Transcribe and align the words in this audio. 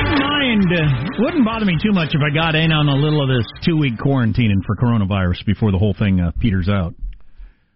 wouldn't 0.00 0.18
mind 0.18 1.18
wouldn't 1.18 1.44
bother 1.44 1.64
me 1.64 1.76
too 1.82 1.92
much 1.92 2.10
if 2.14 2.20
I 2.20 2.34
got 2.34 2.54
in 2.54 2.72
on 2.72 2.88
a 2.88 2.94
little 2.94 3.22
of 3.22 3.28
this 3.28 3.46
two 3.64 3.76
week 3.76 3.94
quarantining 3.98 4.64
for 4.66 4.76
coronavirus 4.76 5.44
before 5.46 5.70
the 5.72 5.78
whole 5.78 5.94
thing 5.94 6.20
uh, 6.20 6.32
peters 6.40 6.68
out. 6.68 6.94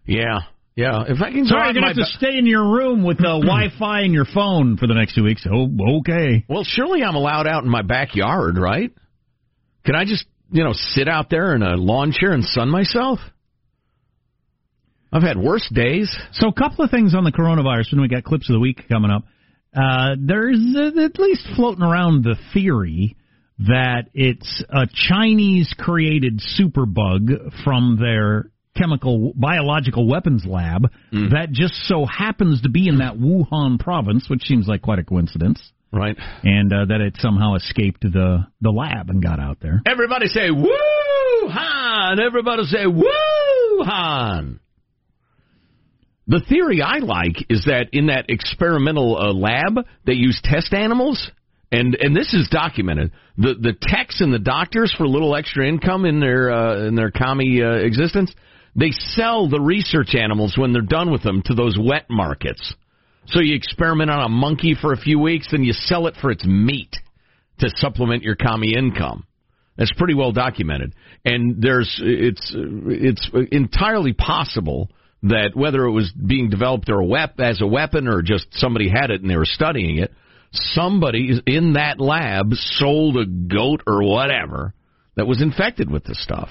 Yeah, 0.05 0.39
yeah. 0.75 1.03
If 1.07 1.21
I 1.21 1.31
can, 1.31 1.45
sorry, 1.45 1.67
you're 1.67 1.73
gonna 1.73 1.87
have 1.87 1.95
to 1.95 2.17
stay 2.17 2.37
in 2.37 2.45
your 2.45 2.63
room 2.63 3.03
with 3.03 3.17
the 3.17 3.23
Wi-Fi 3.45 4.01
and 4.01 4.13
your 4.13 4.25
phone 4.25 4.77
for 4.77 4.87
the 4.87 4.93
next 4.93 5.15
two 5.15 5.23
weeks. 5.23 5.45
Oh, 5.51 5.69
okay. 5.99 6.45
Well, 6.49 6.63
surely 6.65 7.03
I'm 7.03 7.15
allowed 7.15 7.47
out 7.47 7.63
in 7.63 7.69
my 7.69 7.81
backyard, 7.81 8.57
right? 8.57 8.91
Can 9.85 9.95
I 9.95 10.05
just, 10.05 10.25
you 10.51 10.63
know, 10.63 10.73
sit 10.73 11.07
out 11.07 11.29
there 11.29 11.55
in 11.55 11.61
a 11.61 11.75
lawn 11.75 12.11
chair 12.11 12.31
and 12.31 12.43
sun 12.43 12.69
myself? 12.69 13.19
I've 15.13 15.23
had 15.23 15.37
worse 15.37 15.69
days. 15.73 16.13
So, 16.33 16.49
a 16.49 16.53
couple 16.53 16.83
of 16.83 16.91
things 16.91 17.15
on 17.15 17.23
the 17.23 17.31
coronavirus 17.31 17.93
when 17.93 18.01
we 18.01 18.09
got 18.09 18.25
clips 18.25 18.49
of 18.49 18.53
the 18.53 18.59
week 18.59 18.81
coming 18.89 19.11
up. 19.11 19.23
Uh, 19.73 20.15
there's 20.19 20.59
uh, 20.75 21.01
at 21.01 21.17
least 21.19 21.47
floating 21.55 21.83
around 21.83 22.23
the 22.23 22.35
theory 22.53 23.15
that 23.59 24.07
it's 24.13 24.63
a 24.69 24.87
Chinese 24.93 25.73
created 25.77 26.41
superbug 26.59 27.63
from 27.63 27.97
their 27.99 28.51
chemical 28.75 29.33
biological 29.35 30.07
weapons 30.07 30.45
lab 30.45 30.91
mm. 31.11 31.31
that 31.31 31.51
just 31.51 31.73
so 31.87 32.05
happens 32.05 32.61
to 32.61 32.69
be 32.69 32.87
in 32.87 32.99
that 32.99 33.15
Wuhan 33.15 33.79
province, 33.79 34.25
which 34.29 34.43
seems 34.43 34.67
like 34.67 34.81
quite 34.81 34.99
a 34.99 35.03
coincidence. 35.03 35.61
Right. 35.91 36.17
And 36.43 36.73
uh, 36.73 36.85
that 36.85 36.99
it 37.01 37.15
somehow 37.19 37.55
escaped 37.55 38.01
the 38.01 38.45
the 38.61 38.71
lab 38.71 39.09
and 39.09 39.23
got 39.23 39.39
out 39.39 39.59
there. 39.61 39.81
Everybody 39.85 40.27
say 40.27 40.49
Wuhan. 40.49 42.19
Everybody 42.19 42.63
say 42.63 42.85
Wuhan. 42.85 44.59
The 46.27 46.41
theory 46.49 46.81
I 46.81 46.97
like 46.97 47.45
is 47.49 47.65
that 47.65 47.89
in 47.93 48.07
that 48.07 48.25
experimental 48.29 49.15
uh, 49.15 49.31
lab, 49.31 49.85
they 50.05 50.13
use 50.13 50.41
test 50.43 50.73
animals 50.73 51.31
and 51.71 51.95
and 51.95 52.15
this 52.15 52.33
is 52.33 52.47
documented. 52.49 53.11
The 53.37 53.55
the 53.55 53.73
techs 53.79 54.21
and 54.21 54.33
the 54.33 54.39
doctors 54.39 54.93
for 54.97 55.03
a 55.03 55.09
little 55.09 55.35
extra 55.35 55.67
income 55.67 56.05
in 56.05 56.19
their 56.19 56.51
uh, 56.51 56.87
in 56.87 56.95
their 56.95 57.11
commie 57.11 57.61
uh, 57.61 57.73
existence, 57.73 58.33
they 58.75 58.91
sell 58.91 59.49
the 59.49 59.59
research 59.59 60.15
animals 60.15 60.55
when 60.57 60.73
they're 60.73 60.81
done 60.81 61.11
with 61.11 61.23
them 61.23 61.41
to 61.45 61.53
those 61.53 61.77
wet 61.79 62.05
markets. 62.09 62.75
So 63.27 63.39
you 63.39 63.55
experiment 63.55 64.11
on 64.11 64.23
a 64.23 64.29
monkey 64.29 64.75
for 64.79 64.93
a 64.93 64.97
few 64.97 65.19
weeks, 65.19 65.47
then 65.51 65.63
you 65.63 65.73
sell 65.73 66.07
it 66.07 66.15
for 66.21 66.29
its 66.29 66.45
meat 66.45 66.95
to 67.59 67.69
supplement 67.77 68.23
your 68.23 68.35
commie 68.35 68.75
income. 68.75 69.25
That's 69.77 69.93
pretty 69.93 70.13
well 70.13 70.31
documented, 70.31 70.93
and 71.25 71.61
there's 71.61 71.99
it's 72.01 72.53
it's 72.55 73.29
entirely 73.51 74.13
possible 74.13 74.89
that 75.23 75.51
whether 75.53 75.83
it 75.83 75.91
was 75.91 76.11
being 76.13 76.49
developed 76.49 76.89
or 76.89 76.99
a 76.99 77.05
wep- 77.05 77.39
as 77.39 77.61
a 77.61 77.67
weapon 77.67 78.07
or 78.07 78.21
just 78.21 78.47
somebody 78.51 78.87
had 78.87 79.09
it 79.09 79.21
and 79.21 79.29
they 79.29 79.35
were 79.35 79.43
studying 79.43 79.97
it 79.97 80.13
somebody 80.55 81.41
in 81.45 81.73
that 81.73 81.99
lab 81.99 82.53
sold 82.53 83.17
a 83.17 83.25
goat 83.25 83.81
or 83.87 84.03
whatever 84.03 84.73
that 85.15 85.27
was 85.27 85.41
infected 85.41 85.89
with 85.89 86.03
this 86.03 86.21
stuff. 86.21 86.49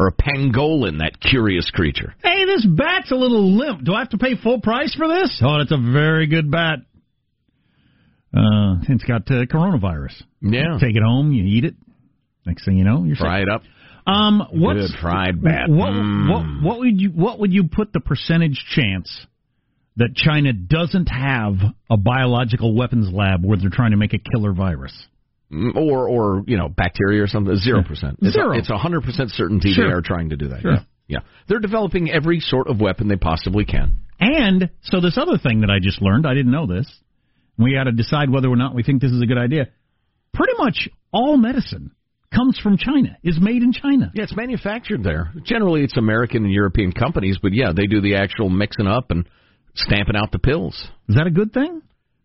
Or 0.00 0.06
a 0.06 0.12
pangolin, 0.12 1.00
that 1.00 1.20
curious 1.20 1.70
creature. 1.70 2.14
Hey, 2.22 2.46
this 2.46 2.64
bat's 2.66 3.12
a 3.12 3.14
little 3.14 3.54
limp. 3.54 3.84
Do 3.84 3.92
I 3.92 3.98
have 3.98 4.08
to 4.10 4.18
pay 4.18 4.34
full 4.42 4.58
price 4.62 4.94
for 4.94 5.06
this? 5.06 5.42
Oh, 5.44 5.58
it's 5.60 5.72
a 5.72 5.76
very 5.76 6.26
good 6.26 6.50
bat. 6.50 6.78
Uh, 8.34 8.80
it's 8.88 9.04
got 9.04 9.30
uh, 9.30 9.44
coronavirus. 9.44 10.14
Yeah. 10.40 10.78
Take 10.80 10.96
it 10.96 11.02
home, 11.02 11.32
you 11.32 11.44
eat 11.44 11.66
it. 11.66 11.74
Next 12.46 12.64
thing 12.64 12.78
you 12.78 12.84
know, 12.84 13.04
you're 13.04 13.16
fry 13.16 13.40
sick. 13.40 13.48
it 13.48 13.52
up. 13.52 13.62
Um, 14.06 14.42
what's 14.52 14.90
good 14.90 15.00
fried 15.02 15.42
bat? 15.42 15.68
What, 15.68 15.90
mm. 15.90 16.30
what, 16.30 16.64
what 16.64 16.78
would 16.78 16.98
you 16.98 17.10
what 17.10 17.38
would 17.40 17.52
you 17.52 17.64
put 17.64 17.92
the 17.92 18.00
percentage 18.00 18.64
chance 18.74 19.26
that 19.96 20.14
China 20.14 20.54
doesn't 20.54 21.08
have 21.08 21.56
a 21.90 21.96
biological 21.98 22.74
weapons 22.74 23.12
lab 23.12 23.44
where 23.44 23.58
they're 23.58 23.68
trying 23.68 23.90
to 23.90 23.98
make 23.98 24.14
a 24.14 24.18
killer 24.18 24.54
virus. 24.54 24.94
Mm, 25.52 25.74
or, 25.74 26.08
or 26.08 26.42
you 26.46 26.56
know, 26.56 26.68
bacteria 26.68 27.22
or 27.22 27.26
something. 27.26 27.56
Zero 27.56 27.82
percent. 27.82 28.18
Zero. 28.22 28.52
It's 28.52 28.70
a 28.70 28.78
hundred 28.78 29.02
percent 29.02 29.30
certainty 29.30 29.72
sure. 29.72 29.88
they 29.88 29.92
are 29.92 30.02
trying 30.02 30.30
to 30.30 30.36
do 30.36 30.48
that. 30.48 30.60
Sure. 30.60 30.72
Yeah. 30.72 30.80
yeah, 31.08 31.18
they're 31.48 31.58
developing 31.58 32.10
every 32.10 32.38
sort 32.38 32.68
of 32.68 32.80
weapon 32.80 33.08
they 33.08 33.16
possibly 33.16 33.64
can. 33.64 33.98
And 34.20 34.70
so 34.82 35.00
this 35.00 35.18
other 35.18 35.38
thing 35.38 35.62
that 35.62 35.70
I 35.70 35.78
just 35.80 36.00
learned, 36.00 36.26
I 36.26 36.34
didn't 36.34 36.52
know 36.52 36.66
this. 36.66 36.86
We 37.58 37.74
got 37.74 37.84
to 37.84 37.92
decide 37.92 38.30
whether 38.30 38.48
or 38.48 38.56
not 38.56 38.74
we 38.74 38.82
think 38.82 39.02
this 39.02 39.10
is 39.10 39.20
a 39.20 39.26
good 39.26 39.38
idea. 39.38 39.68
Pretty 40.32 40.52
much 40.58 40.88
all 41.12 41.36
medicine 41.36 41.90
comes 42.32 42.58
from 42.62 42.76
China, 42.76 43.16
is 43.24 43.38
made 43.40 43.62
in 43.62 43.72
China. 43.72 44.12
Yeah, 44.14 44.22
it's 44.22 44.36
manufactured 44.36 45.02
there. 45.02 45.32
Generally, 45.42 45.82
it's 45.82 45.96
American 45.96 46.44
and 46.44 46.52
European 46.52 46.92
companies, 46.92 47.38
but 47.42 47.52
yeah, 47.52 47.72
they 47.74 47.86
do 47.86 48.00
the 48.00 48.14
actual 48.16 48.48
mixing 48.48 48.86
up 48.86 49.10
and 49.10 49.28
stamping 49.74 50.16
out 50.16 50.30
the 50.30 50.38
pills. 50.38 50.74
Is 51.08 51.16
that 51.16 51.26
a 51.26 51.30
good 51.30 51.52
thing? 51.52 51.82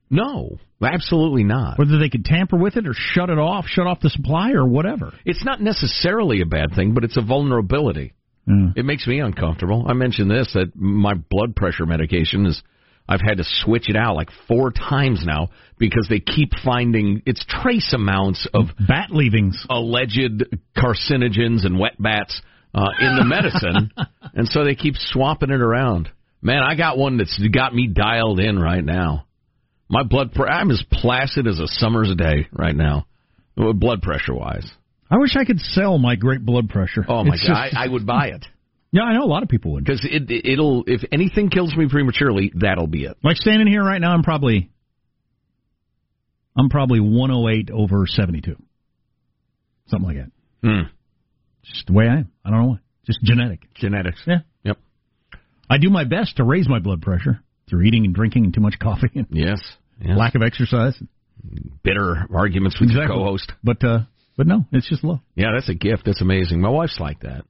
No, 0.10 0.58
absolutely 0.82 1.44
not. 1.44 1.80
Whether 1.80 1.98
they 1.98 2.10
could 2.10 2.26
tamper 2.26 2.58
with 2.58 2.78
it 2.78 2.88
or 2.88 2.94
shut 2.94 3.30
it 3.30 3.40
off, 3.40 3.66
shut 3.68 3.88
off 3.88 4.00
the 4.02 4.10
supply 4.10 4.52
or 4.52 4.66
whatever. 4.66 5.14
It's 5.26 5.44
not 5.44 5.62
necessarily 5.62 6.42
a 6.42 6.46
bad 6.46 6.76
thing, 6.76 6.94
but 6.94 7.04
it's 7.04 7.18
a 7.18 7.22
vulnerability. 7.22 8.14
Mm. 8.48 8.78
It 8.78 8.86
makes 8.86 9.08
me 9.08 9.20
uncomfortable. 9.20 9.86
I 9.88 9.94
mentioned 9.94 10.30
this 10.30 10.52
that 10.54 10.76
my 10.76 11.14
blood 11.16 11.56
pressure 11.56 11.86
medication 11.86 12.46
is 12.46 12.62
I've 13.08 13.22
had 13.22 13.38
to 13.38 13.44
switch 13.44 13.90
it 13.90 13.96
out 13.96 14.16
like 14.16 14.30
four 14.48 14.72
times 14.72 15.24
now 15.26 15.50
because 15.78 16.08
they 16.10 16.20
keep 16.20 16.52
finding 16.64 17.22
it's 17.26 17.46
trace 17.48 17.94
amounts 17.94 18.48
of 18.54 18.66
bat 18.88 19.12
leavings, 19.12 19.64
alleged 19.70 20.46
carcinogens 20.76 21.66
and 21.66 21.80
wet 21.80 22.02
bats 22.02 22.42
uh, 22.74 22.90
in 23.00 23.16
the 23.16 23.24
medicine, 23.26 23.92
and 24.34 24.48
so 24.48 24.64
they 24.64 24.76
keep 24.76 24.96
swapping 24.98 25.52
it 25.52 25.62
around. 25.62 26.10
Man, 26.42 26.62
I 26.62 26.76
got 26.76 26.98
one 26.98 27.18
that's 27.18 27.40
got 27.54 27.74
me 27.74 27.88
dialed 27.88 28.40
in 28.40 28.60
right 28.60 28.84
now. 28.84 29.26
My 29.90 30.03
blood, 30.03 30.34
pre- 30.34 30.47
I'm 30.47 30.72
as 30.72 30.84
placid 30.91 31.47
as 31.47 31.59
a 31.59 31.68
summer's 31.68 32.13
day 32.16 32.47
right 32.51 32.75
now, 32.75 33.06
blood 33.56 34.01
pressure 34.01 34.34
wise. 34.34 34.69
I 35.09 35.18
wish 35.18 35.35
I 35.40 35.46
could 35.46 35.59
sell 35.59 35.97
my 35.97 36.16
great 36.16 36.44
blood 36.44 36.69
pressure. 36.69 37.06
Oh 37.07 37.23
my 37.23 37.35
it's 37.35 37.47
god, 37.47 37.66
just... 37.66 37.78
I, 37.78 37.85
I 37.85 37.88
would 37.88 38.06
buy 38.07 38.28
it. 38.28 38.45
Yeah, 38.91 39.03
I 39.03 39.13
know 39.13 39.24
a 39.24 39.25
lot 39.25 39.44
of 39.44 39.50
people 39.50 39.74
would. 39.74 39.84
Because 39.84 40.01
it, 40.09 40.31
it'll, 40.45 40.84
if 40.88 41.01
anything 41.12 41.50
kills 41.50 41.75
me 41.75 41.88
prematurely, 41.90 42.51
that'll 42.56 42.88
be 42.88 43.03
it. 43.03 43.18
Like 43.24 43.35
standing 43.38 43.68
here 43.68 43.84
right 43.84 44.00
now, 44.00 44.13
I'm 44.13 44.24
probably, 44.24 44.69
I'm 46.57 46.69
probably 46.69 47.01
108 47.01 47.72
over 47.72 48.06
72, 48.07 48.56
something 49.88 50.07
like 50.07 50.18
that. 50.18 50.31
Mm. 50.68 50.90
Just 51.63 51.88
the 51.88 51.94
way 51.94 52.06
I 52.07 52.19
am. 52.19 52.31
I 52.44 52.50
don't 52.50 52.59
know 52.62 52.68
why. 52.68 52.79
Just 53.06 53.19
genetic. 53.22 53.62
Genetics. 53.75 54.22
Yeah. 54.25 54.40
Yep. 54.63 54.78
I 55.69 55.78
do 55.78 55.90
my 55.90 56.06
best 56.06 56.38
to 56.38 56.44
raise 56.44 56.68
my 56.68 56.79
blood 56.79 57.01
pressure 57.01 57.41
through 57.70 57.84
eating 57.84 58.06
and 58.06 58.14
drinking 58.14 58.46
and 58.46 58.53
too 58.53 58.62
much 58.62 58.76
coffee 58.80 59.09
and 59.16 59.28
yes, 59.30 59.59
yes. 60.00 60.18
lack 60.18 60.36
of 60.36 60.42
exercise, 60.42 60.96
bitter 61.84 62.28
arguments 62.34 62.80
with 62.80 62.90
exactly. 62.90 63.16
your 63.16 63.26
co-host. 63.26 63.52
But 63.64 63.84
uh, 63.84 64.00
but 64.38 64.48
no, 64.48 64.66
it's 64.72 64.90
just 64.90 65.03
love. 65.03 65.20
Yeah, 65.36 65.52
that's 65.56 65.70
a 65.70 65.74
gift. 65.74 66.04
That's 66.06 66.22
amazing. 66.22 66.62
My 66.62 66.70
wife's 66.70 67.00
like 67.00 67.22
that. 67.22 67.46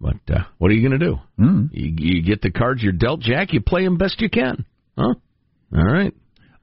But 0.00 0.16
uh, 0.28 0.44
what 0.58 0.70
are 0.70 0.74
you 0.74 0.86
going 0.86 0.98
to 0.98 1.06
do? 1.06 1.16
Mm. 1.38 1.68
You, 1.72 1.94
you 1.96 2.22
get 2.22 2.42
the 2.42 2.50
cards 2.50 2.82
you're 2.82 2.92
dealt, 2.92 3.20
Jack. 3.20 3.52
You 3.52 3.60
play 3.60 3.84
them 3.84 3.96
best 3.96 4.20
you 4.20 4.28
can. 4.28 4.66
Huh? 4.98 5.14
All 5.74 5.84
right. 5.84 6.12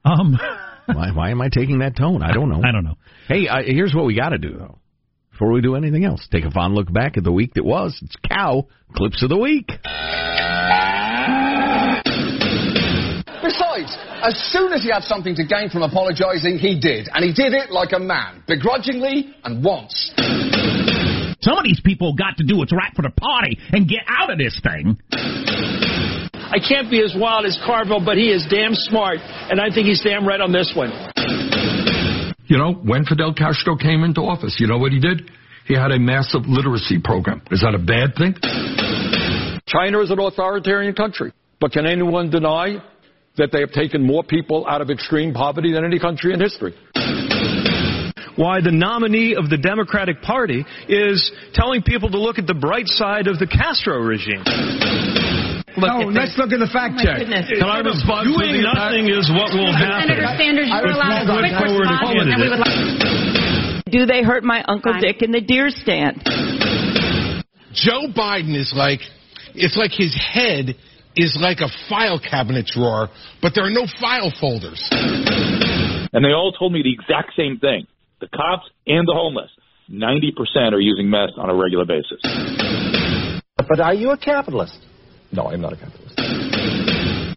Um. 0.06 0.38
why, 0.85 1.11
why 1.13 1.31
am 1.31 1.41
I 1.41 1.50
taking 1.50 1.79
that 1.79 1.95
tone? 1.95 2.22
I 2.22 2.34
don't 2.34 2.50
know. 2.50 2.61
I 2.63 2.72
don't 2.72 2.84
know. 2.84 2.97
Hey, 3.28 3.47
uh, 3.47 3.61
here's 3.66 3.95
what 3.95 4.06
we 4.06 4.16
got 4.16 4.29
to 4.29 4.38
do 4.38 4.57
though 4.57 4.78
before 5.41 5.53
we 5.53 5.61
do 5.61 5.75
anything 5.75 6.06
else. 6.06 6.28
Take 6.31 6.45
a 6.45 6.51
fond 6.51 6.75
look 6.75 6.94
back 6.94 7.17
at 7.17 7.23
the 7.23 7.31
week 7.31 7.56
that 7.56 7.66
was. 7.66 7.97
It's 8.03 8.16
Cow 8.29 8.67
Clips 8.95 9.23
of 9.23 9.29
the 9.29 9.38
Week. 9.38 9.67
Besides, 13.51 13.91
as 14.23 14.35
soon 14.53 14.72
as 14.72 14.81
he 14.81 14.90
had 14.90 15.03
something 15.03 15.35
to 15.35 15.43
gain 15.43 15.70
from 15.70 15.84
apologising, 15.84 16.58
he 16.58 16.79
did. 16.79 17.09
And 17.14 17.20
he 17.25 17.34
did 17.34 17.52
it 17.52 17.70
like 17.70 17.91
a 17.91 17.99
man, 17.99 18.43
begrudgingly 18.47 19.35
and 19.43 19.64
once. 19.64 20.14
Some 21.41 21.58
of 21.58 21.64
these 21.66 21.81
people 21.84 22.14
got 22.14 22.37
to 22.37 22.46
do 22.46 22.58
what's 22.58 22.72
right 22.72 22.93
for 22.96 23.02
the 23.02 23.09
party 23.09 23.58
and 23.73 23.90
get 23.90 24.03
out 24.08 24.31
of 24.31 24.37
this 24.37 24.58
thing. 24.64 24.96
I 25.11 26.59
can't 26.64 26.90
be 26.90 27.03
as 27.03 27.14
wild 27.17 27.46
as 27.46 27.59
Carville, 27.66 28.03
but 28.05 28.16
he 28.16 28.31
is 28.31 28.46
damn 28.49 28.73
smart, 28.73 29.17
and 29.20 29.59
I 29.59 29.73
think 29.73 29.87
he's 29.87 30.02
damn 30.02 30.25
right 30.25 30.40
on 30.40 30.53
this 30.53 30.72
one. 30.75 30.91
You 32.46 32.58
know, 32.58 32.73
when 32.73 33.03
Fidel 33.03 33.34
Castro 33.34 33.75
came 33.75 34.03
into 34.03 34.22
office, 34.22 34.58
you 34.59 34.67
know 34.67 34.78
what 34.78 34.93
he 34.93 34.99
did? 34.99 35.29
He 35.66 35.73
had 35.73 35.91
a 35.91 35.99
massive 35.99 36.43
literacy 36.47 36.99
program. 37.03 37.41
Is 37.52 37.61
that 37.61 37.75
a 37.75 37.79
bad 37.79 38.16
thing? 38.16 38.35
China 39.67 39.99
is 40.02 40.11
an 40.11 40.20
authoritarian 40.20 40.93
country, 40.93 41.34
but 41.59 41.72
can 41.72 41.85
anyone 41.85 42.29
deny 42.29 42.81
that 43.37 43.51
they 43.51 43.59
have 43.61 43.72
taken 43.72 44.05
more 44.05 44.23
people 44.23 44.67
out 44.67 44.81
of 44.81 44.89
extreme 44.89 45.33
poverty 45.33 45.73
than 45.73 45.85
any 45.85 45.99
country 45.99 46.33
in 46.33 46.39
history? 46.39 46.73
Why 48.35 48.61
the 48.61 48.72
nominee 48.72 49.35
of 49.35 49.49
the 49.49 49.57
Democratic 49.57 50.22
Party 50.22 50.66
is 50.87 51.31
telling 51.53 51.83
people 51.83 52.09
to 52.11 52.19
look 52.19 52.39
at 52.39 52.47
the 52.47 52.53
bright 52.53 52.87
side 52.87 53.28
of 53.28 53.39
the 53.39 53.47
Castro 53.47 53.99
regime. 53.99 54.43
look 55.75 55.91
no, 55.91 56.07
let's 56.09 56.37
look 56.39 56.55
at 56.55 56.59
the 56.59 56.72
fact 56.72 56.95
oh 56.95 57.03
My 57.03 57.03
check. 57.03 57.17
goodness. 57.19 57.51
Can 57.51 57.67
I 57.67 57.83
respond 57.83 58.31
to 58.31 58.39
Doing 58.39 58.63
the 58.63 58.72
nothing 58.72 59.11
is 59.11 59.28
what 59.35 59.51
will 59.51 59.72
happen. 59.75 60.07
Senator 60.07 60.31
Sanders, 60.39 60.67
you 60.72 60.79
were 60.79 60.95
allowed 60.95 61.27
a 61.27 61.37
quick 61.43 61.55
forward 61.59 61.87
response, 61.91 62.27
and 62.31 62.39
we 62.39 62.49
would 62.49 62.63
like. 62.63 62.77
Do 63.91 64.05
they 64.07 64.23
hurt 64.23 64.43
my 64.43 64.63
Uncle 64.63 64.95
Dick 64.99 65.22
in 65.22 65.31
the 65.31 65.41
deer 65.41 65.67
stand? 65.69 66.23
Joe 67.75 68.07
Biden 68.16 68.55
is 68.55 68.72
like, 68.75 68.99
it's 69.55 69.75
like 69.75 69.91
his 69.91 70.16
head 70.16 70.75
is 71.16 71.37
like 71.40 71.59
a 71.59 71.69
file 71.90 72.19
cabinet 72.19 72.66
drawer, 72.66 73.09
but 73.41 73.53
there 73.55 73.66
are 73.66 73.69
no 73.69 73.85
file 73.99 74.31
folders. 74.40 74.81
And 74.91 76.23
they 76.25 76.31
all 76.31 76.53
told 76.58 76.73
me 76.73 76.81
the 76.84 76.93
exact 76.93 77.35
same 77.35 77.59
thing. 77.59 77.87
The 78.19 78.28
cops 78.28 78.69
and 78.85 79.08
the 79.08 79.13
homeless, 79.13 79.49
90% 79.90 80.73
are 80.73 80.79
using 80.79 81.09
meth 81.09 81.37
on 81.37 81.49
a 81.49 81.55
regular 81.55 81.85
basis. 81.85 82.22
But 83.58 83.79
are 83.79 83.93
you 83.93 84.11
a 84.11 84.17
capitalist? 84.17 84.78
No, 85.31 85.47
I'm 85.47 85.61
not 85.61 85.73
a 85.73 85.78
capitalist. 85.78 86.17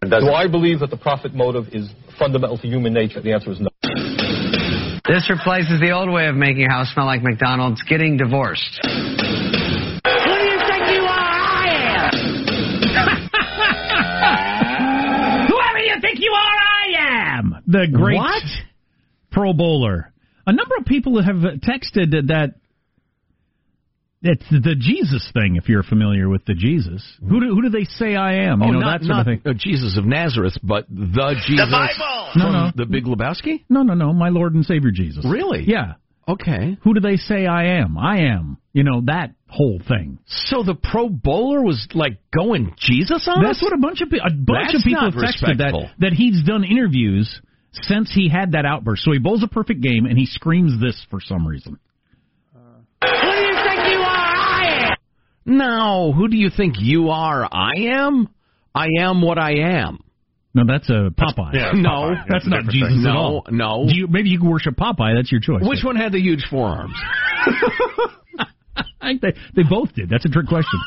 Do 0.03 0.31
I 0.31 0.47
believe 0.49 0.81
that 0.81 0.91
the 0.91 0.97
profit 0.97 1.35
motive 1.35 1.69
is 1.73 1.89
fundamental 2.19 2.59
to 2.59 2.67
human 2.67 2.93
nature? 2.93 3.21
The 3.21 3.33
answer 3.33 3.53
is 3.53 3.61
no. 3.61 3.71
This 5.07 5.29
replaces 5.31 5.81
the 5.81 5.93
old 5.93 6.11
way 6.11 6.27
of 6.29 6.35
making 6.35 6.67
a 6.67 6.71
house 6.71 6.93
smell 6.93 7.07
like 7.07 7.23
McDonald's, 7.23 7.83
getting 7.83 8.17
divorced. 8.17 8.81
The 17.75 17.89
great 17.93 18.17
What? 18.17 18.43
Pro 19.33 19.53
Bowler. 19.53 20.13
A 20.47 20.53
number 20.53 20.77
of 20.79 20.87
people 20.87 21.21
have 21.21 21.37
texted 21.37 22.13
that 22.29 22.55
it's 24.23 24.45
the 24.49 24.77
Jesus 24.79 25.29
thing. 25.35 25.57
If 25.57 25.69
you're 25.69 25.83
familiar 25.83 26.29
with 26.29 26.45
the 26.45 26.55
Jesus, 26.55 27.03
who 27.21 27.41
do, 27.41 27.49
who 27.53 27.63
do 27.63 27.71
they 27.71 27.85
say 27.85 28.15
I 28.15 28.45
am? 28.45 28.61
You 28.61 28.69
oh, 28.69 28.71
know 28.71 28.79
not, 28.79 29.01
that 29.01 29.07
sort 29.07 29.17
not 29.17 29.29
of 29.29 29.43
thing. 29.43 29.59
Jesus 29.59 29.99
of 29.99 30.05
Nazareth, 30.05 30.57
but 30.63 30.87
the 30.89 31.35
Jesus 31.47 31.69
No, 31.69 31.89
from 32.33 32.53
no. 32.53 32.65
no, 32.67 32.71
the 32.77 32.87
Big 32.87 33.07
Lebowski. 33.07 33.65
No, 33.69 33.83
no, 33.83 33.95
no. 33.95 34.13
My 34.13 34.29
Lord 34.29 34.55
and 34.55 34.65
Savior 34.65 34.93
Jesus. 34.93 35.25
Really? 35.29 35.65
Yeah. 35.67 35.95
Okay. 36.29 36.79
Who 36.85 36.95
do 36.95 37.01
they 37.01 37.17
say 37.17 37.47
I 37.47 37.81
am? 37.81 37.99
I 37.99 38.31
am. 38.33 38.59
You 38.73 38.85
know 38.85 39.03
that 39.07 39.35
whole 39.49 39.81
thing. 39.87 40.21
So 40.27 40.63
the 40.63 40.75
Pro 40.75 41.09
Bowler 41.09 41.63
was 41.63 41.89
like 41.93 42.19
going 42.35 42.73
Jesus 42.79 43.29
on 43.29 43.43
That's 43.43 43.59
us? 43.59 43.63
what 43.63 43.73
a 43.73 43.79
bunch 43.79 44.01
of 44.01 44.11
pe- 44.11 44.19
a 44.19 44.31
bunch 44.31 44.73
That's 44.73 44.77
of 44.77 44.83
people 44.85 45.03
not 45.03 45.15
have 45.15 45.23
texted 45.23 45.59
that 45.59 45.91
that 45.99 46.13
he's 46.13 46.43
done 46.45 46.65
interviews 46.65 47.41
since 47.83 48.13
he 48.15 48.29
had 48.29 48.53
that 48.53 48.65
outburst. 48.65 49.03
So 49.05 49.13
he 49.13 49.19
bowls 49.19 49.43
a 49.43 49.49
perfect 49.49 49.81
game 49.81 50.07
and 50.07 50.17
he 50.19 50.27
screams 50.27 50.81
this 50.81 51.05
for 51.11 51.21
some 51.21 51.47
reason. 51.47 51.79
Who 53.03 53.11
do 53.11 53.17
you 53.17 53.55
think 53.55 53.89
you 53.91 53.99
are? 54.01 54.09
I 54.17 54.89
am. 54.91 54.97
No, 55.47 56.13
who 56.13 56.29
do 56.29 56.37
you 56.37 56.51
think 56.57 56.75
you 56.79 57.11
are? 57.11 57.45
I 57.51 57.73
am. 57.93 58.29
I 58.75 58.87
am 59.01 59.21
what 59.23 59.39
I 59.39 59.53
am. 59.59 59.99
No, 60.55 60.63
that's 60.67 60.89
a 60.89 61.11
Popeye. 61.19 61.53
Yeah, 61.55 61.73
no, 61.75 61.91
Popeye. 61.91 62.15
that's 62.29 62.45
That's 62.45 62.47
not 62.47 62.65
Jesus 62.73 62.89
thing. 62.89 62.99
at 63.01 63.13
No, 63.13 63.19
all. 63.19 63.47
no. 63.51 63.85
Do 63.89 63.95
you, 63.97 64.07
maybe 64.07 64.29
you 64.31 64.39
can 64.39 64.49
worship 64.49 64.77
Popeye. 64.77 65.17
That's 65.17 65.31
your 65.33 65.41
choice. 65.41 65.63
Which 65.67 65.83
one 65.85 65.97
had 65.97 66.13
the 66.13 66.21
huge 66.21 66.45
forearms? 66.49 66.95
I 69.01 69.09
think 69.09 69.21
they 69.21 69.35
they 69.55 69.63
both 69.69 69.93
did. 69.95 70.09
That's 70.09 70.25
a 70.25 70.29
trick 70.31 70.47
question. 70.47 70.81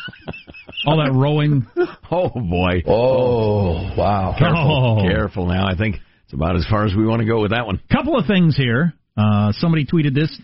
All 0.87 0.97
that 0.97 1.11
rowing. 1.13 1.67
Oh 2.09 2.29
boy. 2.29 2.81
Oh, 2.87 3.93
wow. 3.97 4.33
Careful. 4.39 4.97
Oh. 4.99 5.01
Careful 5.07 5.45
now. 5.47 5.67
I 5.67 5.75
think 5.75 5.97
it's 6.27 6.33
about 6.33 6.57
as 6.57 6.65
far 6.69 6.85
as 6.85 6.93
we 6.93 7.05
want 7.05 7.21
to 7.21 7.25
go 7.25 7.41
with 7.41 7.51
that 7.51 7.65
one. 7.65 7.79
Couple 7.89 8.17
of 8.17 8.27
things 8.27 8.57
here. 8.57 8.91
Uh, 9.15 9.53
somebody 9.53 9.85
tweeted 9.85 10.13
this. 10.13 10.37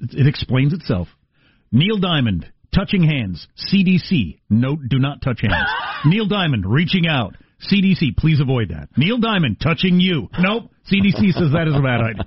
It 0.00 0.26
explains 0.26 0.72
itself. 0.72 1.08
Neil 1.70 1.98
Diamond 1.98 2.50
touching 2.74 3.02
hands. 3.02 3.46
CDC. 3.70 4.40
Note: 4.48 4.78
Do 4.88 4.98
not 4.98 5.20
touch 5.20 5.42
hands. 5.42 5.68
Neil 6.06 6.26
Diamond 6.26 6.64
reaching 6.66 7.06
out. 7.06 7.34
CDC. 7.70 8.16
Please 8.16 8.40
avoid 8.40 8.70
that. 8.70 8.88
Neil 8.96 9.18
Diamond 9.18 9.58
touching 9.62 10.00
you. 10.00 10.28
Nope. 10.38 10.70
CDC 10.90 11.32
says 11.32 11.52
that 11.52 11.68
is 11.68 11.76
a 11.76 11.82
bad 11.82 12.00
idea. 12.00 12.26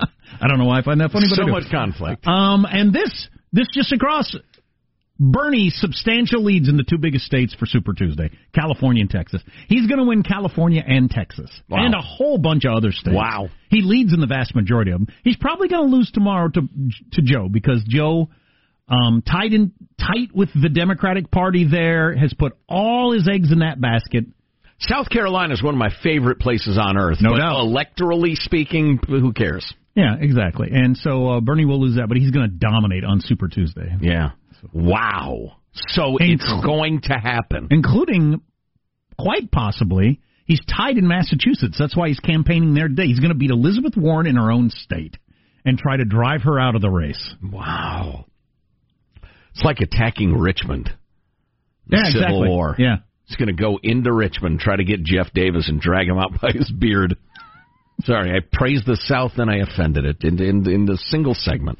I 0.40 0.46
don't 0.46 0.58
know 0.58 0.66
why 0.66 0.78
I 0.78 0.82
find 0.82 1.00
that 1.00 1.10
funny, 1.10 1.26
but 1.28 1.34
so 1.34 1.48
much 1.48 1.64
conflict. 1.72 2.24
Um, 2.24 2.64
and 2.70 2.92
this, 2.92 3.28
this 3.52 3.66
just 3.74 3.92
across. 3.92 4.36
Bernie 5.20 5.70
substantial 5.70 6.44
leads 6.44 6.68
in 6.68 6.76
the 6.76 6.84
two 6.84 6.98
biggest 6.98 7.24
states 7.24 7.52
for 7.54 7.66
Super 7.66 7.92
Tuesday, 7.92 8.30
California 8.54 9.00
and 9.00 9.10
Texas. 9.10 9.42
He's 9.68 9.86
going 9.88 9.98
to 9.98 10.04
win 10.04 10.22
California 10.22 10.82
and 10.86 11.10
Texas, 11.10 11.50
Wow. 11.68 11.84
and 11.84 11.94
a 11.94 12.00
whole 12.00 12.38
bunch 12.38 12.64
of 12.64 12.74
other 12.74 12.92
states. 12.92 13.16
Wow. 13.16 13.48
He 13.68 13.82
leads 13.82 14.12
in 14.12 14.20
the 14.20 14.26
vast 14.28 14.54
majority 14.54 14.92
of 14.92 15.00
them. 15.00 15.08
He's 15.24 15.36
probably 15.36 15.68
going 15.68 15.90
to 15.90 15.96
lose 15.96 16.10
tomorrow 16.12 16.48
to 16.48 16.60
to 17.12 17.22
Joe 17.22 17.48
because 17.50 17.82
Joe, 17.88 18.28
um, 18.88 19.22
tight 19.22 19.52
in 19.52 19.72
tight 19.98 20.34
with 20.34 20.50
the 20.54 20.68
Democratic 20.68 21.30
Party 21.32 21.66
there, 21.68 22.16
has 22.16 22.32
put 22.32 22.56
all 22.68 23.12
his 23.12 23.26
eggs 23.28 23.50
in 23.50 23.58
that 23.58 23.80
basket. 23.80 24.24
South 24.80 25.10
Carolina 25.10 25.52
is 25.54 25.62
one 25.62 25.74
of 25.74 25.78
my 25.78 25.90
favorite 26.04 26.38
places 26.38 26.78
on 26.80 26.96
earth. 26.96 27.18
No 27.20 27.32
but 27.32 27.38
doubt. 27.38 27.66
Electorally 27.66 28.34
speaking, 28.36 29.00
who 29.08 29.32
cares? 29.32 29.74
Yeah, 29.96 30.14
exactly. 30.20 30.68
And 30.70 30.96
so 30.96 31.28
uh, 31.28 31.40
Bernie 31.40 31.64
will 31.64 31.80
lose 31.80 31.96
that, 31.96 32.06
but 32.06 32.16
he's 32.16 32.30
going 32.30 32.48
to 32.48 32.56
dominate 32.56 33.02
on 33.02 33.20
Super 33.20 33.48
Tuesday. 33.48 33.92
Yeah. 34.00 34.30
Wow. 34.72 35.56
So 35.72 36.16
it's 36.18 36.52
going 36.64 37.02
to 37.02 37.14
happen. 37.14 37.68
including 37.70 38.40
quite 39.18 39.50
possibly 39.50 40.20
he's 40.48 40.60
tied 40.64 40.96
in 40.96 41.06
Massachusetts. 41.06 41.76
That's 41.78 41.96
why 41.96 42.08
he's 42.08 42.18
campaigning 42.18 42.74
there 42.74 42.88
today. 42.88 43.06
He's 43.06 43.20
going 43.20 43.32
to 43.32 43.38
beat 43.38 43.50
Elizabeth 43.50 43.96
Warren 43.96 44.26
in 44.26 44.36
her 44.36 44.50
own 44.50 44.70
state 44.70 45.16
and 45.64 45.78
try 45.78 45.96
to 45.96 46.04
drive 46.04 46.42
her 46.42 46.58
out 46.58 46.74
of 46.74 46.82
the 46.82 46.90
race. 46.90 47.34
Wow. 47.42 48.24
It's 49.52 49.62
like 49.62 49.80
attacking 49.80 50.36
Richmond. 50.36 50.90
Yeah, 51.86 52.04
Civil 52.04 52.20
exactly. 52.20 52.48
War. 52.48 52.74
Yeah. 52.78 52.96
He's 53.26 53.36
going 53.36 53.54
to 53.54 53.62
go 53.62 53.78
into 53.82 54.12
Richmond, 54.12 54.60
try 54.60 54.76
to 54.76 54.84
get 54.84 55.02
Jeff 55.02 55.32
Davis 55.34 55.68
and 55.68 55.80
drag 55.80 56.08
him 56.08 56.18
out 56.18 56.32
by 56.42 56.50
his 56.52 56.70
beard. 56.70 57.16
Sorry, 58.04 58.30
I 58.30 58.38
praised 58.40 58.86
the 58.86 58.96
South, 58.96 59.32
and 59.38 59.50
I 59.50 59.56
offended 59.56 60.04
it 60.04 60.22
in, 60.22 60.40
in, 60.40 60.70
in 60.70 60.86
the 60.86 60.96
single 60.96 61.34
segment. 61.34 61.78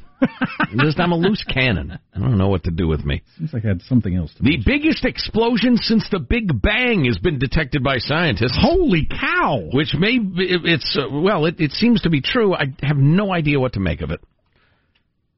Just, 0.77 0.99
I'm 1.01 1.13
a 1.13 1.17
loose 1.17 1.45
cannon. 1.45 1.99
I 2.15 2.19
don't 2.19 2.37
know 2.39 2.49
what 2.49 2.65
to 2.65 2.71
do 2.71 2.87
with 2.89 3.05
me. 3.05 3.23
Seems 3.39 3.53
like 3.53 3.65
I 3.65 3.69
had 3.69 3.83
something 3.83 4.15
else. 4.15 4.33
To 4.35 4.43
The 4.43 4.59
biggest 4.65 5.05
explosion 5.05 5.77
since 5.77 6.07
the 6.11 6.19
Big 6.19 6.61
Bang 6.61 7.05
has 7.05 7.19
been 7.19 7.39
detected 7.39 7.83
by 7.85 7.99
scientists. 7.99 8.59
Holy 8.61 9.07
cow! 9.09 9.69
Which 9.73 9.95
may 9.99 10.15
it- 10.17 10.63
it's 10.65 10.99
uh, 11.01 11.09
well, 11.11 11.47
it, 11.47 11.57
it 11.61 11.73
seems 11.73 12.03
to 12.03 12.11
be 12.11 12.21
true. 12.21 12.55
I 12.55 12.67
have 12.83 12.97
no 12.97 13.33
idea 13.33 13.61
what 13.61 13.75
to 13.75 13.81
make 13.81 14.01
of 14.01 14.11
it. 14.11 14.21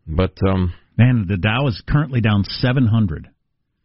But 0.06 0.32
um, 0.48 0.72
Man, 0.96 1.26
the 1.28 1.36
Dow 1.36 1.66
is 1.68 1.82
currently 1.88 2.20
down 2.20 2.44
700 2.44 3.28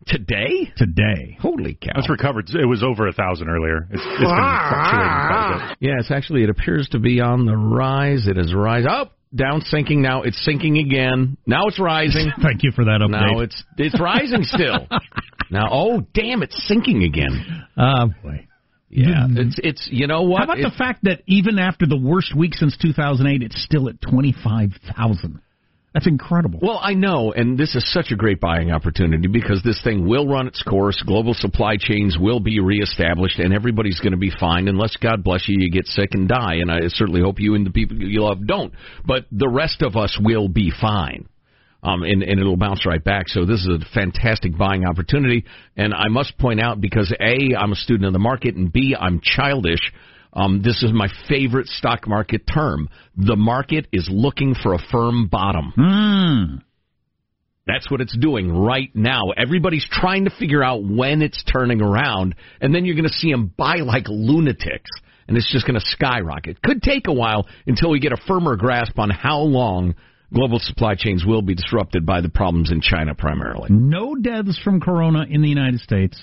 today, 0.08 0.72
today. 0.78 1.38
holy 1.40 1.76
cow! 1.82 1.92
That's 1.96 2.10
recovered. 2.10 2.50
It 2.50 2.66
was 2.68 2.84
over 2.84 3.08
a 3.08 3.14
thousand 3.14 3.50
earlier. 3.50 3.88
It's, 3.92 4.02
it's 4.04 4.20
been 4.20 4.28
fluctuating 4.30 5.28
quite 5.28 5.52
a 5.56 5.68
bit. 5.70 5.78
Yeah, 5.90 5.96
it's 6.00 6.12
actually 6.12 6.44
it 6.44 6.50
appears 6.50 6.88
to 6.92 7.00
be 7.00 7.22
on 7.22 7.46
the 7.46 7.56
rise. 7.56 8.28
It 8.28 8.38
is 8.38 8.54
rising. 8.54 8.88
Oh, 8.90 9.10
down, 9.36 9.62
sinking 9.62 10.02
now. 10.02 10.22
It's 10.24 10.44
sinking 10.44 10.78
again. 10.78 11.38
Now 11.46 11.64
it's 11.68 11.80
rising. 11.80 12.32
Thank 12.42 12.64
you 12.64 12.72
for 12.76 12.86
that 12.86 13.02
update. 13.02 13.12
now 13.12 13.40
it's 13.40 13.64
it's 13.78 14.00
rising 14.00 14.44
still. 14.44 14.88
now, 15.52 15.70
oh 15.72 16.02
damn, 16.14 16.42
it's 16.44 16.56
sinking 16.68 17.04
again. 17.04 17.64
uh, 17.78 18.08
boy. 18.24 18.48
Yeah, 18.90 19.26
it's 19.30 19.60
it's 19.62 19.90
you 19.92 20.08
know 20.08 20.22
what? 20.22 20.38
How 20.40 20.44
about 20.46 20.60
It- 20.60 20.64
the 20.72 20.78
fact 20.78 21.04
that 21.04 21.22
even 21.28 21.60
after 21.60 21.86
the 21.86 21.98
worst 21.98 22.34
week 22.36 22.54
since 22.54 22.78
2008, 22.78 23.42
it's 23.44 23.62
still 23.62 23.90
at 23.90 24.00
25,000? 24.02 25.42
That's 25.96 26.08
incredible. 26.08 26.60
Well, 26.62 26.78
I 26.84 26.94
know, 26.94 27.32
and 27.32 27.58
this 27.58 27.74
is 27.74 27.90
such 27.94 28.12
a 28.12 28.18
great 28.18 28.42
buying 28.42 28.70
opportunity 28.70 29.30
because 29.30 29.62
this 29.64 29.82
thing 29.82 30.06
will 30.06 30.28
run 30.28 30.46
its 30.46 30.62
course. 30.62 31.02
Global 31.08 31.34
supply 31.34 31.78
chains 31.80 32.18
will 32.20 32.42
be 32.42 32.60
reestablished, 32.60 33.40
and 33.40 33.54
everybody's 33.54 34.02
going 34.02 34.12
to 34.12 34.18
be 34.18 34.30
fine 34.38 34.68
unless, 34.68 34.98
God 34.98 35.24
bless 35.24 35.48
you, 35.48 35.56
you 35.58 35.72
get 35.72 35.88
sick 35.88 36.10
and 36.12 36.28
die. 36.28 36.56
And 36.56 36.70
I 36.70 36.80
certainly 36.90 37.22
hope 37.22 37.40
you 37.40 37.56
and 37.56 37.66
the 37.66 37.72
people 37.72 37.96
you 37.96 38.24
love 38.24 38.46
don't. 38.46 38.74
But 39.06 39.28
the 39.32 39.48
rest 39.48 39.82
of 39.84 39.96
us 39.96 40.20
will 40.22 40.50
be 40.50 40.70
fine. 40.70 41.30
Um, 41.82 42.04
and, 42.04 42.24
and 42.24 42.42
it'll 42.42 42.58
bounce 42.58 42.86
right 42.86 43.02
back. 43.02 43.30
So 43.30 43.46
this 43.46 43.62
is 43.62 43.70
a 43.70 43.94
fantastic 43.94 44.58
buying 44.58 44.86
opportunity. 44.86 45.46
And 45.78 45.94
I 45.94 46.10
must 46.10 46.38
point 46.38 46.60
out 46.60 46.82
because 46.82 47.14
A, 47.22 47.56
I'm 47.58 47.72
a 47.72 47.76
student 47.76 48.08
of 48.08 48.12
the 48.12 48.20
market, 48.20 48.56
and 48.56 48.70
B, 48.74 48.98
I'm 49.00 49.22
childish. 49.24 49.94
Um, 50.36 50.62
this 50.62 50.84
is 50.84 50.92
my 50.92 51.08
favorite 51.30 51.68
stock 51.68 52.08
market 52.08 52.42
term. 52.52 52.90
The 53.16 53.38
market 53.38 53.88
is 53.94 54.10
looking 54.12 54.54
for 54.54 54.74
a 54.74 54.80
firm 54.92 55.28
bottom. 55.28 55.74
Hmm. 55.76 56.56
That's 57.66 57.90
what 57.90 58.02
it's 58.02 58.16
doing 58.16 58.52
right 58.52 58.92
now. 58.94 59.32
Everybody's 59.36 59.88
trying 59.90 60.26
to 60.26 60.32
figure 60.32 60.64
out 60.64 60.84
when 60.84 61.22
it's 61.22 61.44
turning 61.52 61.82
around, 61.82 62.36
and 62.62 62.76
then 62.76 62.86
you're 62.86 62.96
going 62.96 63.08
to 63.08 63.14
see 63.14 63.32
them 63.32 63.52
buy 63.58 63.78
like 63.78 64.06
lunatics, 64.08 64.92
and 65.28 65.36
it's 65.36 65.52
just 65.52 65.66
going 65.66 65.80
to 65.80 65.86
skyrocket. 65.86 66.62
Could 66.62 66.84
take 66.84 67.08
a 67.08 67.14
while 67.14 67.48
until 67.66 67.90
we 67.90 68.00
get 68.00 68.12
a 68.12 68.22
firmer 68.28 68.56
grasp 68.56 69.00
on 69.00 69.10
how 69.10 69.40
long 69.40 69.96
global 70.32 70.60
supply 70.60 70.94
chains 70.96 71.26
will 71.26 71.42
be 71.42 71.56
disrupted 71.56 72.06
by 72.06 72.22
the 72.22 72.30
problems 72.30 72.72
in 72.72 72.82
China 72.82 73.16
primarily. 73.16 73.70
No 73.72 74.16
deaths 74.16 74.60
from 74.64 74.80
corona 74.80 75.26
in 75.28 75.42
the 75.42 75.50
United 75.50 75.80
States. 75.80 76.22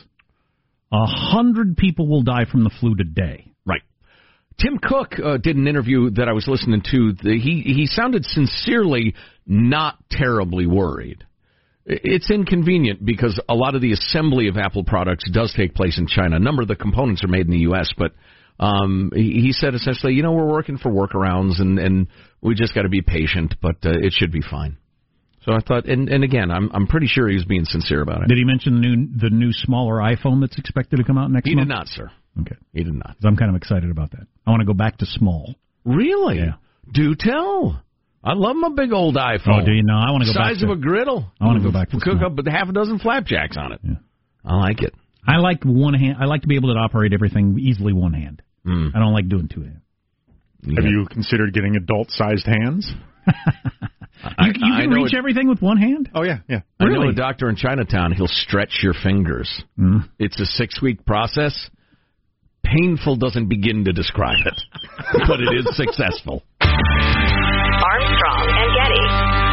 A 0.93 1.07
hundred 1.07 1.77
people 1.77 2.07
will 2.07 2.23
die 2.23 2.45
from 2.45 2.63
the 2.63 2.71
flu 2.79 2.95
today. 2.95 3.52
Tim 4.59 4.79
Cook 4.79 5.15
uh, 5.23 5.39
did 5.39 5.57
an 5.57 5.67
interview 5.67 6.11
that 6.11 6.29
I 6.29 6.33
was 6.33 6.47
listening 6.47 6.83
to. 6.91 7.13
The, 7.13 7.39
he 7.39 7.63
he 7.63 7.87
sounded 7.87 8.25
sincerely 8.25 9.15
not 9.47 9.97
terribly 10.11 10.67
worried. 10.67 11.25
It's 11.85 12.31
inconvenient 12.31 13.05
because 13.05 13.41
a 13.49 13.55
lot 13.55 13.75
of 13.75 13.81
the 13.81 13.93
assembly 13.93 14.49
of 14.49 14.57
Apple 14.57 14.85
products 14.85 15.29
does 15.31 15.53
take 15.57 15.75
place 15.75 15.99
in 15.99 16.07
China. 16.07 16.37
A 16.37 16.41
number 16.41 16.63
of 16.63 16.69
the 16.69 16.77
components 16.77 17.25
are 17.25 17.29
made 17.29 17.47
in 17.47 17.51
the 17.51 17.61
U.S., 17.61 17.93
but 17.99 18.13
um, 18.61 19.11
he, 19.15 19.41
he 19.41 19.53
said 19.53 19.75
essentially, 19.75 20.13
you 20.15 20.23
know, 20.23 20.31
we're 20.31 20.47
working 20.47 20.79
for 20.79 20.93
workarounds 20.93 21.61
and, 21.61 21.81
and 21.81 22.07
we 22.41 22.55
just 22.55 22.73
got 22.73 22.83
to 22.83 22.89
be 22.89 23.03
patient, 23.03 23.57
but 23.61 23.77
uh, 23.85 23.91
it 24.01 24.13
should 24.13 24.31
be 24.31 24.43
fine. 24.43 24.77
So 25.45 25.53
I 25.53 25.59
thought, 25.61 25.87
and, 25.87 26.09
and 26.09 26.23
again, 26.23 26.53
I'm 26.53 26.71
I'm 26.73 26.87
pretty 26.87 27.09
sure 27.09 27.29
he 27.29 27.35
was 27.35 27.45
being 27.45 27.65
sincere 27.65 28.01
about 28.01 28.23
it. 28.23 28.29
Did 28.29 28.39
he 28.39 28.45
mention 28.45 28.75
the 28.75 28.81
new 28.81 29.09
the 29.19 29.31
new 29.31 29.53
smaller 29.53 29.95
iPhone 29.95 30.41
that's 30.41 30.57
expected 30.57 30.99
to 30.99 31.05
come 31.05 31.19
out 31.19 31.33
next 31.33 31.49
He 31.49 31.57
month? 31.57 31.67
did 31.67 31.75
not, 31.75 31.89
sir. 31.89 32.13
Okay. 32.41 32.57
He 32.73 32.85
did 32.85 32.95
not. 32.95 33.09
'Cause 33.17 33.25
I'm 33.25 33.37
kind 33.37 33.51
of 33.51 33.57
excited 33.57 33.91
about 33.91 34.13
that. 34.13 34.27
I 34.47 34.51
want 34.51 34.61
to 34.61 34.67
go 34.67 34.73
back 34.75 34.99
to 34.99 35.07
small. 35.07 35.55
Really? 35.85 36.39
Yeah. 36.39 36.55
Do 36.91 37.15
tell. 37.15 37.83
I 38.25 38.35
love 38.35 38.57
my 38.57 38.71
big 38.71 38.93
old 38.93 39.17
iPhone. 39.17 39.63
Oh, 39.63 39.65
do 39.67 39.73
you 39.73 39.83
know? 39.83 39.97
I 39.97 40.11
want 40.13 40.23
to 40.25 40.29
go 40.29 40.33
Size 40.33 40.59
back 40.59 40.67
to 40.67 40.73
of 40.73 40.79
a 40.79 40.81
griddle. 40.81 41.31
I 41.41 41.47
wanna 41.47 41.61
go 41.61 41.73
back 41.73 41.89
to 41.91 41.93
small. 41.93 42.01
cook 42.01 42.19
small. 42.21 42.31
up 42.31 42.37
with 42.37 42.47
half 42.47 42.69
a 42.69 42.73
dozen 42.73 42.99
flapjacks 43.01 43.57
on 43.57 43.73
it. 43.73 43.81
I 44.45 44.57
like 44.57 44.83
it. 44.83 44.95
I 45.27 45.37
like 45.39 45.65
one 45.65 45.95
hand. 45.95 46.17
I 46.21 46.25
like 46.27 46.43
to 46.43 46.49
be 46.49 46.55
able 46.57 46.73
to 46.73 46.79
operate 46.79 47.13
everything 47.13 47.59
easily 47.59 47.93
one 47.93 48.13
hand. 48.13 48.43
Mm. 48.67 48.95
I 48.95 48.99
don't 49.01 49.13
like 49.13 49.29
doing 49.29 49.49
two 49.49 49.63
hands. 49.63 49.83
Have 50.77 50.85
you 50.85 51.07
considered 51.11 51.53
getting 51.53 51.75
adult-sized 51.77 52.47
hands? 52.47 52.93
I, 54.25 54.47
you 54.47 54.53
you 54.55 54.75
can 54.83 54.91
know 54.91 54.97
reach 54.97 55.13
a- 55.15 55.17
everything 55.19 55.49
with 55.49 55.61
one 55.61 55.77
hand. 55.79 56.09
Oh 56.15 56.23
yeah, 56.23 56.39
yeah. 56.49 56.61
I 56.79 56.85
know 56.85 56.91
Really? 56.91 57.09
a 57.09 57.13
doctor 57.13 57.49
in 57.49 57.57
Chinatown. 57.57 58.13
He'll 58.13 58.29
stretch 58.29 58.81
your 58.83 58.95
fingers. 58.95 59.65
Mm. 59.79 60.09
It's 60.21 60.41
a 60.41 60.47
six-week 60.47 61.05
process. 61.05 61.71
Painful 62.65 63.17
doesn't 63.17 63.49
begin 63.49 63.85
to 63.85 63.93
describe 63.93 64.39
it, 64.47 64.61
but 65.27 65.41
it 65.41 65.55
is 65.55 65.67
successful. 65.77 66.43
Armstrong 66.61 68.49
and 68.49 68.71
Getty. 68.77 69.52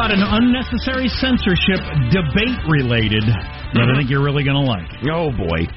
Got 0.00 0.12
an 0.12 0.22
unnecessary 0.22 1.08
censorship 1.08 1.76
debate 2.10 2.56
related 2.66 3.22
that 3.74 3.84
I 3.84 3.98
think 3.98 4.08
you're 4.08 4.24
really 4.24 4.44
going 4.44 4.56
to 4.56 4.62
like. 4.62 4.88
Oh 5.12 5.30
boy. 5.30 5.68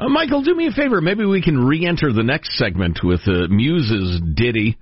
Uh, 0.00 0.08
Michael, 0.08 0.42
do 0.42 0.54
me 0.54 0.66
a 0.66 0.70
favor. 0.70 1.02
Maybe 1.02 1.26
we 1.26 1.42
can 1.42 1.58
re-enter 1.58 2.10
the 2.10 2.22
next 2.22 2.56
segment 2.56 3.00
with 3.04 3.20
uh, 3.26 3.48
Muse's 3.50 4.18
ditty, 4.34 4.78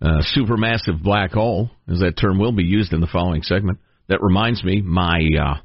uh, 0.00 0.22
"Supermassive 0.34 1.02
Black 1.02 1.32
Hole," 1.32 1.70
as 1.86 1.98
that 1.98 2.16
term 2.18 2.38
will 2.38 2.52
be 2.52 2.64
used 2.64 2.94
in 2.94 3.02
the 3.02 3.06
following 3.06 3.42
segment. 3.42 3.78
That 4.08 4.22
reminds 4.22 4.64
me, 4.64 4.80
my 4.80 5.20
uh, 5.38 5.60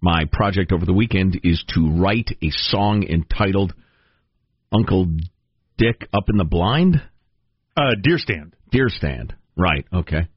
my 0.00 0.24
project 0.32 0.72
over 0.72 0.86
the 0.86 0.94
weekend 0.94 1.40
is 1.44 1.62
to 1.74 1.90
write 1.90 2.30
a 2.42 2.48
song 2.50 3.04
entitled 3.04 3.74
"Uncle 4.72 5.08
Dick 5.76 6.08
Up 6.14 6.30
in 6.30 6.38
the 6.38 6.44
Blind." 6.44 7.02
Uh, 7.76 7.90
deer 8.02 8.16
stand. 8.16 8.56
Deer 8.70 8.88
stand. 8.88 9.34
Right. 9.56 9.84
Okay. 9.92 10.28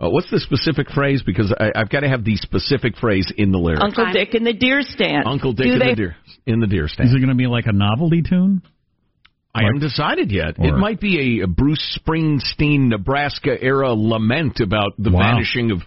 Uh, 0.00 0.08
what's 0.10 0.30
the 0.30 0.38
specific 0.38 0.88
phrase? 0.90 1.22
Because 1.26 1.52
I, 1.58 1.72
I've 1.74 1.90
got 1.90 2.00
to 2.00 2.08
have 2.08 2.24
the 2.24 2.36
specific 2.36 2.96
phrase 2.96 3.32
in 3.36 3.50
the 3.50 3.58
lyrics. 3.58 3.82
Uncle 3.82 4.12
Dick 4.12 4.34
in 4.34 4.44
the 4.44 4.52
deer 4.52 4.80
stand. 4.82 5.24
Uncle 5.26 5.52
Dick 5.52 5.66
in 5.66 5.78
they- 5.78 5.90
the 5.90 5.96
deer 5.96 6.16
in 6.46 6.60
the 6.60 6.66
deer 6.68 6.86
stand. 6.88 7.08
Is 7.08 7.14
it 7.14 7.18
going 7.18 7.30
to 7.30 7.34
be 7.34 7.46
like 7.48 7.66
a 7.66 7.72
novelty 7.72 8.22
tune? 8.22 8.62
I 9.54 9.62
haven't 9.64 9.80
decided 9.80 10.30
yet. 10.30 10.54
it 10.58 10.74
might 10.76 11.00
be 11.00 11.40
a, 11.40 11.44
a 11.44 11.48
Bruce 11.48 11.98
Springsteen 12.00 12.88
Nebraska 12.90 13.60
era 13.60 13.92
lament 13.92 14.60
about 14.60 14.92
the 14.98 15.10
Wow. 15.10 15.32
vanishing 15.32 15.72
of 15.72 15.78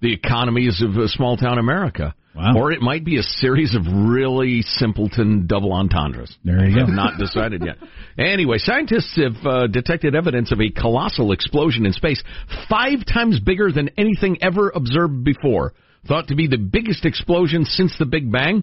the 0.00 0.12
economies 0.12 0.80
of 0.82 0.96
uh, 0.96 1.08
small 1.08 1.36
town 1.36 1.58
America. 1.58 2.14
Wow. 2.36 2.54
Or 2.54 2.70
it 2.70 2.82
might 2.82 3.02
be 3.02 3.18
a 3.18 3.22
series 3.22 3.74
of 3.74 3.82
really 3.86 4.60
simpleton 4.60 5.46
double 5.46 5.72
entendres. 5.72 6.36
There 6.44 6.62
you 6.66 6.76
I 6.76 6.80
have 6.80 6.88
go. 6.88 6.92
not 6.92 7.18
decided 7.18 7.62
yet. 7.64 7.76
Anyway, 8.18 8.58
scientists 8.58 9.16
have 9.16 9.46
uh, 9.46 9.66
detected 9.68 10.14
evidence 10.14 10.52
of 10.52 10.60
a 10.60 10.68
colossal 10.68 11.32
explosion 11.32 11.86
in 11.86 11.92
space, 11.94 12.22
five 12.68 13.06
times 13.10 13.40
bigger 13.40 13.72
than 13.72 13.88
anything 13.96 14.36
ever 14.42 14.70
observed 14.74 15.24
before. 15.24 15.72
Thought 16.06 16.28
to 16.28 16.36
be 16.36 16.46
the 16.46 16.58
biggest 16.58 17.06
explosion 17.06 17.64
since 17.64 17.96
the 17.98 18.04
Big 18.04 18.30
Bang. 18.30 18.62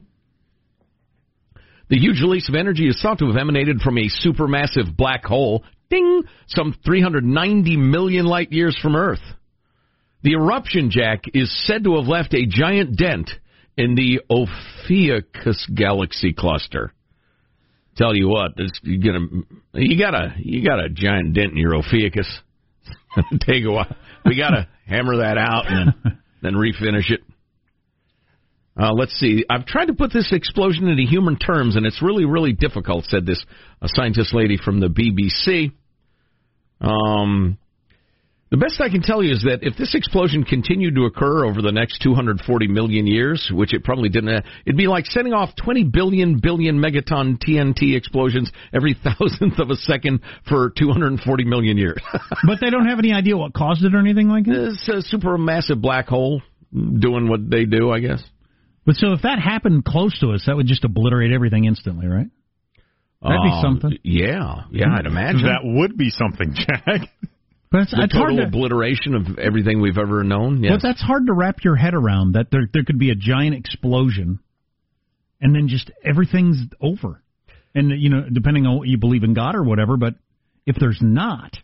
The 1.89 1.97
huge 1.97 2.21
release 2.21 2.47
of 2.49 2.55
energy 2.55 2.87
is 2.87 3.01
thought 3.01 3.19
to 3.19 3.27
have 3.27 3.37
emanated 3.37 3.81
from 3.81 3.97
a 3.97 4.07
supermassive 4.07 4.95
black 4.95 5.25
hole, 5.25 5.63
ding, 5.89 6.23
some 6.47 6.75
390 6.85 7.77
million 7.77 8.25
light 8.25 8.51
years 8.51 8.77
from 8.79 8.95
Earth. 8.95 9.19
The 10.21 10.33
eruption 10.33 10.89
jack 10.91 11.23
is 11.33 11.51
said 11.65 11.83
to 11.83 11.97
have 11.97 12.07
left 12.07 12.33
a 12.35 12.45
giant 12.45 12.97
dent 12.97 13.31
in 13.77 13.95
the 13.95 14.21
Ophiuchus 14.29 15.67
galaxy 15.73 16.33
cluster. 16.33 16.93
Tell 17.95 18.15
you 18.15 18.27
what, 18.27 18.55
this, 18.57 18.71
you 18.81 18.99
get 18.99 19.15
a, 19.15 19.27
you 19.73 19.99
got 19.99 20.15
a 20.15 20.33
you 20.39 20.65
got 20.65 20.83
a 20.83 20.89
giant 20.89 21.33
dent 21.35 21.51
in 21.51 21.57
your 21.57 21.75
Ophiuchus. 21.75 22.27
Take 23.41 23.65
a 23.65 23.71
while. 23.71 23.95
We 24.25 24.37
got 24.37 24.51
to 24.51 24.67
hammer 24.87 25.17
that 25.17 25.37
out 25.37 25.65
and 25.67 25.93
then, 26.03 26.19
then 26.41 26.53
refinish 26.53 27.11
it. 27.11 27.21
Uh, 28.75 28.91
let's 28.93 29.13
see. 29.19 29.45
I've 29.47 29.67
tried 29.67 29.85
to 29.85 29.93
put 29.93 30.11
this 30.11 30.29
explosion 30.31 30.87
into 30.87 31.03
human 31.03 31.37
terms, 31.37 31.75
and 31.75 31.85
it's 31.85 32.01
really, 32.01 32.25
really 32.25 32.53
difficult," 32.53 33.05
said 33.05 33.25
this 33.25 33.43
a 33.81 33.87
scientist 33.87 34.33
lady 34.33 34.57
from 34.57 34.79
the 34.79 34.87
BBC. 34.87 35.71
Um, 36.81 37.59
the 38.53 38.57
best 38.57 38.79
I 38.79 38.87
can 38.87 39.01
tell 39.01 39.23
you 39.23 39.31
is 39.33 39.41
that 39.49 39.63
if 39.63 39.75
this 39.77 39.95
explosion 39.95 40.43
continued 40.43 40.93
to 40.93 41.05
occur 41.05 41.43
over 41.43 41.63
the 41.63 41.71
next 41.71 42.03
240 42.03 42.67
million 42.67 43.07
years, 43.07 43.49
which 43.51 43.73
it 43.73 43.83
probably 43.83 44.09
didn't, 44.09 44.29
uh, 44.29 44.41
it'd 44.63 44.77
be 44.77 44.85
like 44.85 45.07
setting 45.07 45.33
off 45.33 45.55
20 45.55 45.85
billion 45.85 46.37
billion 46.39 46.77
megaton 46.77 47.41
TNT 47.41 47.97
explosions 47.97 48.51
every 48.71 48.93
thousandth 49.03 49.57
of 49.57 49.71
a 49.71 49.75
second 49.75 50.19
for 50.47 50.69
240 50.77 51.45
million 51.45 51.79
years. 51.79 51.97
but 52.45 52.59
they 52.61 52.69
don't 52.69 52.85
have 52.85 52.99
any 52.99 53.11
idea 53.11 53.35
what 53.35 53.55
caused 53.55 53.83
it 53.83 53.95
or 53.95 53.97
anything 53.97 54.27
like 54.29 54.45
that? 54.45 54.77
it's 54.77 54.87
a 54.87 55.17
supermassive 55.17 55.81
black 55.81 56.07
hole 56.07 56.39
doing 56.71 57.27
what 57.27 57.49
they 57.49 57.65
do, 57.65 57.89
I 57.89 58.01
guess. 58.01 58.23
But 58.85 58.97
so 58.97 59.13
if 59.13 59.23
that 59.23 59.39
happened 59.39 59.83
close 59.83 60.19
to 60.19 60.29
us, 60.29 60.43
that 60.45 60.55
would 60.55 60.67
just 60.67 60.83
obliterate 60.83 61.31
everything 61.33 61.65
instantly, 61.65 62.05
right? 62.05 62.27
That'd 63.23 63.41
be 63.41 63.49
Uh, 63.51 63.61
something. 63.63 63.97
Yeah, 64.03 64.65
yeah, 64.69 64.93
I'd 64.95 65.07
imagine. 65.07 65.41
That 65.41 65.61
would 65.63 65.97
be 65.97 66.11
something, 66.11 66.53
Jack. 66.53 67.09
But 67.73 67.81
it's, 67.81 67.91
the 67.91 68.03
it's 68.03 68.13
total 68.13 68.37
to, 68.37 68.43
obliteration 68.43 69.15
of 69.15 69.39
everything 69.39 69.81
we've 69.81 69.97
ever 69.97 70.23
known. 70.23 70.63
Yes. 70.63 70.73
But 70.73 70.87
that's 70.87 71.01
hard 71.01 71.25
to 71.25 71.33
wrap 71.33 71.63
your 71.63 71.75
head 71.75 71.95
around. 71.95 72.33
That 72.33 72.51
there 72.51 72.69
there 72.71 72.83
could 72.83 72.99
be 72.99 73.09
a 73.09 73.15
giant 73.15 73.55
explosion, 73.55 74.37
and 75.41 75.55
then 75.55 75.67
just 75.67 75.89
everything's 76.05 76.59
over. 76.79 77.23
And 77.73 77.89
you 77.99 78.11
know, 78.11 78.27
depending 78.31 78.67
on 78.67 78.77
what 78.77 78.87
you 78.87 78.99
believe 78.99 79.23
in 79.23 79.33
God 79.33 79.55
or 79.55 79.63
whatever, 79.63 79.97
but 79.97 80.13
if 80.67 80.75
there's 80.79 80.99
not 81.01 81.57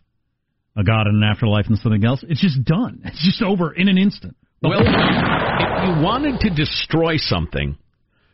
a 0.76 0.82
God 0.82 1.06
and 1.06 1.22
an 1.22 1.30
afterlife 1.30 1.66
and 1.68 1.78
something 1.78 2.04
else, 2.04 2.24
it's 2.28 2.40
just 2.40 2.64
done. 2.64 3.02
It's 3.04 3.24
just 3.24 3.40
over 3.40 3.72
in 3.72 3.86
an 3.86 3.96
instant. 3.96 4.36
Well, 4.62 4.80
if 4.80 4.88
you 4.88 6.04
wanted 6.04 6.40
to 6.40 6.50
destroy 6.50 7.18
something, 7.18 7.78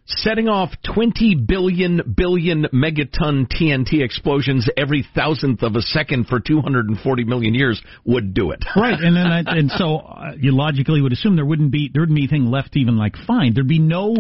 setting 0.07 0.49
off 0.49 0.71
20 0.95 1.35
billion 1.47 2.15
billion 2.17 2.67
megaton 2.73 3.47
TNT 3.49 4.03
explosions 4.03 4.69
every 4.77 5.07
thousandth 5.15 5.63
of 5.63 5.75
a 5.75 5.83
second 5.83 6.29
for 6.29 6.41
240 6.41 7.25
million 7.25 7.55
years 7.55 7.83
would 8.05 8.33
do 8.35 8.53
it. 8.53 8.65
right, 8.77 8.99
and 8.99 9.17
then 9.17 9.27
I, 9.27 9.43
and 9.47 9.71
so 9.71 9.99
uh, 9.99 10.33
you 10.39 10.57
logically 10.57 11.01
would 11.01 11.13
assume 11.13 11.37
there 11.37 11.45
wouldn't 11.45 11.73
be 11.73 11.91
there 11.93 12.03
wouldn't 12.03 12.17
be 12.17 12.23
anything 12.23 12.51
left 12.51 12.77
even 12.77 12.97
like 12.97 13.17
find. 13.27 13.55
There'd 13.55 13.69
be 13.69 13.79
no 13.79 14.17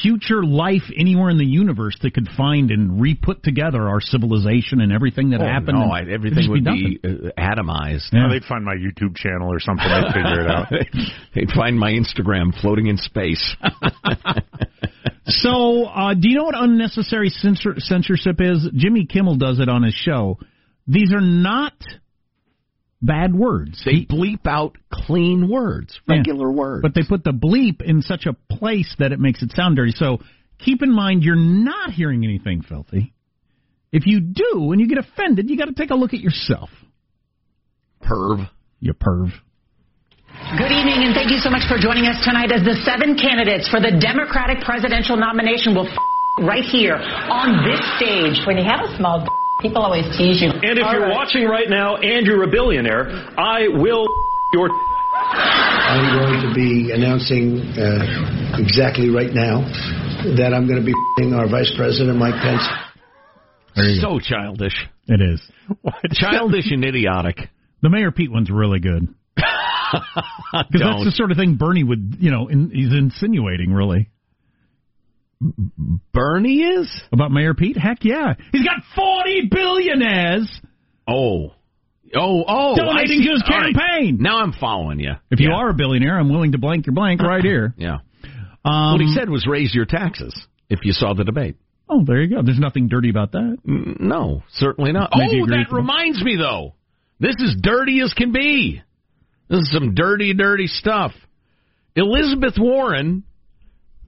future 0.00 0.42
life 0.44 0.82
anywhere 0.98 1.30
in 1.30 1.38
the 1.38 1.44
universe 1.46 1.96
that 2.02 2.14
could 2.14 2.28
find 2.36 2.70
and 2.70 3.00
re-put 3.00 3.42
together 3.42 3.88
our 3.88 4.00
civilization 4.00 4.80
and 4.80 4.92
everything 4.92 5.30
that 5.30 5.40
Oh, 5.40 5.44
happened. 5.46 5.78
no, 5.78 5.90
I, 5.90 6.02
everything 6.10 6.50
would 6.50 6.64
nothing. 6.64 6.98
be 7.02 7.08
uh, 7.08 7.30
atomized. 7.38 8.12
Yeah. 8.12 8.28
They'd 8.30 8.44
find 8.44 8.64
my 8.64 8.74
YouTube 8.74 9.16
channel 9.16 9.52
or 9.52 9.60
something. 9.60 9.86
They'd 9.86 10.12
figure 10.14 10.40
it 10.44 10.50
out. 10.50 10.66
They'd 11.34 11.50
find 11.50 11.78
my 11.78 11.92
Instagram 11.92 12.58
floating 12.60 12.86
in 12.86 12.96
space. 12.96 13.56
So, 15.24 15.84
uh, 15.84 16.14
do 16.14 16.28
you 16.28 16.36
know 16.36 16.44
what 16.44 16.56
unnecessary 16.60 17.28
censor- 17.30 17.76
censorship 17.78 18.36
is? 18.40 18.68
Jimmy 18.74 19.06
Kimmel 19.06 19.36
does 19.36 19.60
it 19.60 19.68
on 19.68 19.84
his 19.84 19.94
show. 19.94 20.38
These 20.88 21.12
are 21.12 21.20
not 21.20 21.74
bad 23.02 23.34
words. 23.34 23.82
They 23.84 24.04
bleep 24.06 24.46
out 24.46 24.76
clean 24.92 25.48
words, 25.48 26.00
Yeah. 26.08 26.16
regular 26.16 26.50
words. 26.50 26.82
But 26.82 26.94
they 26.94 27.02
put 27.02 27.24
the 27.24 27.32
bleep 27.32 27.82
in 27.82 28.00
such 28.02 28.26
a 28.26 28.32
place 28.32 28.94
that 28.98 29.12
it 29.12 29.18
makes 29.20 29.42
it 29.42 29.52
sound 29.52 29.76
dirty. 29.76 29.92
So 29.92 30.20
keep 30.58 30.82
in 30.82 30.92
mind 30.94 31.22
you're 31.24 31.36
not 31.36 31.90
hearing 31.90 32.24
anything 32.24 32.62
filthy. 32.62 33.12
If 33.92 34.06
you 34.06 34.20
do 34.20 34.72
and 34.72 34.80
you 34.80 34.86
get 34.88 34.98
offended, 34.98 35.50
you 35.50 35.58
got 35.58 35.66
to 35.66 35.74
take 35.74 35.90
a 35.90 35.94
look 35.94 36.14
at 36.14 36.20
yourself. 36.20 36.70
Perv. 38.02 38.48
You 38.80 38.94
perv. 38.94 39.30
Good 40.58 40.72
evening, 40.72 41.04
and 41.04 41.14
thank 41.14 41.30
you 41.30 41.38
so 41.38 41.50
much 41.50 41.68
for 41.68 41.76
joining 41.78 42.06
us 42.06 42.24
tonight 42.24 42.50
as 42.50 42.64
the 42.64 42.74
seven 42.84 43.16
candidates 43.16 43.68
for 43.68 43.80
the 43.80 43.92
Democratic 44.00 44.64
presidential 44.64 45.16
nomination 45.16 45.74
will 45.74 45.86
f- 45.86 45.96
right 46.40 46.64
here 46.64 46.96
on 46.96 47.62
this 47.68 47.78
stage. 48.00 48.40
When 48.46 48.56
you 48.56 48.64
have 48.64 48.80
a 48.80 48.96
small 48.96 49.20
d- 49.22 49.28
People 49.62 49.82
always 49.82 50.04
tease 50.18 50.42
you. 50.42 50.50
And 50.50 50.76
if 50.76 50.84
All 50.84 50.92
you're 50.92 51.02
right. 51.02 51.14
watching 51.14 51.44
right 51.46 51.70
now 51.70 51.96
and 51.96 52.26
you're 52.26 52.42
a 52.42 52.50
billionaire, 52.50 53.06
I 53.38 53.68
will 53.68 54.08
your. 54.52 54.68
I'm 55.14 56.18
going 56.18 56.48
to 56.48 56.54
be 56.54 56.90
announcing 56.92 57.60
uh, 57.78 58.58
exactly 58.58 59.08
right 59.08 59.32
now 59.32 59.62
that 60.36 60.52
I'm 60.52 60.66
going 60.66 60.80
to 60.80 60.86
be 60.86 60.94
our 61.34 61.48
Vice 61.48 61.72
President 61.76 62.18
Mike 62.18 62.34
Pence. 62.42 62.66
So 64.00 64.18
childish. 64.18 64.74
It 65.06 65.20
is. 65.20 65.40
Childish 66.12 66.70
and 66.70 66.84
idiotic. 66.84 67.36
The 67.82 67.88
Mayor 67.88 68.10
Pete 68.10 68.30
one's 68.30 68.50
really 68.50 68.80
good. 68.80 69.08
Because 69.34 70.80
that's 70.80 71.04
the 71.04 71.12
sort 71.14 71.30
of 71.30 71.36
thing 71.36 71.56
Bernie 71.56 71.84
would, 71.84 72.16
you 72.18 72.30
know, 72.30 72.48
in, 72.48 72.70
he's 72.70 72.92
insinuating, 72.92 73.72
really. 73.72 74.10
Bernie 76.12 76.60
is? 76.62 77.02
About 77.12 77.30
Mayor 77.32 77.54
Pete? 77.54 77.76
Heck 77.76 78.04
yeah. 78.04 78.34
He's 78.52 78.64
got 78.64 78.78
40 78.94 79.48
billionaires 79.50 80.60
Oh. 81.08 81.52
Oh, 82.14 82.44
oh. 82.46 82.76
donating 82.76 83.22
to 83.22 83.30
his 83.32 83.42
All 83.48 83.58
right. 83.58 83.74
campaign. 83.74 84.18
Now 84.20 84.38
I'm 84.42 84.52
following 84.52 85.00
you. 85.00 85.12
If 85.30 85.40
you 85.40 85.50
are 85.52 85.70
a 85.70 85.74
billionaire, 85.74 86.18
I'm 86.18 86.28
willing 86.30 86.52
to 86.52 86.58
blank 86.58 86.86
your 86.86 86.94
blank 86.94 87.22
right 87.22 87.42
here. 87.42 87.74
Yeah. 87.78 87.98
Um, 88.64 88.92
what 88.92 89.00
he 89.00 89.12
said 89.12 89.28
was 89.28 89.44
raise 89.46 89.74
your 89.74 89.86
taxes 89.86 90.32
if 90.70 90.80
you 90.84 90.92
saw 90.92 91.14
the 91.14 91.24
debate. 91.24 91.56
Oh, 91.88 92.04
there 92.06 92.22
you 92.22 92.32
go. 92.36 92.42
There's 92.42 92.60
nothing 92.60 92.86
dirty 92.86 93.10
about 93.10 93.32
that. 93.32 93.56
Mm, 93.66 93.98
No, 93.98 94.44
certainly 94.52 94.92
not. 94.92 95.10
Maybe 95.16 95.40
oh, 95.42 95.46
that 95.46 95.72
reminds 95.72 96.22
me, 96.22 96.36
though. 96.36 96.74
This 97.18 97.34
is 97.40 97.56
dirty 97.60 98.00
as 98.02 98.14
can 98.14 98.30
be. 98.30 98.80
This 99.48 99.60
is 99.60 99.72
some 99.72 99.94
dirty, 99.94 100.32
dirty 100.32 100.68
stuff. 100.68 101.10
Elizabeth 101.96 102.54
Warren 102.56 103.24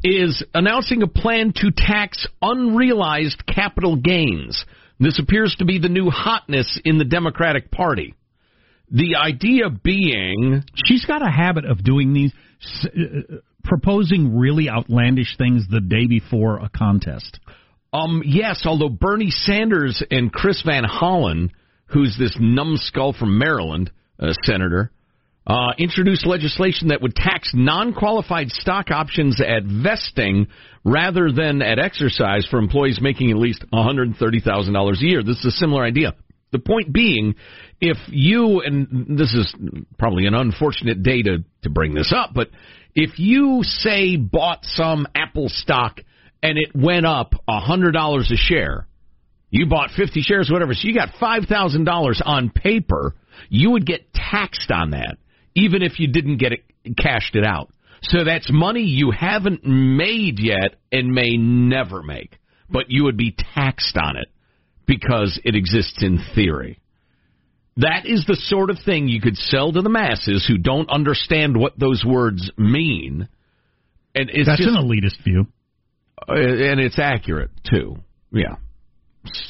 is 0.04 0.44
announcing 0.52 1.02
a 1.02 1.08
plan 1.08 1.52
to 1.56 1.73
tax 1.75 2.28
unrealized 2.42 3.42
capital 3.46 3.96
gains. 3.96 4.64
This 5.00 5.18
appears 5.18 5.56
to 5.58 5.64
be 5.64 5.78
the 5.78 5.88
new 5.88 6.11
hotness 6.11 6.78
in 6.84 6.99
the 6.99 7.04
Democratic 7.04 7.70
Party. 7.70 8.14
The 8.90 9.16
idea 9.16 9.70
being. 9.70 10.62
She's 10.84 11.06
got 11.06 11.26
a 11.26 11.30
habit 11.30 11.64
of 11.64 11.82
doing 11.82 12.12
these, 12.12 12.32
uh, 12.84 13.37
proposing 13.64 14.37
really 14.37 14.68
outlandish 14.68 15.37
things 15.38 15.64
the 15.68 15.80
day 15.80 16.06
before 16.06 16.58
a 16.58 16.68
contest. 16.68 17.40
Um, 17.92 18.23
yes, 18.26 18.64
although 18.66 18.90
Bernie 18.90 19.30
Sanders 19.30 20.02
and 20.11 20.32
Chris 20.32 20.62
Van 20.66 20.84
Hollen, 20.84 21.50
who's 21.87 22.16
this 22.18 22.37
numbskull 22.38 23.14
from 23.14 23.38
Maryland, 23.38 23.90
uh, 24.18 24.32
senator, 24.42 24.90
uh, 25.46 25.72
introduced 25.78 26.26
legislation 26.26 26.88
that 26.88 27.02
would 27.02 27.14
tax 27.14 27.50
non-qualified 27.52 28.50
stock 28.50 28.90
options 28.90 29.40
at 29.40 29.64
vesting 29.64 30.46
rather 30.84 31.30
than 31.30 31.60
at 31.60 31.78
exercise 31.78 32.46
for 32.50 32.58
employees 32.58 32.98
making 33.00 33.30
at 33.30 33.36
least 33.36 33.64
$130,000 33.72 34.92
a 34.92 35.06
year. 35.06 35.22
This 35.22 35.38
is 35.38 35.46
a 35.46 35.50
similar 35.50 35.84
idea. 35.84 36.14
The 36.52 36.58
point 36.60 36.92
being, 36.92 37.34
if 37.80 37.98
you, 38.08 38.60
and 38.60 39.18
this 39.18 39.34
is 39.34 39.54
probably 39.98 40.26
an 40.26 40.34
unfortunate 40.34 41.02
day 41.02 41.22
to, 41.22 41.44
to 41.62 41.70
bring 41.70 41.94
this 41.94 42.14
up, 42.16 42.30
but 42.32 42.48
if 42.94 43.18
you 43.18 43.60
say 43.64 44.16
bought 44.16 44.60
some 44.62 45.06
Apple 45.14 45.48
stock 45.48 46.00
and 46.42 46.56
it 46.56 46.70
went 46.74 47.06
up 47.06 47.34
$100 47.48 48.20
a 48.20 48.36
share, 48.36 48.86
you 49.50 49.66
bought 49.66 49.90
50 49.90 50.20
shares, 50.22 50.48
whatever, 50.50 50.74
so 50.74 50.86
you 50.86 50.94
got 50.94 51.10
$5,000 51.20 52.22
on 52.24 52.50
paper, 52.50 53.14
you 53.48 53.72
would 53.72 53.86
get 53.86 54.12
taxed 54.12 54.70
on 54.70 54.90
that, 54.90 55.16
even 55.54 55.82
if 55.82 55.99
you 55.99 56.08
didn't 56.08 56.38
get 56.38 56.52
it 56.52 56.64
cashed 56.96 57.34
it 57.34 57.44
out. 57.44 57.70
So 58.02 58.25
that's 58.25 58.50
money 58.52 58.82
you 58.82 59.11
haven't 59.11 59.64
made 59.64 60.38
yet 60.38 60.76
and 60.92 61.12
may 61.14 61.37
never 61.38 62.02
make, 62.02 62.37
but 62.68 62.87
you 62.90 63.04
would 63.04 63.16
be 63.16 63.34
taxed 63.54 63.96
on 63.96 64.16
it 64.16 64.28
because 64.87 65.40
it 65.44 65.54
exists 65.54 66.02
in 66.02 66.18
theory. 66.34 66.80
That 67.78 68.02
is 68.04 68.25
the 68.26 68.37
sort 68.37 68.70
of 68.70 68.78
thing 68.84 69.08
you 69.08 69.20
could 69.20 69.37
sell 69.37 69.73
to 69.73 69.82
the 69.82 69.88
masses 69.88 70.44
who 70.46 70.58
don't 70.58 70.88
understand 70.90 71.56
what 71.56 71.78
those 71.78 72.04
words 72.06 72.50
mean. 72.56 73.28
And 74.14 74.30
it's 74.30 74.46
That's 74.49 74.61
just, 74.61 74.76
an 74.76 74.84
elitist 74.84 75.24
view. 75.24 75.46
uh, 76.28 76.35
and 76.35 76.78
it's 76.78 76.98
accurate 76.98 77.50
too. 77.68 77.96
Yeah. 78.31 78.57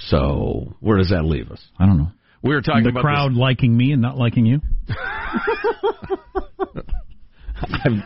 So 0.07 0.75
where 0.81 0.97
does 0.99 1.11
that 1.11 1.25
leave 1.25 1.51
us? 1.51 1.63
I 1.79 1.87
don't 1.87 1.99
know. 1.99 2.13
We 2.45 2.55
were 2.55 2.61
talking 2.61 2.85
the 2.85 2.91
about 2.91 3.01
crowd 3.01 3.33
liking 3.33 3.75
me 3.77 3.93
and 3.93 4.03
not 4.03 4.19
liking 4.19 4.45
you. 4.45 4.61
I'm 7.85 8.03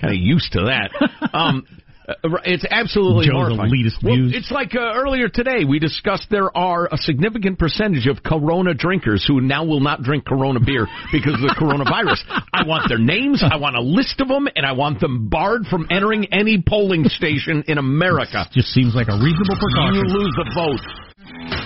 kind 0.00 0.04
of 0.04 0.16
used 0.16 0.52
to 0.52 0.60
that. 0.66 0.90
Um, 1.34 1.66
uh, 2.08 2.14
it's 2.44 2.64
absolutely 2.70 3.26
Joe's 3.26 3.34
horrifying. 3.48 3.72
elitist 3.72 4.02
Well, 4.02 4.14
views. 4.14 4.32
it's 4.34 4.50
like 4.50 4.74
uh, 4.74 4.92
earlier 4.94 5.28
today 5.28 5.64
we 5.68 5.78
discussed 5.78 6.26
there 6.30 6.54
are 6.56 6.86
a 6.90 6.96
significant 6.96 7.58
percentage 7.58 8.06
of 8.06 8.22
Corona 8.22 8.72
drinkers 8.74 9.24
who 9.26 9.40
now 9.40 9.64
will 9.64 9.80
not 9.80 10.02
drink 10.02 10.24
Corona 10.24 10.60
beer 10.60 10.86
because 11.12 11.34
of 11.34 11.40
the 11.40 11.54
coronavirus. 11.58 12.20
I 12.52 12.66
want 12.66 12.88
their 12.88 12.98
names. 12.98 13.42
I 13.44 13.56
want 13.56 13.76
a 13.76 13.82
list 13.82 14.20
of 14.20 14.28
them, 14.28 14.48
and 14.54 14.64
I 14.64 14.72
want 14.72 15.00
them 15.00 15.28
barred 15.28 15.66
from 15.66 15.86
entering 15.90 16.32
any 16.32 16.62
polling 16.66 17.04
station 17.08 17.64
in 17.68 17.76
America. 17.84 18.46
Just 18.52 18.68
seems 18.68 18.94
like 18.94 19.08
a 19.08 19.16
reasonable 19.16 19.56
precaution. 19.60 19.94
You 19.94 20.04
lose 20.08 20.32
the 20.36 20.50
vote. 20.54 21.63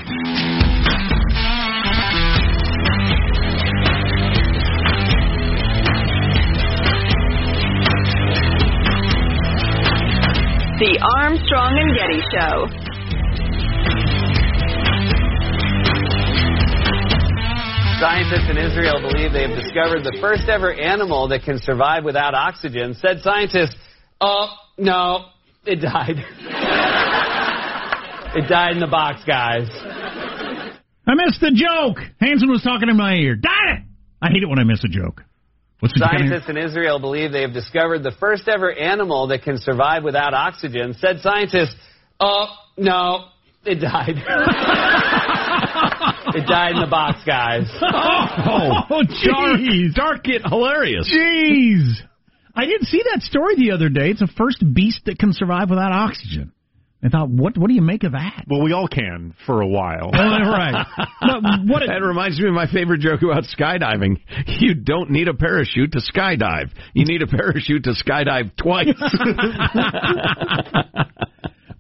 The 10.79 10.95
Armstrong 11.19 11.75
and 11.75 11.91
Getty 11.91 12.23
Show. 12.31 12.71
Scientists 17.99 18.47
in 18.49 18.55
Israel 18.57 19.03
believe 19.03 19.33
they 19.33 19.43
have 19.43 19.59
discovered 19.59 20.05
the 20.05 20.17
first 20.21 20.49
ever 20.49 20.73
animal 20.73 21.27
that 21.31 21.43
can 21.43 21.59
survive 21.59 22.05
without 22.05 22.35
oxygen. 22.35 22.95
Said 22.95 23.23
scientists, 23.23 23.75
oh, 24.21 24.55
no, 24.77 25.25
it 25.67 25.81
died. 25.81 26.15
it 28.37 28.49
died 28.49 28.75
in 28.75 28.79
the 28.79 28.87
box, 28.87 29.25
guys. 29.27 29.69
I 31.09 31.15
missed 31.15 31.41
the 31.41 31.51
joke. 31.51 31.99
Hanson 32.21 32.49
was 32.49 32.63
talking 32.63 32.89
in 32.89 32.97
my 32.97 33.15
ear. 33.15 33.35
Darn 33.35 33.79
it! 33.79 33.83
I 34.23 34.29
hate 34.29 34.45
it 34.45 34.49
when 34.49 34.61
I 34.61 34.65
miss 34.65 34.85
a 34.85 34.89
joke. 34.89 35.25
What's 35.81 35.95
Scientists 35.97 36.49
in 36.49 36.57
Israel 36.57 36.99
believe 36.99 37.31
they 37.31 37.43
have 37.43 37.53
discovered 37.53 38.03
the 38.03 38.11
first 38.19 38.49
ever 38.49 38.73
animal 38.73 39.29
that 39.29 39.43
can 39.43 39.59
survive 39.59 40.03
without 40.03 40.35
oxygen. 40.35 40.95
Said 40.99 41.21
scientists, 41.21 41.77
oh, 42.19 42.47
no, 42.77 43.27
it 43.65 43.77
died. 43.77 44.17
it 46.35 46.49
died 46.49 46.73
in 46.73 46.81
the 46.81 46.89
box, 46.91 47.23
guys. 47.25 47.71
Oh, 48.51 48.71
oh 48.91 49.03
jeez. 49.03 49.95
Dark 49.95 50.29
it 50.29 50.43
hilarious. 50.45 51.09
Jeez. 51.09 52.01
I 52.55 52.67
didn't 52.67 52.87
see 52.87 53.03
that 53.13 53.23
story 53.23 53.57
the 53.57 53.73
other 53.73 53.89
day. 53.89 54.11
It's 54.11 54.21
the 54.21 54.27
first 54.27 54.63
beast 54.75 55.03
that 55.07 55.19
can 55.19 55.33
survive 55.33 55.71
without 55.71 55.93
oxygen. 55.93 56.53
I 57.03 57.09
thought, 57.09 57.29
what 57.29 57.57
what 57.57 57.69
do 57.69 57.75
you 57.75 57.83
make 57.83 58.03
of 58.03 58.13
that? 58.13 58.45
Well, 58.49 58.63
we 58.63 58.73
all 58.73 58.89
can 58.89 59.35
for 59.47 59.61
a 59.61 59.67
while. 59.67 60.11
Right. 60.11 60.85
But 61.21 61.43
what 61.67 61.83
that 61.87 62.03
reminds 62.03 62.41
me 62.41 62.49
of 62.49 62.55
my 62.55 62.67
favorite 62.67 63.01
joke 63.01 63.23
about 63.23 63.45
skydiving. 63.45 64.21
You 64.47 64.75
don't 64.75 65.11
need 65.11 65.29
a 65.29 65.35
parachute 65.35 65.93
to 65.93 66.01
skydive. 66.01 66.71
You 66.95 67.05
need 67.05 67.23
a 67.23 67.27
parachute 67.27 67.85
to 67.85 67.91
skydive 67.91 68.57
twice. 68.57 68.89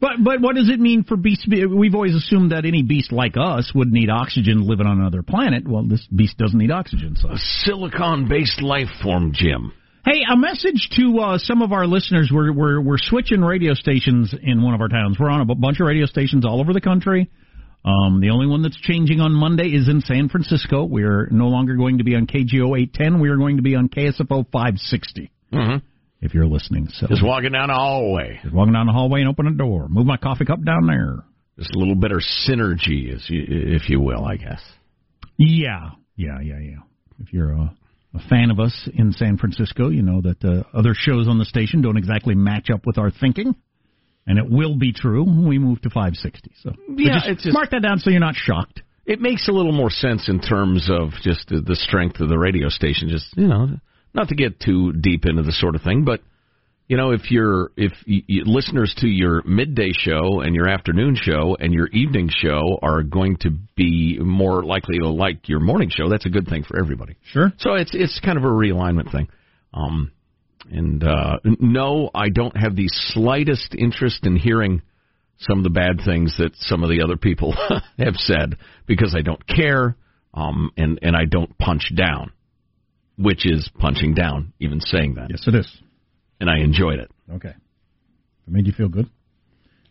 But 0.00 0.12
but 0.22 0.40
what 0.40 0.54
does 0.54 0.68
it 0.68 0.78
mean 0.78 1.02
for 1.02 1.16
beasts? 1.16 1.46
We've 1.48 1.94
always 1.94 2.14
assumed 2.14 2.52
that 2.52 2.64
any 2.64 2.82
beast 2.82 3.10
like 3.10 3.34
us 3.36 3.72
would 3.74 3.92
need 3.92 4.10
oxygen 4.10 4.66
living 4.66 4.86
on 4.86 5.00
another 5.00 5.22
planet. 5.22 5.66
Well, 5.66 5.86
this 5.88 6.06
beast 6.14 6.38
doesn't 6.38 6.58
need 6.58 6.70
oxygen, 6.70 7.16
so. 7.16 7.30
Silicon-based 7.34 8.62
life 8.62 8.88
form, 9.02 9.32
Jim. 9.34 9.72
Hey, 10.08 10.22
a 10.26 10.38
message 10.38 10.88
to 10.96 11.18
uh, 11.18 11.38
some 11.38 11.60
of 11.60 11.70
our 11.72 11.86
listeners. 11.86 12.30
We're, 12.32 12.50
we're 12.50 12.80
we're 12.80 12.96
switching 12.96 13.42
radio 13.42 13.74
stations 13.74 14.34
in 14.42 14.62
one 14.62 14.72
of 14.72 14.80
our 14.80 14.88
towns. 14.88 15.18
We're 15.20 15.28
on 15.28 15.42
a 15.42 15.54
bunch 15.54 15.80
of 15.80 15.86
radio 15.86 16.06
stations 16.06 16.46
all 16.46 16.60
over 16.62 16.72
the 16.72 16.80
country. 16.80 17.30
Um, 17.84 18.22
the 18.22 18.30
only 18.30 18.46
one 18.46 18.62
that's 18.62 18.80
changing 18.80 19.20
on 19.20 19.34
Monday 19.34 19.66
is 19.66 19.86
in 19.86 20.00
San 20.00 20.30
Francisco. 20.30 20.84
We're 20.86 21.28
no 21.30 21.48
longer 21.48 21.76
going 21.76 21.98
to 21.98 22.04
be 22.04 22.14
on 22.14 22.26
KGO 22.26 22.80
810. 22.80 23.20
We 23.20 23.28
are 23.28 23.36
going 23.36 23.58
to 23.58 23.62
be 23.62 23.74
on 23.74 23.90
KSFO 23.90 24.50
560. 24.50 25.30
Mm-hmm. 25.52 25.84
If 26.22 26.32
you're 26.32 26.46
listening, 26.46 26.88
so 26.90 27.06
Just 27.08 27.22
walking 27.22 27.52
down 27.52 27.68
the 27.68 27.74
hallway. 27.74 28.40
just 28.42 28.54
walking 28.54 28.72
down 28.72 28.86
the 28.86 28.94
hallway 28.94 29.20
and 29.20 29.28
open 29.28 29.46
a 29.46 29.52
door. 29.52 29.88
Move 29.90 30.06
my 30.06 30.16
coffee 30.16 30.46
cup 30.46 30.64
down 30.64 30.86
there. 30.86 31.22
Just 31.58 31.74
a 31.74 31.78
little 31.78 31.96
bit 31.96 32.12
of 32.12 32.22
synergy, 32.48 33.12
you, 33.28 33.44
if 33.46 33.90
you 33.90 34.00
will, 34.00 34.24
I 34.24 34.36
guess. 34.36 34.62
Yeah, 35.36 35.90
yeah, 36.16 36.40
yeah, 36.42 36.60
yeah. 36.60 36.78
If 37.20 37.34
you're 37.34 37.52
a, 37.52 37.74
a 38.14 38.18
fan 38.28 38.50
of 38.50 38.58
us 38.58 38.88
in 38.94 39.12
San 39.12 39.36
Francisco, 39.36 39.88
you 39.90 40.02
know 40.02 40.20
that 40.22 40.42
uh, 40.44 40.62
other 40.76 40.94
shows 40.94 41.28
on 41.28 41.38
the 41.38 41.44
station 41.44 41.82
don't 41.82 41.96
exactly 41.98 42.34
match 42.34 42.70
up 42.70 42.86
with 42.86 42.98
our 42.98 43.10
thinking. 43.10 43.54
And 44.26 44.38
it 44.38 44.48
will 44.50 44.76
be 44.76 44.92
true 44.92 45.24
when 45.24 45.48
we 45.48 45.58
move 45.58 45.80
to 45.82 45.88
560. 45.90 46.50
So, 46.62 46.70
so 46.70 46.76
Yeah, 46.96 47.14
just 47.14 47.26
it's 47.28 47.42
just- 47.44 47.54
mark 47.54 47.70
that 47.70 47.80
down 47.82 47.98
so 47.98 48.10
you're 48.10 48.20
not 48.20 48.34
shocked. 48.34 48.82
It 49.06 49.20
makes 49.22 49.48
a 49.48 49.52
little 49.52 49.72
more 49.72 49.88
sense 49.90 50.28
in 50.28 50.38
terms 50.40 50.90
of 50.90 51.12
just 51.22 51.48
the, 51.48 51.62
the 51.62 51.76
strength 51.76 52.20
of 52.20 52.28
the 52.28 52.38
radio 52.38 52.68
station. 52.68 53.08
Just 53.08 53.34
you 53.38 53.46
know, 53.48 53.68
not 54.12 54.28
to 54.28 54.34
get 54.34 54.60
too 54.60 54.92
deep 54.92 55.24
into 55.24 55.42
the 55.42 55.52
sort 55.52 55.74
of 55.74 55.82
thing, 55.82 56.04
but 56.04 56.20
You 56.88 56.96
know, 56.96 57.10
if 57.10 57.30
you're 57.30 57.70
if 57.76 57.92
y 58.06 58.22
y 58.26 58.36
listeners 58.46 58.94
to 58.98 59.06
your 59.06 59.42
midday 59.44 59.92
show 59.92 60.40
and 60.40 60.54
your 60.54 60.66
afternoon 60.66 61.16
show 61.20 61.54
and 61.60 61.74
your 61.74 61.86
evening 61.88 62.30
show 62.30 62.78
are 62.82 63.02
going 63.02 63.36
to 63.42 63.50
be 63.76 64.18
more 64.18 64.64
likely 64.64 64.98
to 64.98 65.08
like 65.08 65.50
your 65.50 65.60
morning 65.60 65.90
show, 65.90 66.08
that's 66.08 66.24
a 66.24 66.30
good 66.30 66.48
thing 66.48 66.64
for 66.64 66.80
everybody. 66.80 67.16
Sure. 67.30 67.52
So 67.58 67.74
it's 67.74 67.90
it's 67.92 68.18
kind 68.20 68.38
of 68.38 68.44
a 68.44 68.48
realignment 68.48 69.12
thing. 69.12 69.28
Um, 69.74 70.12
and 70.70 71.04
uh, 71.04 71.38
no, 71.44 72.10
I 72.14 72.30
don't 72.30 72.56
have 72.56 72.74
the 72.74 72.88
slightest 72.88 73.74
interest 73.76 74.24
in 74.24 74.36
hearing 74.36 74.80
some 75.40 75.58
of 75.58 75.64
the 75.64 75.70
bad 75.70 76.00
things 76.04 76.36
that 76.38 76.52
some 76.56 76.82
of 76.82 76.88
the 76.88 77.02
other 77.02 77.16
people 77.16 77.54
have 77.98 78.16
said 78.16 78.56
because 78.86 79.14
I 79.16 79.20
don't 79.20 79.46
care, 79.46 79.94
um, 80.32 80.70
and 80.76 80.98
and 81.02 81.14
I 81.14 81.26
don't 81.26 81.56
punch 81.58 81.92
down, 81.94 82.32
which 83.18 83.46
is 83.46 83.70
punching 83.78 84.14
down, 84.14 84.52
even 84.58 84.80
saying 84.80 85.14
that. 85.14 85.28
Yes, 85.30 85.46
it 85.46 85.54
is. 85.54 85.70
And 86.40 86.48
I 86.48 86.58
enjoyed 86.58 86.98
it. 87.00 87.10
Okay. 87.32 87.50
It 87.50 88.52
made 88.52 88.66
you 88.66 88.72
feel 88.72 88.88
good? 88.88 89.08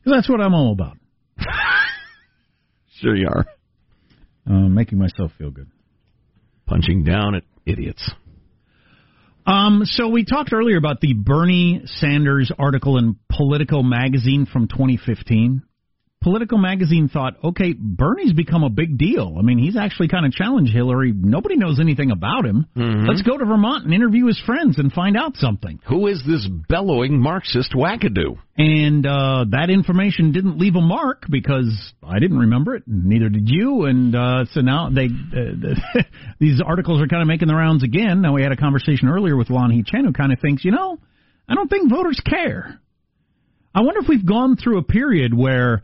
that's 0.06 0.30
what 0.30 0.40
I'm 0.40 0.54
all 0.54 0.72
about. 0.72 0.98
Sure 3.00 3.16
you 3.16 3.28
are. 3.28 3.46
Uh, 4.50 4.68
making 4.70 4.98
myself 4.98 5.32
feel 5.38 5.52
good. 5.52 5.70
Punching 6.66 7.04
down 7.04 7.36
at 7.36 7.44
idiots. 7.66 8.10
Um, 9.46 9.84
so 9.86 10.08
we 10.08 10.26
talked 10.26 10.52
earlier 10.52 10.78
about 10.78 11.00
the 11.00 11.14
Bernie 11.14 11.84
Sanders 11.86 12.52
article 12.58 12.98
in 12.98 13.18
Politico 13.30 13.84
magazine 13.84 14.48
from 14.52 14.68
2015. 14.68 15.62
Politico 16.20 16.58
magazine 16.58 17.10
thought, 17.10 17.36
okay, 17.44 17.74
Bernie's 17.78 18.34
become 18.34 18.64
a 18.64 18.70
big 18.70 18.98
deal. 18.98 19.36
I 19.38 19.44
mean, 19.44 19.60
he's 19.60 19.78
actually 19.78 20.08
kind 20.08 20.26
of 20.26 20.32
challenged 20.34 20.74
Hillary. 20.74 21.14
Nobody 21.16 21.56
knows 21.56 21.80
anything 21.80 22.10
about 22.12 22.44
him. 22.44 22.66
Mhm. 22.76 23.08
Let's 23.08 23.22
go 23.22 23.38
to 23.38 23.46
Vermont 23.46 23.86
and 23.86 23.94
interview 23.94 24.26
his 24.26 24.40
friends 24.40 24.80
and 24.80 24.92
find 24.92 25.16
out 25.16 25.38
something. 25.38 25.80
Who 25.86 26.08
is 26.08 26.22
this 26.26 26.48
bellowing 26.68 27.20
Marxist 27.20 27.72
wackadoo? 27.74 28.38
And 28.58 29.06
uh, 29.06 29.46
that 29.52 29.70
information 29.70 30.32
didn't 30.32 30.58
leave 30.58 30.76
a 30.76 30.82
mark 30.82 31.26
because 31.30 31.94
I 32.04 32.18
didn't 32.20 32.40
remember 32.40 32.76
it, 32.76 32.84
neither 32.88 33.30
did 33.30 33.48
you. 33.48 33.86
And 33.86 34.16
uh, 34.16 34.46
so 34.54 34.62
now 34.62 34.90
they 34.90 35.06
uh, 35.06 36.02
these 36.40 36.60
articles 36.66 37.00
are 37.00 37.08
kind 37.08 37.22
of 37.22 37.28
making 37.28 37.48
the 37.48 37.56
rounds 37.56 37.84
again. 37.84 38.22
Now 38.22 38.34
we 38.34 38.42
had 38.42 38.52
a 38.52 38.58
conversation 38.58 39.08
earlier 39.08 39.38
with 39.38 39.50
Lanhee 39.50 39.86
Chen, 39.86 40.04
who 40.04 40.14
kind 40.14 40.34
of 40.34 40.40
thinks, 40.40 40.66
you 40.66 40.72
know, 40.72 40.98
I 41.48 41.54
don't 41.54 41.70
think 41.70 41.90
voters 41.92 42.20
care. 42.26 42.80
I 43.76 43.82
wonder 43.82 44.02
if 44.02 44.08
we've 44.10 44.26
gone 44.26 44.58
through 44.58 44.80
a 44.80 44.84
period 44.84 45.34
where, 45.36 45.84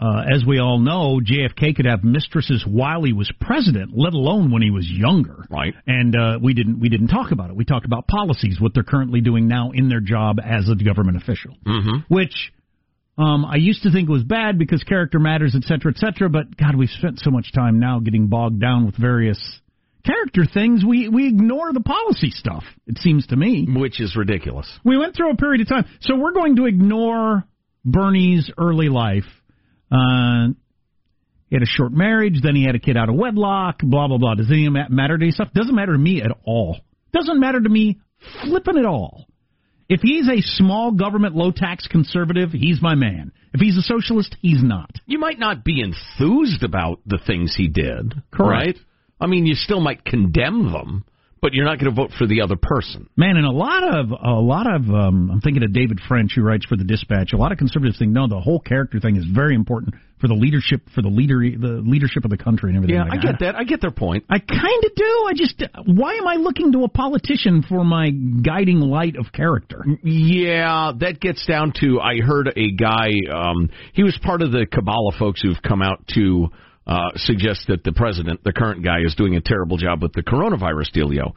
uh, 0.00 0.22
as 0.32 0.44
we 0.46 0.58
all 0.60 0.78
know, 0.78 1.20
JFK 1.20 1.74
could 1.74 1.86
have 1.86 2.04
mistresses 2.04 2.64
while 2.66 3.02
he 3.02 3.12
was 3.12 3.30
president, 3.40 3.90
let 3.96 4.14
alone 4.14 4.50
when 4.52 4.62
he 4.62 4.70
was 4.70 4.88
younger. 4.88 5.44
Right. 5.50 5.74
And 5.86 6.14
uh, 6.16 6.38
we 6.40 6.54
didn't 6.54 6.78
we 6.80 6.88
didn't 6.88 7.08
talk 7.08 7.32
about 7.32 7.50
it. 7.50 7.56
We 7.56 7.64
talked 7.64 7.84
about 7.86 8.06
policies, 8.06 8.60
what 8.60 8.74
they're 8.74 8.84
currently 8.84 9.20
doing 9.20 9.48
now 9.48 9.72
in 9.74 9.88
their 9.88 10.00
job 10.00 10.38
as 10.44 10.68
a 10.68 10.76
government 10.82 11.16
official 11.16 11.54
Mm-hmm. 11.66 12.14
which 12.14 12.52
um, 13.16 13.44
I 13.44 13.56
used 13.56 13.82
to 13.82 13.90
think 13.90 14.08
was 14.08 14.22
bad 14.22 14.58
because 14.58 14.84
character 14.84 15.18
matters, 15.18 15.56
et 15.56 15.64
cetera, 15.64 15.90
et 15.90 15.98
cetera. 15.98 16.28
But 16.28 16.56
God, 16.56 16.76
we've 16.76 16.88
spent 16.88 17.18
so 17.18 17.30
much 17.32 17.50
time 17.52 17.80
now 17.80 17.98
getting 17.98 18.28
bogged 18.28 18.60
down 18.60 18.86
with 18.86 18.96
various 18.96 19.40
character 20.06 20.44
things. 20.46 20.84
We 20.86 21.08
we 21.08 21.26
ignore 21.26 21.72
the 21.72 21.80
policy 21.80 22.30
stuff. 22.30 22.62
It 22.86 22.98
seems 22.98 23.26
to 23.28 23.36
me, 23.36 23.66
which 23.68 24.00
is 24.00 24.14
ridiculous. 24.16 24.70
We 24.84 24.96
went 24.96 25.16
through 25.16 25.32
a 25.32 25.36
period 25.36 25.62
of 25.62 25.68
time, 25.68 25.86
so 26.00 26.14
we're 26.16 26.32
going 26.32 26.54
to 26.56 26.66
ignore 26.66 27.44
Bernie's 27.84 28.50
early 28.56 28.88
life. 28.88 29.24
Uh, 29.90 30.48
he 31.48 31.56
had 31.56 31.62
a 31.62 31.66
short 31.66 31.92
marriage, 31.92 32.40
then 32.42 32.54
he 32.54 32.64
had 32.64 32.74
a 32.74 32.78
kid 32.78 32.96
out 32.96 33.08
of 33.08 33.14
wedlock, 33.14 33.80
blah 33.82 34.08
blah 34.08 34.18
blah. 34.18 34.34
Does 34.34 34.50
any 34.50 34.66
of 34.66 34.74
that 34.74 34.90
matter 34.90 35.16
to 35.16 35.24
you 35.24 35.32
stuff? 35.32 35.48
Doesn't 35.54 35.74
matter 35.74 35.92
to 35.92 35.98
me 35.98 36.20
at 36.22 36.30
all. 36.44 36.78
Doesn't 37.12 37.40
matter 37.40 37.60
to 37.60 37.68
me 37.68 38.00
flipping 38.44 38.76
at 38.78 38.84
all. 38.84 39.24
If 39.88 40.00
he's 40.02 40.28
a 40.28 40.42
small 40.42 40.92
government, 40.92 41.34
low 41.34 41.50
tax 41.50 41.86
conservative, 41.86 42.50
he's 42.52 42.82
my 42.82 42.94
man. 42.94 43.32
If 43.54 43.60
he's 43.60 43.78
a 43.78 43.82
socialist, 43.82 44.36
he's 44.42 44.62
not. 44.62 44.90
You 45.06 45.18
might 45.18 45.38
not 45.38 45.64
be 45.64 45.80
enthused 45.80 46.62
about 46.62 47.00
the 47.06 47.18
things 47.26 47.54
he 47.56 47.68
did, 47.68 48.12
Correct. 48.30 48.40
right? 48.40 48.76
I 49.18 49.26
mean, 49.26 49.46
you 49.46 49.54
still 49.54 49.80
might 49.80 50.04
condemn 50.04 50.70
them, 50.70 51.04
but 51.40 51.54
you're 51.54 51.64
not 51.64 51.78
going 51.78 51.94
to 51.94 51.94
vote 51.94 52.10
for 52.18 52.26
the 52.26 52.40
other 52.40 52.56
person. 52.56 53.08
Man, 53.16 53.36
and 53.36 53.46
a 53.46 53.50
lot 53.50 53.82
of 53.82 54.10
a 54.10 54.40
lot 54.40 54.66
of 54.72 54.88
um, 54.88 55.30
I'm 55.30 55.40
thinking 55.40 55.62
of 55.62 55.72
David 55.72 56.00
French 56.08 56.32
who 56.34 56.42
writes 56.42 56.66
for 56.66 56.76
the 56.76 56.84
Dispatch. 56.84 57.32
A 57.32 57.36
lot 57.36 57.52
of 57.52 57.58
conservatives 57.58 57.98
think 57.98 58.12
no, 58.12 58.28
the 58.28 58.40
whole 58.40 58.60
character 58.60 59.00
thing 59.00 59.16
is 59.16 59.24
very 59.24 59.54
important 59.54 59.94
for 60.20 60.26
the 60.26 60.34
leadership 60.34 60.82
for 60.94 61.02
the 61.02 61.08
leader 61.08 61.38
the 61.38 61.80
leadership 61.84 62.24
of 62.24 62.30
the 62.30 62.36
country 62.36 62.70
and 62.70 62.76
everything. 62.76 62.96
Yeah, 62.96 63.04
like 63.04 63.20
I 63.20 63.22
get 63.22 63.40
that. 63.40 63.54
I 63.56 63.64
get 63.64 63.80
their 63.80 63.90
point. 63.90 64.24
I 64.28 64.38
kind 64.38 64.84
of 64.84 64.94
do. 64.94 65.26
I 65.28 65.32
just 65.34 65.62
why 65.86 66.14
am 66.14 66.26
I 66.26 66.34
looking 66.34 66.72
to 66.72 66.84
a 66.84 66.88
politician 66.88 67.62
for 67.68 67.84
my 67.84 68.10
guiding 68.10 68.80
light 68.80 69.16
of 69.16 69.32
character? 69.32 69.84
Yeah, 70.02 70.92
that 71.00 71.20
gets 71.20 71.46
down 71.46 71.72
to 71.80 72.00
I 72.00 72.20
heard 72.20 72.52
a 72.56 72.70
guy. 72.72 73.10
Um, 73.32 73.70
he 73.92 74.02
was 74.02 74.18
part 74.22 74.42
of 74.42 74.52
the 74.52 74.66
Kabbalah 74.70 75.12
folks 75.18 75.40
who've 75.40 75.60
come 75.62 75.82
out 75.82 76.06
to 76.14 76.48
uh, 76.88 77.10
suggest 77.16 77.66
that 77.68 77.84
the 77.84 77.92
president, 77.92 78.42
the 78.44 78.52
current 78.52 78.82
guy, 78.82 79.00
is 79.04 79.14
doing 79.14 79.36
a 79.36 79.40
terrible 79.40 79.76
job 79.76 80.02
with 80.02 80.12
the 80.14 80.22
coronavirus 80.22 80.90
dealio. 80.96 81.32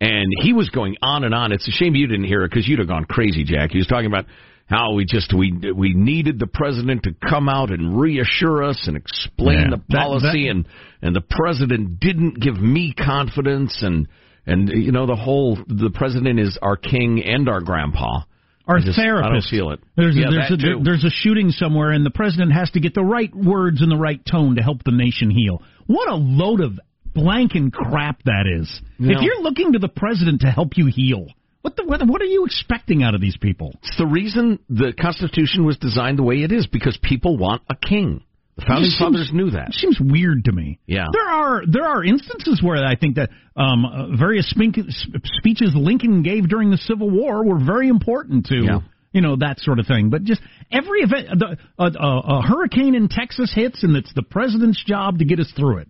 And 0.00 0.26
he 0.42 0.52
was 0.52 0.68
going 0.68 0.96
on 1.00 1.24
and 1.24 1.32
on. 1.34 1.52
It's 1.52 1.66
a 1.68 1.70
shame 1.70 1.94
you 1.94 2.06
didn't 2.06 2.26
hear 2.26 2.42
it 2.44 2.50
because 2.50 2.68
you'd 2.68 2.80
have 2.80 2.88
gone 2.88 3.04
crazy, 3.06 3.44
Jack. 3.44 3.70
He 3.70 3.78
was 3.78 3.86
talking 3.86 4.06
about 4.06 4.26
how 4.66 4.92
we 4.94 5.04
just 5.06 5.32
we 5.32 5.52
we 5.74 5.94
needed 5.94 6.38
the 6.40 6.48
president 6.48 7.04
to 7.04 7.14
come 7.26 7.48
out 7.48 7.70
and 7.70 7.98
reassure 7.98 8.64
us 8.64 8.82
and 8.88 8.96
explain 8.96 9.58
Yeah, 9.60 9.70
the 9.70 9.82
that- 9.90 9.96
policy 9.96 10.44
that- 10.44 10.50
and 10.50 10.68
and 11.02 11.14
the 11.16 11.20
president 11.22 12.00
didn't 12.00 12.40
give 12.40 12.60
me 12.60 12.92
confidence 12.92 13.80
and 13.82 14.08
and 14.44 14.68
you 14.68 14.90
know 14.92 15.06
the 15.06 15.14
whole 15.16 15.56
the 15.68 15.90
president 15.94 16.40
is 16.40 16.58
our 16.60 16.76
king 16.76 17.22
and 17.24 17.48
our 17.48 17.60
grandpa. 17.60 18.22
Our 18.66 18.78
I 18.78 18.80
just- 18.80 18.98
therapist. 18.98 19.28
I 19.28 19.32
don't 19.32 19.44
feel 19.44 19.70
it. 19.70 19.80
There's 19.96 20.16
yeah, 20.16 20.26
a, 20.26 20.30
there's, 20.30 20.50
a, 20.50 20.82
there's 20.82 21.04
a 21.04 21.10
shooting 21.10 21.50
somewhere, 21.50 21.90
and 21.92 22.04
the 22.04 22.10
president 22.10 22.52
has 22.52 22.70
to 22.72 22.80
get 22.80 22.94
the 22.94 23.04
right 23.04 23.34
words 23.34 23.80
and 23.80 23.90
the 23.90 23.96
right 23.96 24.20
tone 24.24 24.56
to 24.56 24.62
help 24.62 24.82
the 24.84 24.90
nation 24.90 25.30
heal. 25.30 25.62
What 25.86 26.08
a 26.08 26.16
load 26.16 26.60
of 26.60 26.78
blanking 27.14 27.72
crap 27.72 28.22
that 28.24 28.46
is! 28.46 28.80
No. 28.98 29.12
If 29.12 29.22
you're 29.22 29.40
looking 29.40 29.72
to 29.72 29.78
the 29.78 29.88
president 29.88 30.40
to 30.40 30.48
help 30.50 30.76
you 30.76 30.86
heal, 30.86 31.28
what 31.62 31.76
the 31.76 31.84
what, 31.84 32.06
what 32.06 32.20
are 32.20 32.26
you 32.26 32.44
expecting 32.44 33.02
out 33.02 33.14
of 33.14 33.20
these 33.20 33.36
people? 33.36 33.72
It's 33.82 33.96
the 33.98 34.06
reason 34.06 34.58
the 34.68 34.92
Constitution 35.00 35.64
was 35.64 35.76
designed 35.78 36.18
the 36.18 36.22
way 36.24 36.42
it 36.42 36.52
is 36.52 36.66
because 36.66 36.98
people 37.02 37.38
want 37.38 37.62
a 37.70 37.76
king. 37.76 38.22
The 38.56 38.64
founding 38.66 38.84
just 38.84 38.98
seems- 38.98 39.12
fathers 39.14 39.30
knew 39.32 39.50
that. 39.50 39.74
Seems 39.74 40.00
weird 40.00 40.44
to 40.46 40.52
me. 40.52 40.78
Yeah. 40.86 41.06
There 41.12 41.28
are 41.28 41.62
there 41.66 41.84
are 41.84 42.02
instances 42.02 42.62
where 42.62 42.84
I 42.84 42.96
think 42.96 43.16
that 43.16 43.28
um, 43.54 43.84
uh, 43.84 44.16
various 44.16 44.48
spink- 44.48 44.78
s- 44.78 45.06
speeches 45.38 45.74
Lincoln 45.74 46.22
gave 46.22 46.48
during 46.48 46.70
the 46.70 46.78
Civil 46.78 47.10
War 47.10 47.44
were 47.44 47.58
very 47.58 47.88
important 47.88 48.46
to 48.46 48.56
Yeah. 48.64 48.78
you 49.12 49.20
know 49.20 49.36
that 49.36 49.60
sort 49.60 49.78
of 49.78 49.86
thing. 49.86 50.08
But 50.10 50.24
just 50.24 50.40
every 50.72 51.00
event, 51.00 51.28
the, 51.38 51.58
a, 51.78 51.84
a, 51.84 52.20
a 52.38 52.42
hurricane 52.42 52.94
in 52.94 53.08
Texas 53.08 53.52
hits, 53.54 53.82
and 53.82 53.94
it's 53.96 54.12
the 54.14 54.22
president's 54.22 54.82
job 54.84 55.18
to 55.18 55.24
get 55.26 55.38
us 55.38 55.52
through 55.54 55.78
it 55.78 55.88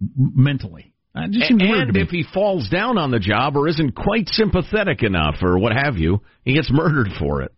m- 0.00 0.32
mentally. 0.36 0.92
Uh, 1.14 1.22
It 1.24 1.32
just 1.32 1.48
seems 1.48 1.60
weird 1.62 1.74
to 1.74 1.82
and 1.88 1.92
me. 1.96 2.00
if 2.02 2.08
he 2.10 2.22
falls 2.32 2.68
down 2.70 2.96
on 2.96 3.10
the 3.10 3.18
job 3.18 3.56
or 3.56 3.68
isn't 3.68 3.94
quite 3.94 4.28
sympathetic 4.28 5.02
enough 5.02 5.42
or 5.42 5.58
what 5.58 5.72
have 5.72 5.98
you, 5.98 6.22
he 6.44 6.54
gets 6.54 6.70
murdered 6.72 7.08
for 7.18 7.42
it. 7.42 7.52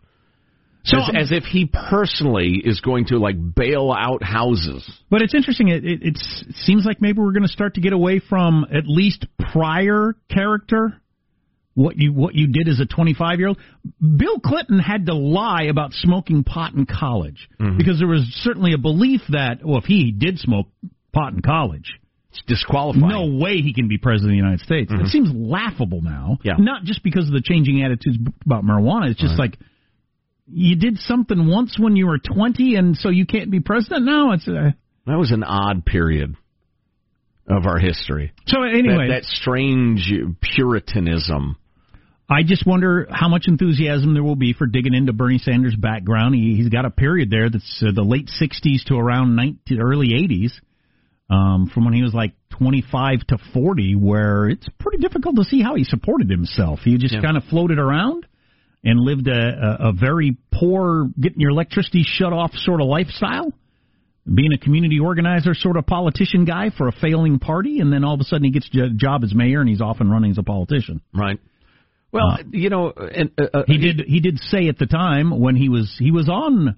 So, 0.85 0.99
as, 0.99 1.09
um, 1.09 1.17
as 1.17 1.31
if 1.31 1.45
he 1.45 1.67
personally 1.67 2.61
is 2.65 2.81
going 2.81 3.07
to 3.07 3.19
like 3.19 3.37
bail 3.55 3.95
out 3.97 4.23
houses. 4.23 4.89
But 5.11 5.23
it's 5.23 5.35
interesting. 5.35 5.69
It, 5.69 5.85
it, 5.85 6.03
it 6.03 6.19
seems 6.65 6.85
like 6.85 7.01
maybe 7.01 7.21
we're 7.21 7.33
going 7.33 7.47
to 7.47 7.53
start 7.53 7.75
to 7.75 7.81
get 7.81 7.93
away 7.93 8.19
from 8.21 8.67
at 8.73 8.85
least 8.87 9.27
prior 9.53 10.15
character. 10.29 11.01
What 11.75 11.97
you 11.97 12.13
what 12.13 12.35
you 12.35 12.49
did 12.49 12.69
as 12.69 12.81
a 12.81 12.85
25 12.85 13.39
year 13.39 13.49
old. 13.49 13.59
Bill 13.99 14.41
Clinton 14.41 14.79
had 14.79 15.07
to 15.07 15.15
lie 15.15 15.65
about 15.71 15.93
smoking 15.95 16.45
pot 16.45 16.75
in 16.75 16.85
college 16.85 17.49
because 17.79 17.99
there 17.99 18.09
was 18.09 18.25
certainly 18.43 18.75
a 18.75 18.79
belief 18.79 19.23
that 19.31 19.65
well, 19.65 19.79
if 19.79 19.85
he 19.85 20.13
did 20.13 20.39
smoke 20.39 20.67
pot 21.15 21.33
in 21.33 21.41
college, 21.41 21.99
it's 22.31 22.43
disqualifying. 22.47 23.09
No 23.09 23.39
way 23.43 23.63
he 23.63 23.73
can 23.73 23.89
be 23.89 23.97
president 23.97 24.33
of 24.33 24.33
the 24.33 24.37
United 24.37 24.61
States. 24.61 24.93
Mhm. 24.93 25.05
It 25.05 25.07
seems 25.09 25.31
laughable 25.33 26.03
now. 26.03 26.37
Yeah. 26.43 26.55
Not 26.59 26.85
just 26.85 27.03
because 27.03 27.27
of 27.29 27.33
the 27.33 27.41
changing 27.43 27.83
attitudes 27.83 28.19
about 28.45 28.65
marijuana. 28.65 29.11
It's 29.11 29.21
just 29.21 29.39
like 29.39 29.57
you 30.53 30.77
did 30.77 30.99
something 30.99 31.49
once 31.49 31.77
when 31.79 31.97
you 31.97 32.07
were 32.07 32.19
20, 32.19 32.77
and 32.77 32.97
so 32.97 33.09
you 33.09 33.27
can't 33.27 33.51
be 33.51 33.61
president 33.61 34.05
now. 34.05 34.33
It's 34.33 34.47
uh, 34.47 34.71
That 35.07 35.19
was 35.19 35.33
an 35.33 35.43
odd 35.45 35.85
period 35.85 36.37
of 37.49 37.67
our 37.67 37.79
history. 37.79 38.33
So 38.47 38.63
anyway, 38.63 39.09
that, 39.09 39.23
that 39.23 39.25
strange 39.25 40.13
puritanism. 40.41 41.57
I 42.31 42.43
just 42.45 42.67
wonder 42.67 43.07
how 43.11 43.29
much 43.29 43.45
enthusiasm 43.47 44.15
there 44.15 44.23
will 44.23 44.37
be 44.37 44.53
for 44.53 44.67
digging 44.67 44.95
into 44.95 45.13
Bernie 45.13 45.39
Sanders' 45.39 45.77
background. 45.77 46.35
He, 46.35 46.55
he's 46.57 46.69
got 46.69 46.85
a 46.85 46.91
period 46.91 47.31
there 47.31 47.51
that's 47.51 47.83
uh, 47.87 47.91
the 47.95 48.03
late 48.03 48.31
60s 48.41 48.85
to 48.87 48.95
around 48.95 49.37
19, 49.37 49.81
early 49.81 50.09
80s, 50.09 50.53
um, 51.29 51.71
from 51.73 51.85
when 51.85 51.95
he 51.95 52.03
was 52.03 52.15
like 52.15 52.33
25 52.51 53.27
to 53.29 53.39
40, 53.53 53.97
where 53.97 54.49
it's 54.49 54.67
pretty 54.79 54.99
difficult 54.99 55.37
to 55.37 55.45
see 55.45 55.61
how 55.63 55.75
he 55.75 55.85
supported 55.85 56.31
himself. 56.31 56.81
He 56.85 56.97
just 56.97 57.15
Yeah. 57.15 57.23
kind 57.23 57.37
of 57.37 57.45
floated 57.45 57.79
around 57.79 58.27
and 58.85 58.99
lived 58.99 59.29
a, 59.29 59.89
a, 59.89 59.93
very 59.93 60.37
poor, 60.53 61.09
getting 61.21 61.41
your 61.41 61.51
electricity 61.51 62.03
shut 62.05 62.33
off 62.33 62.53
sort 62.55 62.81
of 62.81 62.89
lifestyle. 62.89 63.53
Being 64.25 64.53
a 64.53 64.59
community 64.59 65.01
organizer, 65.01 65.53
sort 65.53 65.77
of 65.77 65.85
politician 65.85 66.45
guy 66.45 66.71
for 66.77 66.87
a 66.87 66.93
failing 66.93 67.41
party, 67.41 67.81
and 67.81 67.93
then 67.93 68.05
all 68.05 68.15
of 68.15 68.21
a 68.21 68.25
sudden 68.25 68.45
he 68.45 68.53
gets 68.53 68.69
a 68.73 68.89
job 68.95 69.25
as 69.25 69.35
mayor 69.35 69.61
and 69.61 69.69
he's 69.69 69.81
off 69.81 69.97
and 69.99 70.11
running 70.11 70.31
as 70.31 70.39
a 70.39 70.45
politician. 70.45 71.01
Right. 71.13 71.41
Well, 72.13 72.39
you 72.51 72.69
know, 72.69 72.93
and, 72.93 73.31
uh, 73.39 73.47
uh, 73.55 73.63
he 73.67 73.79
did 73.79 74.03
he 74.07 74.21
did 74.21 74.39
say 74.39 74.69
at 74.69 74.79
the 74.79 74.87
time 74.87 75.41
when 75.41 75.57
he 75.57 75.69
was 75.69 75.93
he 75.99 76.11
was 76.11 76.29
on 76.29 76.77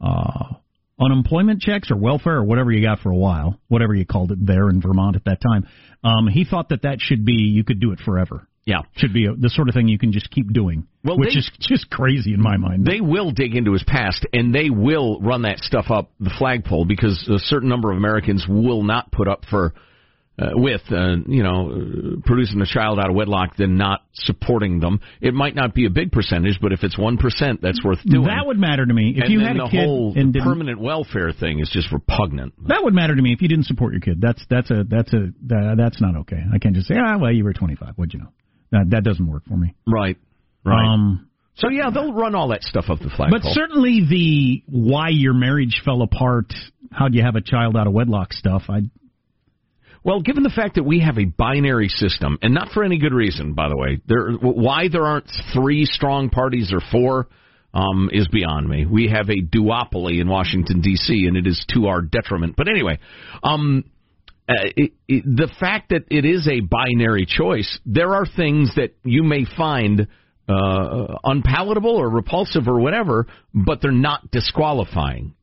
uh, 0.00 0.54
unemployment 1.00 1.62
checks 1.62 1.90
or 1.90 1.96
welfare 1.96 2.36
or 2.36 2.44
whatever 2.44 2.70
you 2.70 2.82
got 2.82 3.00
for 3.00 3.10
a 3.10 3.16
while, 3.16 3.58
whatever 3.68 3.94
you 3.94 4.04
called 4.04 4.30
it 4.32 4.44
there 4.44 4.68
in 4.68 4.80
Vermont 4.80 5.16
at 5.16 5.24
that 5.24 5.40
time. 5.40 5.66
Um, 6.04 6.28
he 6.28 6.44
thought 6.44 6.68
that 6.68 6.82
that 6.82 7.00
should 7.00 7.24
be 7.24 7.32
you 7.32 7.64
could 7.64 7.80
do 7.80 7.92
it 7.92 7.98
forever. 8.04 8.46
Yeah, 8.68 8.82
should 8.96 9.14
be 9.14 9.24
a, 9.24 9.32
the 9.32 9.48
sort 9.48 9.70
of 9.70 9.74
thing 9.74 9.88
you 9.88 9.98
can 9.98 10.12
just 10.12 10.30
keep 10.30 10.52
doing. 10.52 10.86
Well, 11.02 11.16
which 11.18 11.32
they- 11.32 11.38
is 11.38 11.50
just 11.58 11.88
crazy 11.88 12.34
in 12.34 12.42
my 12.42 12.58
mind. 12.58 12.84
They 12.84 13.00
will 13.00 13.30
dig 13.30 13.56
into 13.56 13.72
his 13.72 13.82
past, 13.82 14.26
and 14.34 14.54
they 14.54 14.68
will 14.68 15.20
run 15.22 15.42
that 15.42 15.60
stuff 15.60 15.86
up 15.90 16.10
the 16.20 16.28
flagpole 16.38 16.84
because 16.84 17.16
a 17.34 17.38
certain 17.38 17.70
number 17.70 17.90
of 17.90 17.96
Americans 17.96 18.44
will 18.46 18.82
not 18.82 19.10
put 19.10 19.26
up 19.26 19.46
for 19.48 19.72
uh, 20.38 20.50
with 20.52 20.82
uh, 20.92 21.16
you 21.26 21.42
know 21.42 21.70
uh, 21.70 22.20
producing 22.26 22.60
a 22.60 22.66
child 22.66 22.98
out 22.98 23.08
of 23.08 23.16
wedlock 23.16 23.56
than 23.56 23.78
not 23.78 24.02
supporting 24.12 24.80
them. 24.80 25.00
It 25.22 25.32
might 25.32 25.54
not 25.54 25.74
be 25.74 25.86
a 25.86 25.90
big 25.90 26.12
percentage, 26.12 26.58
but 26.60 26.72
if 26.72 26.84
it's 26.84 26.98
one 26.98 27.16
percent, 27.16 27.62
that's 27.62 27.82
worth 27.82 28.04
doing. 28.04 28.26
That 28.26 28.46
would 28.46 28.58
matter 28.58 28.84
to 28.84 28.92
me 28.92 29.14
if 29.16 29.24
and 29.24 29.32
you 29.32 29.40
had 29.40 29.56
a 29.56 29.60
the 29.60 29.68
kid 29.70 29.84
whole 29.86 30.12
and 30.14 30.34
didn't, 30.34 30.46
permanent 30.46 30.78
welfare 30.78 31.32
thing 31.32 31.60
is 31.60 31.70
just 31.72 31.90
repugnant. 31.90 32.52
That 32.66 32.84
would 32.84 32.92
matter 32.92 33.16
to 33.16 33.22
me 33.22 33.32
if 33.32 33.40
you 33.40 33.48
didn't 33.48 33.64
support 33.64 33.94
your 33.94 34.02
kid. 34.02 34.20
That's 34.20 34.44
that's 34.50 34.70
a 34.70 34.84
that's 34.84 35.14
a 35.14 35.32
that, 35.46 35.76
that's 35.78 36.02
not 36.02 36.16
okay. 36.16 36.42
I 36.52 36.58
can't 36.58 36.74
just 36.74 36.86
say, 36.88 36.96
ah, 36.98 37.16
well, 37.18 37.32
you 37.32 37.44
were 37.44 37.54
25. 37.54 37.94
What'd 37.96 38.12
you 38.12 38.20
know? 38.20 38.28
That 38.70 38.90
that 38.90 39.04
doesn't 39.04 39.26
work 39.26 39.44
for 39.46 39.56
me. 39.56 39.74
Right. 39.86 40.16
Right. 40.64 40.92
Um, 40.92 41.28
so 41.56 41.68
yeah, 41.70 41.90
they'll 41.92 42.12
run 42.12 42.34
all 42.34 42.48
that 42.48 42.62
stuff 42.62 42.84
up 42.88 43.00
the 43.00 43.10
flagpole. 43.10 43.40
but 43.40 43.42
certainly 43.42 44.06
the 44.08 44.62
why 44.66 45.08
your 45.08 45.34
marriage 45.34 45.82
fell 45.84 46.02
apart, 46.02 46.52
how'd 46.92 47.14
you 47.14 47.22
have 47.22 47.34
a 47.34 47.40
child 47.40 47.76
out 47.76 47.86
of 47.86 47.92
wedlock 47.92 48.32
stuff. 48.32 48.62
I 48.68 48.82
Well, 50.04 50.20
given 50.20 50.44
the 50.44 50.50
fact 50.50 50.76
that 50.76 50.84
we 50.84 51.00
have 51.00 51.18
a 51.18 51.24
binary 51.24 51.88
system, 51.88 52.38
and 52.42 52.54
not 52.54 52.68
for 52.72 52.84
any 52.84 52.98
good 52.98 53.12
reason, 53.12 53.54
by 53.54 53.68
the 53.68 53.76
way, 53.76 54.00
there 54.06 54.32
why 54.32 54.88
there 54.88 55.04
aren't 55.04 55.28
three 55.52 55.84
strong 55.84 56.30
parties 56.30 56.72
or 56.72 56.80
four 56.92 57.28
um, 57.74 58.08
is 58.12 58.28
beyond 58.28 58.68
me. 58.68 58.86
We 58.86 59.08
have 59.08 59.28
a 59.28 59.42
duopoly 59.42 60.20
in 60.20 60.28
Washington 60.28 60.80
D.C., 60.80 61.26
and 61.26 61.36
it 61.36 61.46
is 61.46 61.64
to 61.74 61.86
our 61.88 62.02
detriment. 62.02 62.54
But 62.56 62.68
anyway, 62.68 62.98
um, 63.42 63.84
uh, 64.48 64.54
it, 64.76 64.92
it, 65.06 65.24
the 65.24 65.50
fact 65.60 65.90
that 65.90 66.04
it 66.10 66.24
is 66.24 66.48
a 66.48 66.60
binary 66.60 67.26
choice, 67.26 67.78
there 67.84 68.14
are 68.14 68.24
things 68.24 68.72
that 68.76 68.94
you 69.04 69.22
may 69.22 69.44
find 69.56 70.08
uh, 70.48 71.18
unpalatable 71.24 71.94
or 71.96 72.08
repulsive 72.08 72.66
or 72.66 72.80
whatever, 72.80 73.26
but 73.52 73.80
they're 73.82 73.92
not 73.92 74.30
disqualifying. 74.30 75.34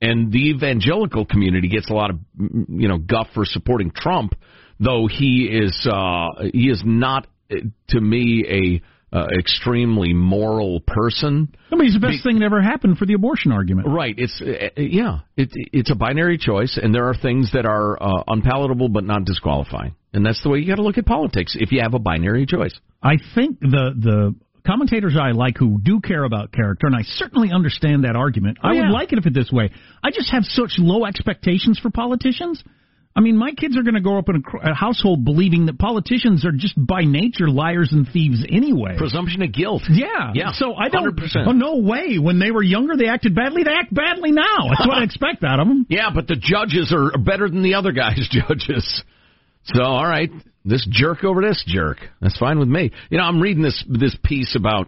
And 0.00 0.32
the 0.32 0.50
evangelical 0.50 1.24
community 1.24 1.68
gets 1.68 1.88
a 1.90 1.92
lot 1.92 2.10
of 2.10 2.18
you 2.38 2.88
know 2.88 2.98
guff 2.98 3.28
for 3.34 3.44
supporting 3.44 3.90
Trump, 3.90 4.34
though 4.80 5.08
he 5.08 5.48
is 5.50 5.88
uh, 5.90 6.48
he 6.52 6.68
is 6.68 6.82
not 6.84 7.26
uh, 7.50 7.56
to 7.88 8.00
me 8.00 8.44
a 8.48 8.82
uh, 9.12 9.26
extremely 9.38 10.12
moral 10.12 10.80
person. 10.80 11.54
I 11.72 11.76
mean, 11.76 11.86
he's 11.86 11.94
the 11.94 12.06
best 12.06 12.22
thing 12.22 12.38
that 12.40 12.44
ever 12.44 12.60
happened 12.60 12.98
for 12.98 13.06
the 13.06 13.14
abortion 13.14 13.52
argument. 13.52 13.88
Right. 13.88 14.14
It's 14.16 14.40
uh, 14.40 14.80
yeah. 14.80 15.20
It, 15.36 15.50
it's 15.72 15.90
a 15.90 15.94
binary 15.94 16.38
choice, 16.38 16.78
and 16.80 16.94
there 16.94 17.08
are 17.08 17.14
things 17.14 17.52
that 17.52 17.64
are 17.64 18.02
uh, 18.02 18.24
unpalatable 18.26 18.88
but 18.90 19.04
not 19.04 19.24
disqualifying, 19.24 19.94
and 20.12 20.24
that's 20.24 20.42
the 20.42 20.50
way 20.50 20.58
you 20.58 20.66
got 20.66 20.76
to 20.76 20.82
look 20.82 20.98
at 20.98 21.06
politics 21.06 21.56
if 21.58 21.72
you 21.72 21.80
have 21.80 21.94
a 21.94 21.98
binary 21.98 22.44
choice. 22.44 22.78
I 23.02 23.16
think 23.34 23.60
the 23.60 23.94
the 23.98 24.34
commentators 24.66 25.16
I 25.18 25.30
like 25.30 25.56
who 25.56 25.80
do 25.82 26.00
care 26.00 26.24
about 26.24 26.52
character, 26.52 26.86
and 26.86 26.94
I 26.94 27.02
certainly 27.02 27.50
understand 27.50 28.04
that 28.04 28.16
argument. 28.16 28.58
Oh, 28.62 28.68
I 28.68 28.72
yeah. 28.74 28.82
would 28.82 28.92
like 28.92 29.12
it 29.12 29.18
if 29.18 29.24
it 29.24 29.32
this 29.32 29.50
way. 29.50 29.70
I 30.02 30.10
just 30.10 30.30
have 30.30 30.44
such 30.44 30.72
low 30.76 31.06
expectations 31.06 31.78
for 31.78 31.90
politicians. 31.90 32.62
I 33.18 33.20
mean, 33.20 33.36
my 33.36 33.50
kids 33.50 33.76
are 33.76 33.82
going 33.82 33.96
to 33.96 34.00
grow 34.00 34.16
up 34.20 34.28
in 34.28 34.36
a, 34.36 34.70
a 34.70 34.74
household 34.74 35.24
believing 35.24 35.66
that 35.66 35.76
politicians 35.76 36.46
are 36.46 36.52
just 36.52 36.74
by 36.76 37.02
nature 37.02 37.48
liars 37.48 37.88
and 37.90 38.06
thieves 38.06 38.46
anyway. 38.48 38.94
Presumption 38.96 39.42
of 39.42 39.52
guilt. 39.52 39.82
Yeah, 39.90 40.30
Yeah, 40.34 40.52
So 40.52 40.74
I 40.74 40.88
don't. 40.88 41.16
100%. 41.16 41.48
Oh, 41.48 41.50
no 41.50 41.78
way. 41.78 42.18
When 42.20 42.38
they 42.38 42.52
were 42.52 42.62
younger, 42.62 42.96
they 42.96 43.08
acted 43.08 43.34
badly. 43.34 43.64
They 43.64 43.72
act 43.72 43.92
badly 43.92 44.30
now. 44.30 44.68
That's 44.68 44.86
what 44.86 44.98
I 44.98 45.02
expect 45.10 45.42
out 45.42 45.58
of 45.58 45.66
them. 45.66 45.84
Yeah, 45.88 46.10
but 46.14 46.28
the 46.28 46.36
judges 46.36 46.94
are 46.96 47.18
better 47.18 47.48
than 47.48 47.64
the 47.64 47.74
other 47.74 47.90
guys' 47.90 48.28
judges. 48.30 49.02
So, 49.64 49.82
all 49.82 50.06
right, 50.06 50.30
this 50.64 50.86
jerk 50.88 51.24
over 51.24 51.42
this 51.42 51.64
jerk. 51.66 51.98
That's 52.20 52.38
fine 52.38 52.60
with 52.60 52.68
me. 52.68 52.92
You 53.10 53.18
know, 53.18 53.24
I'm 53.24 53.40
reading 53.40 53.64
this 53.64 53.84
this 53.88 54.16
piece 54.22 54.54
about 54.54 54.86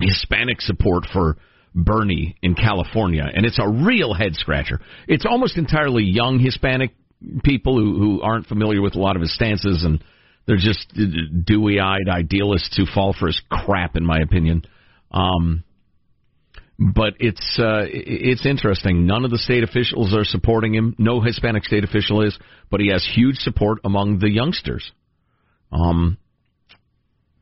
Hispanic 0.00 0.60
support 0.60 1.04
for 1.12 1.36
Bernie 1.72 2.34
in 2.42 2.56
California, 2.56 3.24
and 3.32 3.46
it's 3.46 3.60
a 3.60 3.68
real 3.68 4.12
head 4.12 4.34
scratcher. 4.34 4.80
It's 5.06 5.24
almost 5.24 5.56
entirely 5.56 6.02
young 6.02 6.40
Hispanic 6.40 6.90
people 7.42 7.78
who 7.78 7.98
who 7.98 8.22
aren't 8.22 8.46
familiar 8.46 8.82
with 8.82 8.94
a 8.94 9.00
lot 9.00 9.16
of 9.16 9.22
his 9.22 9.34
stances, 9.34 9.84
and 9.84 10.02
they're 10.46 10.56
just 10.56 10.92
dewy-eyed 11.44 12.08
idealists 12.08 12.76
who 12.76 12.84
fall 12.86 13.14
for 13.18 13.26
his 13.26 13.40
crap, 13.50 13.96
in 13.96 14.04
my 14.04 14.18
opinion. 14.20 14.62
Um, 15.10 15.64
but 16.78 17.14
it's 17.20 17.58
uh, 17.58 17.84
it's 17.88 18.44
interesting. 18.44 19.06
None 19.06 19.24
of 19.24 19.30
the 19.30 19.38
state 19.38 19.62
officials 19.62 20.14
are 20.14 20.24
supporting 20.24 20.74
him. 20.74 20.94
No 20.98 21.20
Hispanic 21.20 21.64
state 21.64 21.84
official 21.84 22.22
is, 22.22 22.36
but 22.70 22.80
he 22.80 22.88
has 22.88 23.06
huge 23.14 23.36
support 23.36 23.78
among 23.84 24.18
the 24.18 24.30
youngsters. 24.30 24.90
Um, 25.70 26.18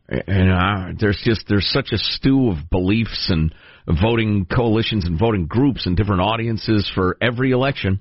and 0.09 0.53
uh, 0.53 0.97
there's 0.99 1.21
just 1.25 1.47
there's 1.49 1.69
such 1.71 1.93
a 1.93 1.99
stew 1.99 2.51
of 2.51 2.71
beliefs 2.71 3.31
and 3.31 3.55
voting 4.01 4.47
coalitions 4.47 5.07
and 5.07 5.19
voting 5.19 5.47
groups 5.47 5.87
and 5.87 5.97
different 5.97 6.21
audiences 6.21 6.91
for 6.95 7.17
every 7.21 7.53
election. 7.53 8.01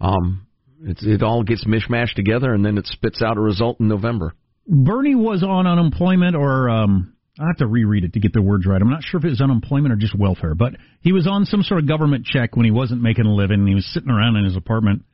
Um, 0.00 0.45
it, 0.82 0.98
it 1.02 1.22
all 1.22 1.42
gets 1.42 1.64
mishmashed 1.64 2.14
together, 2.14 2.52
and 2.52 2.64
then 2.64 2.78
it 2.78 2.86
spits 2.86 3.22
out 3.22 3.36
a 3.36 3.40
result 3.40 3.80
in 3.80 3.88
November. 3.88 4.34
Bernie 4.68 5.14
was 5.14 5.42
on 5.42 5.66
unemployment 5.66 6.34
or 6.34 6.68
um 6.68 7.12
I 7.38 7.46
have 7.48 7.58
to 7.58 7.66
reread 7.66 8.04
it 8.04 8.14
to 8.14 8.20
get 8.20 8.32
the 8.32 8.40
words 8.40 8.66
right. 8.66 8.80
I'm 8.80 8.88
not 8.88 9.02
sure 9.02 9.18
if 9.18 9.24
it 9.26 9.28
was 9.28 9.42
unemployment 9.42 9.92
or 9.92 9.96
just 9.96 10.18
welfare, 10.18 10.54
but 10.54 10.72
he 11.02 11.12
was 11.12 11.26
on 11.26 11.44
some 11.44 11.62
sort 11.62 11.80
of 11.80 11.86
government 11.86 12.24
check 12.24 12.56
when 12.56 12.64
he 12.64 12.70
wasn't 12.70 13.02
making 13.02 13.26
a 13.26 13.34
living 13.34 13.60
and 13.60 13.68
he 13.68 13.74
was 13.74 13.86
sitting 13.92 14.10
around 14.10 14.36
in 14.36 14.44
his 14.44 14.56
apartment 14.56 15.04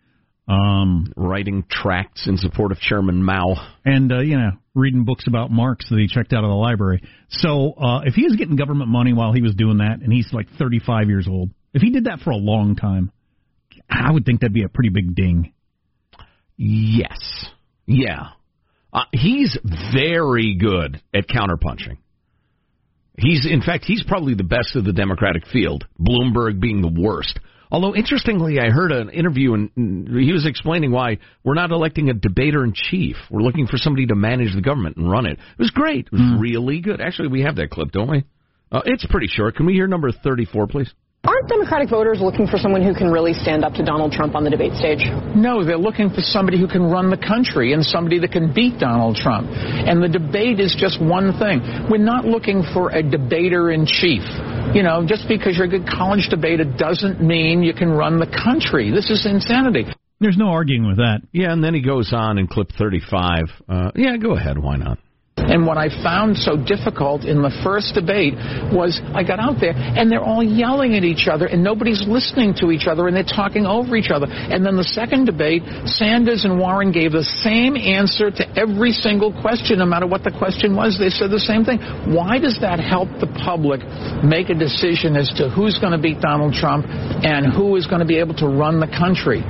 um 0.48 1.12
writing 1.16 1.64
tracts 1.70 2.26
in 2.26 2.36
support 2.36 2.72
of 2.72 2.78
Chairman 2.78 3.22
Mao 3.22 3.54
and 3.84 4.10
uh, 4.10 4.20
you 4.20 4.36
know 4.36 4.52
reading 4.74 5.04
books 5.04 5.26
about 5.28 5.50
Marx 5.50 5.88
that 5.90 5.98
he 5.98 6.08
checked 6.08 6.32
out 6.32 6.44
of 6.44 6.50
the 6.50 6.56
library. 6.56 7.02
So, 7.28 7.72
uh 7.72 8.00
if 8.04 8.14
he 8.14 8.24
was 8.24 8.36
getting 8.36 8.56
government 8.56 8.90
money 8.90 9.12
while 9.12 9.32
he 9.32 9.42
was 9.42 9.54
doing 9.54 9.78
that 9.78 10.00
and 10.00 10.12
he's 10.12 10.32
like 10.32 10.46
35 10.58 11.08
years 11.08 11.28
old. 11.28 11.50
If 11.74 11.82
he 11.82 11.90
did 11.90 12.04
that 12.04 12.20
for 12.20 12.30
a 12.30 12.36
long 12.36 12.76
time, 12.76 13.12
I 13.88 14.12
would 14.12 14.24
think 14.24 14.40
that'd 14.40 14.52
be 14.52 14.64
a 14.64 14.68
pretty 14.68 14.90
big 14.90 15.14
ding. 15.14 15.52
Yes. 16.56 17.46
Yeah. 17.86 18.28
Uh, 18.92 19.04
he's 19.12 19.56
very 19.94 20.56
good 20.56 21.00
at 21.14 21.26
counterpunching. 21.28 21.98
He's, 23.18 23.46
in 23.50 23.62
fact, 23.62 23.84
he's 23.84 24.02
probably 24.06 24.34
the 24.34 24.44
best 24.44 24.74
of 24.74 24.84
the 24.84 24.92
Democratic 24.92 25.46
field. 25.46 25.86
Bloomberg 26.00 26.60
being 26.60 26.80
the 26.80 26.92
worst. 27.00 27.38
Although, 27.70 27.94
interestingly, 27.94 28.58
I 28.60 28.68
heard 28.70 28.92
an 28.92 29.08
interview 29.08 29.54
and 29.54 30.06
he 30.08 30.32
was 30.32 30.46
explaining 30.46 30.92
why 30.92 31.18
we're 31.42 31.54
not 31.54 31.70
electing 31.70 32.10
a 32.10 32.14
debater 32.14 32.64
in 32.64 32.74
chief. 32.74 33.16
We're 33.30 33.40
looking 33.40 33.66
for 33.66 33.78
somebody 33.78 34.06
to 34.06 34.14
manage 34.14 34.54
the 34.54 34.60
government 34.60 34.98
and 34.98 35.10
run 35.10 35.24
it. 35.24 35.38
It 35.38 35.58
was 35.58 35.70
great. 35.70 36.06
It 36.06 36.12
was 36.12 36.38
really 36.38 36.80
good. 36.80 37.00
Actually, 37.00 37.28
we 37.28 37.42
have 37.42 37.56
that 37.56 37.70
clip, 37.70 37.90
don't 37.90 38.10
we? 38.10 38.24
Uh, 38.70 38.82
it's 38.84 39.06
pretty 39.06 39.26
short. 39.26 39.56
Can 39.56 39.64
we 39.64 39.72
hear 39.72 39.86
number 39.86 40.12
34, 40.12 40.66
please? 40.66 40.92
Aren't 41.24 41.48
Democratic 41.48 41.88
voters 41.88 42.20
looking 42.20 42.48
for 42.48 42.58
someone 42.58 42.82
who 42.82 42.94
can 42.94 43.06
really 43.08 43.32
stand 43.32 43.64
up 43.64 43.74
to 43.74 43.84
Donald 43.84 44.10
Trump 44.10 44.34
on 44.34 44.42
the 44.42 44.50
debate 44.50 44.74
stage? 44.74 45.06
No, 45.36 45.64
they're 45.64 45.78
looking 45.78 46.10
for 46.10 46.20
somebody 46.20 46.58
who 46.58 46.66
can 46.66 46.82
run 46.82 47.10
the 47.10 47.16
country 47.16 47.72
and 47.72 47.84
somebody 47.84 48.18
that 48.18 48.32
can 48.32 48.52
beat 48.52 48.80
Donald 48.80 49.14
Trump. 49.14 49.46
And 49.52 50.02
the 50.02 50.08
debate 50.08 50.58
is 50.58 50.74
just 50.76 51.00
one 51.00 51.38
thing. 51.38 51.62
We're 51.88 52.02
not 52.02 52.24
looking 52.24 52.64
for 52.74 52.90
a 52.90 53.04
debater 53.04 53.70
in 53.70 53.86
chief. 53.86 54.26
You 54.74 54.82
know, 54.82 55.06
just 55.06 55.28
because 55.28 55.56
you're 55.56 55.66
a 55.66 55.70
good 55.70 55.86
college 55.86 56.26
debater 56.28 56.64
doesn't 56.64 57.20
mean 57.20 57.62
you 57.62 57.72
can 57.72 57.90
run 57.90 58.18
the 58.18 58.26
country. 58.26 58.90
This 58.90 59.08
is 59.08 59.24
insanity. 59.24 59.86
There's 60.18 60.36
no 60.36 60.48
arguing 60.48 60.88
with 60.88 60.96
that. 60.96 61.20
Yeah, 61.30 61.52
and 61.52 61.62
then 61.62 61.74
he 61.74 61.82
goes 61.82 62.12
on 62.12 62.36
in 62.38 62.48
clip 62.48 62.72
35. 62.76 63.44
Uh, 63.68 63.90
yeah, 63.94 64.16
go 64.16 64.34
ahead. 64.34 64.58
Why 64.58 64.76
not? 64.76 64.98
And 65.50 65.66
what 65.66 65.76
I 65.76 65.88
found 66.02 66.36
so 66.36 66.56
difficult 66.56 67.24
in 67.24 67.42
the 67.42 67.50
first 67.62 67.94
debate 67.94 68.34
was 68.70 69.00
I 69.14 69.22
got 69.24 69.40
out 69.40 69.58
there 69.60 69.74
and 69.74 70.10
they're 70.10 70.22
all 70.22 70.42
yelling 70.42 70.94
at 70.94 71.04
each 71.04 71.26
other 71.26 71.46
and 71.46 71.62
nobody's 71.62 72.06
listening 72.06 72.54
to 72.62 72.70
each 72.70 72.86
other 72.86 73.08
and 73.08 73.16
they're 73.16 73.26
talking 73.26 73.66
over 73.66 73.96
each 73.96 74.10
other. 74.10 74.26
And 74.28 74.64
then 74.64 74.76
the 74.76 74.86
second 74.86 75.26
debate, 75.26 75.62
Sanders 75.84 76.44
and 76.44 76.58
Warren 76.58 76.92
gave 76.92 77.12
the 77.12 77.26
same 77.42 77.76
answer 77.76 78.30
to 78.30 78.44
every 78.58 78.92
single 78.92 79.32
question, 79.42 79.78
no 79.78 79.86
matter 79.86 80.06
what 80.06 80.24
the 80.24 80.32
question 80.32 80.76
was. 80.76 80.98
They 80.98 81.10
said 81.10 81.30
the 81.30 81.42
same 81.42 81.64
thing. 81.64 81.80
Why 82.14 82.38
does 82.38 82.58
that 82.60 82.78
help 82.80 83.08
the 83.20 83.30
public 83.42 83.80
make 84.22 84.48
a 84.48 84.54
decision 84.54 85.16
as 85.16 85.28
to 85.36 85.50
who's 85.50 85.78
going 85.78 85.92
to 85.92 86.00
beat 86.00 86.20
Donald 86.20 86.54
Trump 86.54 86.86
and 86.88 87.52
who 87.52 87.76
is 87.76 87.86
going 87.86 88.00
to 88.00 88.08
be 88.08 88.18
able 88.18 88.34
to 88.38 88.46
run 88.46 88.80
the 88.80 88.88
country? 88.88 89.42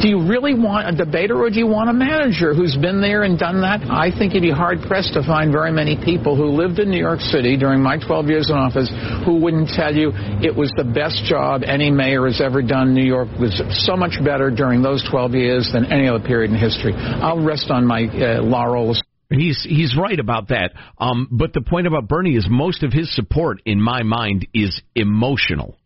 Do 0.00 0.08
you 0.08 0.28
really 0.28 0.52
want 0.52 0.88
a 0.88 0.92
debater 0.92 1.40
or 1.40 1.48
do 1.48 1.58
you 1.58 1.66
want 1.66 1.88
a 1.88 1.92
manager 1.92 2.52
who's 2.52 2.76
been 2.76 3.00
there 3.00 3.22
and 3.22 3.38
done 3.38 3.62
that? 3.62 3.80
I 3.88 4.12
think 4.12 4.34
you'd 4.34 4.42
be 4.42 4.50
hard 4.50 4.82
pressed 4.86 5.14
to 5.14 5.22
find 5.22 5.50
very 5.50 5.72
many 5.72 5.96
people 5.96 6.36
who 6.36 6.52
lived 6.52 6.78
in 6.78 6.90
New 6.90 7.00
York 7.00 7.20
City 7.20 7.56
during 7.56 7.80
my 7.80 7.96
12 7.96 8.26
years 8.26 8.50
in 8.50 8.56
office 8.56 8.92
who 9.24 9.40
wouldn't 9.40 9.70
tell 9.70 9.94
you 9.94 10.12
it 10.44 10.54
was 10.54 10.70
the 10.76 10.84
best 10.84 11.24
job 11.24 11.62
any 11.64 11.90
mayor 11.90 12.26
has 12.26 12.42
ever 12.42 12.60
done. 12.60 12.92
New 12.92 13.04
York 13.04 13.28
was 13.40 13.56
so 13.86 13.96
much 13.96 14.22
better 14.22 14.50
during 14.50 14.82
those 14.82 15.02
12 15.10 15.32
years 15.32 15.70
than 15.72 15.90
any 15.90 16.08
other 16.08 16.20
period 16.20 16.50
in 16.50 16.58
history. 16.58 16.92
I'll 16.94 17.42
rest 17.42 17.70
on 17.70 17.86
my 17.86 18.04
uh, 18.04 18.42
laurels. 18.42 19.02
He's 19.30 19.64
he's 19.68 19.96
right 19.96 20.20
about 20.20 20.48
that. 20.48 20.72
Um, 20.98 21.26
but 21.30 21.52
the 21.52 21.62
point 21.62 21.86
about 21.86 22.06
Bernie 22.06 22.36
is 22.36 22.46
most 22.48 22.82
of 22.82 22.92
his 22.92 23.12
support, 23.14 23.62
in 23.64 23.80
my 23.80 24.02
mind, 24.02 24.46
is 24.54 24.80
emotional. 24.94 25.76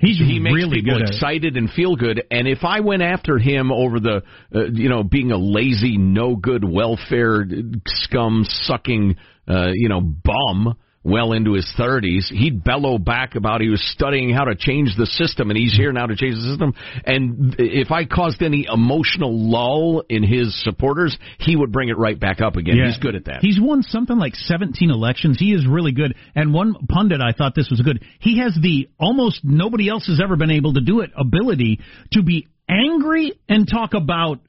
He's 0.00 0.18
he 0.18 0.38
makes 0.38 0.54
really 0.54 0.80
people 0.80 0.98
good 0.98 1.08
excited 1.08 1.56
and 1.56 1.70
feel 1.70 1.94
good. 1.94 2.22
And 2.30 2.48
if 2.48 2.64
I 2.64 2.80
went 2.80 3.02
after 3.02 3.38
him 3.38 3.70
over 3.70 4.00
the, 4.00 4.22
uh, 4.54 4.64
you 4.72 4.88
know, 4.88 5.02
being 5.02 5.30
a 5.30 5.36
lazy, 5.36 5.98
no 5.98 6.36
good, 6.36 6.64
welfare 6.64 7.44
scum 7.86 8.44
sucking, 8.48 9.16
uh, 9.46 9.72
you 9.74 9.90
know, 9.90 10.00
bum, 10.00 10.74
well 11.02 11.32
into 11.32 11.54
his 11.54 11.72
30s, 11.78 12.28
he'd 12.30 12.62
bellow 12.62 12.98
back 12.98 13.34
about 13.34 13.62
he 13.62 13.68
was 13.68 13.82
studying 13.92 14.34
how 14.34 14.44
to 14.44 14.54
change 14.54 14.90
the 14.98 15.06
system 15.06 15.50
and 15.50 15.58
he's 15.58 15.74
here 15.74 15.92
now 15.92 16.06
to 16.06 16.14
change 16.14 16.34
the 16.34 16.42
system. 16.42 16.74
And 17.06 17.56
if 17.58 17.90
I 17.90 18.04
caused 18.04 18.42
any 18.42 18.66
emotional 18.70 19.32
lull 19.32 20.02
in 20.10 20.22
his 20.22 20.62
supporters, 20.62 21.16
he 21.38 21.56
would 21.56 21.72
bring 21.72 21.88
it 21.88 21.96
right 21.96 22.18
back 22.18 22.42
up 22.42 22.56
again. 22.56 22.76
Yeah. 22.76 22.88
He's 22.88 22.98
good 22.98 23.14
at 23.14 23.24
that. 23.26 23.38
He's 23.40 23.58
won 23.58 23.82
something 23.82 24.18
like 24.18 24.34
17 24.34 24.90
elections. 24.90 25.38
He 25.38 25.52
is 25.52 25.66
really 25.66 25.92
good. 25.92 26.14
And 26.34 26.52
one 26.52 26.74
pundit, 26.88 27.20
I 27.22 27.32
thought 27.32 27.54
this 27.54 27.70
was 27.70 27.80
good. 27.80 28.04
He 28.18 28.38
has 28.40 28.56
the 28.60 28.90
almost 28.98 29.40
nobody 29.42 29.88
else 29.88 30.06
has 30.06 30.20
ever 30.22 30.36
been 30.36 30.50
able 30.50 30.74
to 30.74 30.80
do 30.82 31.00
it 31.00 31.10
ability 31.16 31.80
to 32.12 32.22
be 32.22 32.46
angry 32.68 33.32
and 33.48 33.66
talk 33.66 33.94
about 33.94 34.40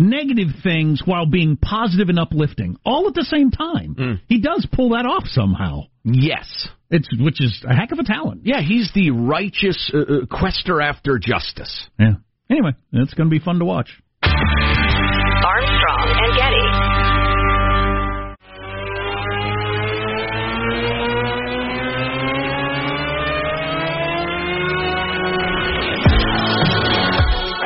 negative 0.00 0.48
things 0.62 1.02
while 1.04 1.26
being 1.26 1.58
positive 1.58 2.08
and 2.08 2.18
uplifting 2.18 2.76
all 2.84 3.06
at 3.06 3.14
the 3.14 3.26
same 3.30 3.50
time. 3.50 3.94
Mm. 3.94 4.20
He 4.28 4.40
does 4.40 4.66
pull 4.72 4.90
that 4.90 5.04
off 5.04 5.24
somehow. 5.26 5.82
Yes. 6.04 6.68
It's 6.90 7.08
which 7.18 7.40
is 7.40 7.64
a 7.68 7.74
heck 7.74 7.92
of 7.92 7.98
a 7.98 8.04
talent. 8.04 8.42
Yeah, 8.44 8.60
he's 8.62 8.90
the 8.94 9.10
righteous 9.10 9.90
uh, 9.94 9.98
uh, 9.98 10.26
quester 10.26 10.80
after 10.80 11.18
justice. 11.18 11.88
Yeah. 11.98 12.14
Anyway, 12.50 12.72
it's 12.92 13.14
going 13.14 13.28
to 13.28 13.30
be 13.30 13.38
fun 13.38 13.58
to 13.60 13.64
watch. 13.64 13.90
Armstrong 14.22 16.08
and 16.08 16.36
Getty. 16.36 17.70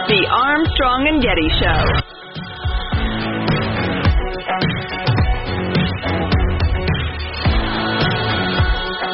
The 0.07 0.29
Armstrong 0.31 1.09
and 1.09 1.23
Getty 1.23 1.49
Show. 1.59 2.14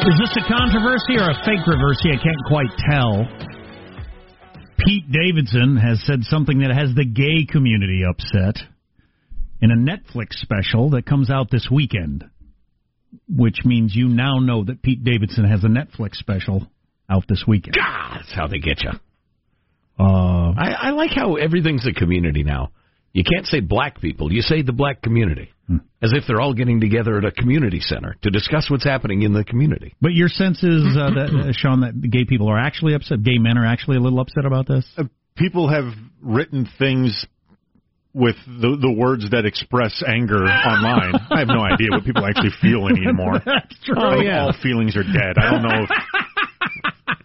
Is 0.01 0.17
this 0.17 0.35
a 0.43 0.47
controversy 0.49 1.15
or 1.15 1.29
a 1.29 1.35
fake 1.45 1.61
reversey? 1.67 2.11
I 2.11 2.17
can't 2.17 2.43
quite 2.47 2.71
tell. 2.89 3.23
Pete 4.79 5.05
Davidson 5.11 5.77
has 5.77 6.01
said 6.07 6.23
something 6.23 6.61
that 6.61 6.71
has 6.75 6.95
the 6.95 7.05
gay 7.05 7.45
community 7.45 8.01
upset 8.09 8.55
in 9.61 9.69
a 9.69 9.75
Netflix 9.75 10.33
special 10.41 10.89
that 10.91 11.05
comes 11.05 11.29
out 11.29 11.51
this 11.51 11.67
weekend, 11.71 12.23
which 13.29 13.59
means 13.63 13.95
you 13.95 14.07
now 14.07 14.39
know 14.39 14.63
that 14.63 14.81
Pete 14.81 15.03
Davidson 15.03 15.43
has 15.43 15.63
a 15.63 15.67
Netflix 15.67 16.15
special 16.15 16.65
out 17.07 17.25
this 17.29 17.43
weekend. 17.47 17.75
God, 17.75 18.21
that's 18.21 18.33
how 18.33 18.47
they 18.47 18.57
get 18.57 18.81
you. 18.81 18.89
Uh, 19.99 20.51
I, 20.57 20.77
I 20.81 20.89
like 20.91 21.11
how 21.11 21.35
everything's 21.35 21.85
a 21.85 21.93
community 21.93 22.43
now. 22.43 22.71
You 23.13 23.23
can't 23.23 23.45
say 23.45 23.59
black 23.59 24.01
people, 24.01 24.33
you 24.33 24.41
say 24.41 24.63
the 24.63 24.73
black 24.73 25.03
community. 25.03 25.51
As 26.01 26.11
if 26.13 26.23
they're 26.27 26.41
all 26.41 26.53
getting 26.53 26.79
together 26.81 27.17
at 27.17 27.25
a 27.25 27.31
community 27.31 27.79
center 27.79 28.15
to 28.23 28.29
discuss 28.29 28.69
what's 28.69 28.83
happening 28.83 29.21
in 29.21 29.33
the 29.33 29.43
community. 29.43 29.93
but 30.01 30.13
your 30.13 30.27
sense 30.29 30.63
is, 30.63 30.83
uh, 30.97 31.11
that, 31.11 31.29
uh, 31.49 31.51
Sean, 31.55 31.81
that 31.81 31.93
gay 32.09 32.25
people 32.25 32.47
are 32.49 32.59
actually 32.59 32.93
upset? 32.95 33.23
Gay 33.23 33.37
men 33.37 33.57
are 33.57 33.65
actually 33.65 33.97
a 33.97 33.99
little 33.99 34.19
upset 34.19 34.45
about 34.45 34.67
this? 34.67 34.85
Uh, 34.97 35.03
people 35.37 35.69
have 35.69 35.93
written 36.21 36.67
things 36.79 37.25
with 38.13 38.35
the 38.45 38.75
the 38.75 38.91
words 38.91 39.29
that 39.31 39.45
express 39.45 40.03
anger 40.05 40.43
online. 40.43 41.15
I 41.31 41.39
have 41.39 41.47
no 41.47 41.63
idea 41.63 41.91
what 41.91 42.03
people 42.03 42.25
actually 42.25 42.51
feel 42.61 42.87
anymore. 42.91 43.39
That's 43.45 43.71
true. 43.85 43.95
I 43.95 44.19
think 44.19 44.27
Oh, 44.27 44.27
yeah. 44.27 44.43
All 44.43 44.53
feelings 44.61 44.97
are 44.97 45.03
dead. 45.07 45.39
I 45.39 45.51
don't 45.51 45.63
know 45.63 45.87
if 45.87 45.89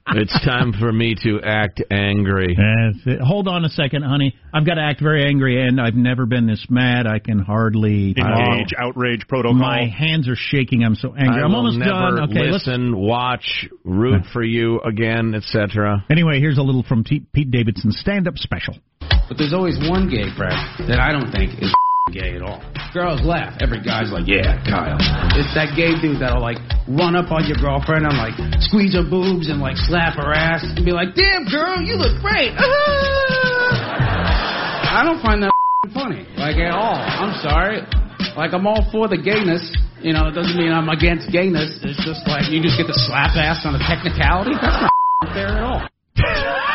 It's 0.09 0.45
time 0.45 0.73
for 0.73 0.93
me 0.93 1.17
to 1.25 1.41
act 1.43 1.83
angry. 1.91 2.57
That's 2.57 3.07
it. 3.07 3.21
Hold 3.21 3.49
on 3.49 3.65
a 3.65 3.69
second, 3.69 4.03
honey. 4.03 4.37
I've 4.55 4.65
got 4.65 4.75
to 4.75 4.81
act 4.81 5.03
very 5.03 5.27
angry, 5.27 5.67
and 5.67 5.81
I've 5.81 5.95
never 5.95 6.27
been 6.27 6.47
this 6.47 6.65
mad. 6.71 7.07
I 7.07 7.19
can 7.19 7.41
hardly 7.41 8.15
uh, 8.21 8.27
engage 8.27 8.73
outrage 8.79 9.27
protocol. 9.29 9.55
My 9.55 9.87
hands 9.87 10.29
are 10.29 10.37
shaking. 10.37 10.85
I'm 10.85 10.95
so 10.95 11.15
angry. 11.15 11.43
I 11.43 11.45
I'm 11.45 11.55
almost 11.55 11.79
never 11.79 11.91
done. 11.91 12.31
Okay, 12.31 12.51
let's. 12.51 12.67
listen, 12.67 12.97
watch, 12.97 13.69
root 13.85 14.23
for 14.33 14.43
you 14.43 14.81
again, 14.81 15.35
etc. 15.35 16.05
Anyway, 16.11 16.39
here's 16.39 16.59
a 16.59 16.63
little 16.63 16.85
from 16.85 17.03
T- 17.03 17.27
Pete 17.33 17.51
Davidson's 17.51 17.99
stand-up 17.99 18.37
special. 18.37 18.77
But 19.01 19.39
there's 19.39 19.53
always 19.53 19.77
one 19.91 20.09
gay 20.09 20.31
friend 20.37 20.89
that 20.89 21.01
I 21.01 21.11
don't 21.11 21.33
think 21.33 21.61
is 21.61 21.75
gay 22.13 22.37
at 22.37 22.43
all. 22.43 22.63
Girls 22.95 23.21
laugh. 23.27 23.59
Every 23.61 23.83
guy's 23.83 24.13
like, 24.15 24.27
yeah, 24.31 24.63
Kyle. 24.63 24.97
It's 25.35 25.51
that 25.59 25.75
gay 25.75 25.99
dude 25.99 26.23
that'll 26.23 26.41
like 26.41 26.59
run 26.87 27.19
up 27.19 27.35
on 27.35 27.45
your 27.51 27.59
girlfriend 27.59 28.07
and 28.07 28.15
like 28.15 28.39
squeeze 28.63 28.95
her 28.95 29.03
boobs 29.03 29.51
and 29.51 29.59
like 29.61 29.77
slap 29.77 30.15
her 30.15 30.33
ass 30.33 30.63
and 30.63 30.85
be 30.87 30.93
like, 30.93 31.19
damn 31.19 31.45
girl, 31.51 31.83
you 31.83 31.99
look 31.99 32.15
great. 32.23 32.55
Ah! 32.57 34.07
I 34.97 35.05
don't 35.05 35.21
find 35.21 35.43
that 35.43 35.53
funny, 35.95 36.25
like 36.39 36.57
at 36.57 36.73
all. 36.73 36.95
I'm 36.95 37.35
sorry. 37.43 37.83
Like 38.39 38.55
I'm 38.55 38.67
all 38.67 38.87
for 38.93 39.09
the 39.09 39.19
gayness. 39.19 39.75
You 40.01 40.13
know, 40.13 40.29
it 40.29 40.33
doesn't 40.33 40.57
mean 40.57 40.71
I'm 40.71 40.89
against 40.89 41.33
gayness. 41.33 41.83
It's 41.83 41.99
just 42.05 42.23
like 42.29 42.49
you 42.53 42.63
just 42.63 42.79
get 42.79 42.87
to 42.87 42.95
slap 42.95 43.35
ass 43.35 43.67
on 43.67 43.75
a 43.75 43.83
technicality. 43.83 44.55
That's 44.55 44.87
not 44.87 44.95
fair 45.35 45.49
at 45.59 45.63
all. 45.63 45.83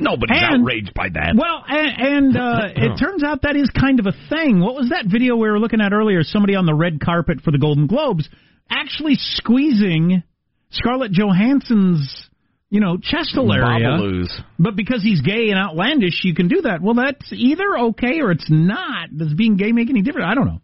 Nobody's 0.00 0.38
And- 0.40 0.62
outraged 0.62 0.92
by 0.94 1.08
that. 1.10 1.34
Well, 1.36 1.64
and, 1.66 2.34
and 2.34 2.36
uh, 2.36 2.60
it 2.76 2.98
turns 2.98 3.22
out 3.24 3.42
that 3.42 3.56
is 3.56 3.70
kind 3.70 3.98
of 4.00 4.06
a 4.06 4.12
thing. 4.28 4.60
What 4.60 4.74
was 4.74 4.90
that 4.90 5.06
video 5.06 5.36
we 5.36 5.48
were 5.50 5.58
looking 5.58 5.80
at 5.80 5.92
earlier? 5.92 6.22
Somebody 6.22 6.54
on 6.54 6.66
the 6.66 6.74
red 6.74 7.00
carpet 7.00 7.40
for 7.42 7.50
the 7.50 7.58
Golden 7.58 7.86
Globes 7.86 8.28
actually 8.70 9.14
squeezing 9.16 10.22
Scarlett 10.70 11.12
Johansson's, 11.12 12.28
you 12.70 12.80
know, 12.80 12.96
chestal 12.96 13.54
area. 13.54 13.88
Babaloo's. 13.88 14.40
But 14.58 14.76
because 14.76 15.02
he's 15.02 15.20
gay 15.20 15.50
and 15.50 15.58
outlandish, 15.58 16.22
you 16.24 16.34
can 16.34 16.48
do 16.48 16.62
that. 16.62 16.82
Well, 16.82 16.94
that's 16.94 17.32
either 17.32 17.78
okay 17.90 18.20
or 18.20 18.32
it's 18.32 18.46
not. 18.50 19.16
Does 19.16 19.32
being 19.34 19.56
gay 19.56 19.72
make 19.72 19.88
any 19.88 20.02
difference? 20.02 20.26
I 20.28 20.34
don't 20.34 20.46
know. 20.46 20.60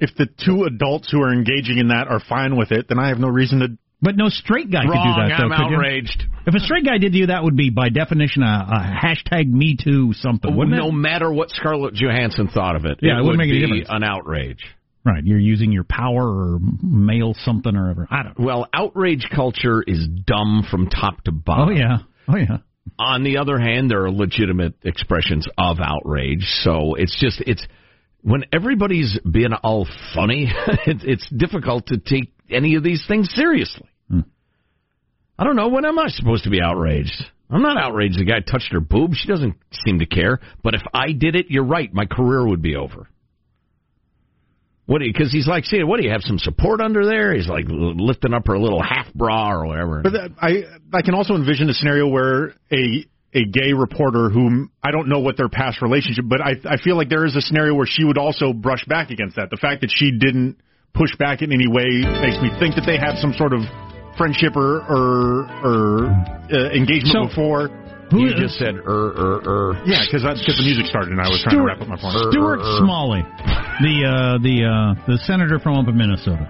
if 0.00 0.10
the 0.16 0.26
two 0.44 0.64
adults 0.64 1.10
who 1.10 1.22
are 1.22 1.32
engaging 1.32 1.78
in 1.78 1.88
that 1.88 2.08
are 2.08 2.20
fine 2.20 2.56
with 2.56 2.72
it, 2.72 2.86
then 2.88 2.98
I 2.98 3.08
have 3.08 3.18
no 3.18 3.28
reason 3.28 3.60
to. 3.60 3.78
But 4.04 4.16
no 4.16 4.28
straight 4.28 4.70
guy 4.70 4.82
could 4.82 4.92
do 4.92 4.94
that. 5.16 5.34
Though, 5.38 5.46
I'm 5.46 5.52
outraged. 5.52 6.24
If 6.46 6.54
a 6.54 6.60
straight 6.60 6.84
guy 6.84 6.98
did 6.98 7.12
do 7.12 7.26
that, 7.28 7.42
would 7.42 7.56
be 7.56 7.70
by 7.70 7.88
definition 7.88 8.42
a, 8.42 8.66
a 8.70 8.78
hashtag 9.02 9.48
Me 9.50 9.76
Too 9.82 10.12
something, 10.12 10.52
oh, 10.52 10.56
wouldn't 10.56 10.76
no 10.76 10.88
it? 10.88 10.92
matter 10.92 11.32
what 11.32 11.48
Scarlett 11.50 11.94
Johansson 11.94 12.48
thought 12.48 12.76
of 12.76 12.84
it, 12.84 12.98
Yeah, 13.00 13.12
it 13.18 13.22
wouldn't 13.22 13.26
would 13.28 13.38
make 13.38 13.50
be 13.50 13.60
difference. 13.60 13.88
an 13.90 14.04
outrage. 14.04 14.62
Right, 15.06 15.24
you're 15.24 15.38
using 15.38 15.72
your 15.72 15.84
power 15.84 16.22
or 16.22 16.58
mail 16.82 17.34
something 17.34 17.74
or 17.74 17.82
whatever. 17.88 18.06
I 18.10 18.22
don't. 18.24 18.38
know. 18.38 18.44
Well, 18.46 18.66
outrage 18.72 19.26
culture 19.34 19.82
is 19.86 20.06
dumb 20.06 20.66
from 20.70 20.88
top 20.88 21.22
to 21.24 21.32
bottom. 21.32 21.68
Oh 21.68 21.72
yeah, 21.72 21.96
oh 22.28 22.36
yeah. 22.36 22.58
On 22.98 23.22
the 23.24 23.38
other 23.38 23.58
hand, 23.58 23.90
there 23.90 24.04
are 24.04 24.10
legitimate 24.10 24.74
expressions 24.82 25.46
of 25.58 25.78
outrage. 25.82 26.44
So 26.62 26.94
it's 26.94 27.18
just 27.18 27.40
it's 27.46 27.66
when 28.22 28.44
everybody's 28.52 29.18
being 29.30 29.52
all 29.62 29.86
funny, 30.14 30.50
it's, 30.86 31.02
it's 31.04 31.28
difficult 31.30 31.86
to 31.86 31.98
take 31.98 32.32
any 32.50 32.74
of 32.76 32.82
these 32.82 33.04
things 33.08 33.30
seriously. 33.34 33.88
I 35.38 35.44
don't 35.44 35.56
know 35.56 35.68
when 35.68 35.84
am 35.84 35.98
I 35.98 36.08
supposed 36.08 36.44
to 36.44 36.50
be 36.50 36.60
outraged? 36.62 37.24
I'm 37.50 37.62
not 37.62 37.76
outraged. 37.76 38.18
The 38.18 38.24
guy 38.24 38.40
touched 38.40 38.72
her 38.72 38.80
boob. 38.80 39.12
She 39.14 39.28
doesn't 39.28 39.54
seem 39.84 39.98
to 39.98 40.06
care. 40.06 40.40
But 40.62 40.74
if 40.74 40.82
I 40.92 41.12
did 41.12 41.36
it, 41.36 41.46
you're 41.50 41.64
right. 41.64 41.92
My 41.92 42.06
career 42.06 42.46
would 42.46 42.62
be 42.62 42.76
over. 42.76 43.08
What? 44.86 45.00
Because 45.00 45.32
he's 45.32 45.46
like, 45.46 45.64
see, 45.64 45.82
what 45.82 45.98
do 45.98 46.04
you 46.04 46.12
have 46.12 46.22
some 46.22 46.38
support 46.38 46.80
under 46.80 47.06
there? 47.06 47.34
He's 47.34 47.48
like 47.48 47.64
lifting 47.68 48.34
up 48.34 48.46
her 48.46 48.58
little 48.58 48.82
half 48.82 49.12
bra 49.14 49.50
or 49.52 49.66
whatever. 49.66 50.02
But 50.02 50.12
that, 50.12 50.30
I 50.40 50.64
I 50.92 51.02
can 51.02 51.14
also 51.14 51.34
envision 51.34 51.70
a 51.70 51.74
scenario 51.74 52.06
where 52.06 52.54
a 52.70 53.06
a 53.32 53.44
gay 53.46 53.72
reporter 53.72 54.28
whom 54.28 54.70
I 54.82 54.90
don't 54.90 55.08
know 55.08 55.20
what 55.20 55.36
their 55.36 55.48
past 55.48 55.80
relationship, 55.80 56.26
but 56.28 56.40
I 56.40 56.52
I 56.66 56.76
feel 56.76 56.96
like 56.96 57.08
there 57.08 57.24
is 57.24 57.34
a 57.34 57.40
scenario 57.40 57.74
where 57.74 57.86
she 57.86 58.04
would 58.04 58.18
also 58.18 58.52
brush 58.52 58.84
back 58.84 59.10
against 59.10 59.36
that. 59.36 59.48
The 59.50 59.56
fact 59.56 59.80
that 59.80 59.90
she 59.92 60.10
didn't 60.10 60.58
push 60.92 61.16
back 61.16 61.40
in 61.40 61.50
any 61.50 61.66
way 61.66 62.04
makes 62.20 62.40
me 62.42 62.50
think 62.60 62.74
that 62.76 62.84
they 62.86 62.98
have 62.98 63.16
some 63.16 63.32
sort 63.32 63.54
of 63.54 63.62
friendship 64.16 64.56
or 64.56 64.82
or, 64.88 65.46
or 65.64 65.80
uh, 66.52 66.70
engagement 66.70 67.12
So- 67.12 67.26
before. 67.28 67.70
you 68.12 68.30
just 68.38 68.54
said 68.58 68.76
er 68.76 69.10
er 69.16 69.36
er. 69.46 69.82
Yeah, 69.86 70.04
because 70.06 70.22
because 70.22 70.56
the 70.56 70.62
music 70.66 70.86
started 70.86 71.10
and 71.10 71.20
I 71.20 71.28
was 71.28 71.42
trying 71.42 71.56
to 71.58 71.64
wrap 71.64 71.80
up 71.80 71.88
my 71.88 71.96
point. 71.96 72.14
Stuart 72.30 72.60
Smalley, 72.78 73.22
the 73.82 73.94
uh, 74.06 74.38
the 74.38 74.56
uh, 74.64 75.06
the 75.10 75.18
senator 75.26 75.58
from 75.58 75.78
up 75.78 75.88
in 75.88 75.96
Minnesota. 75.96 76.46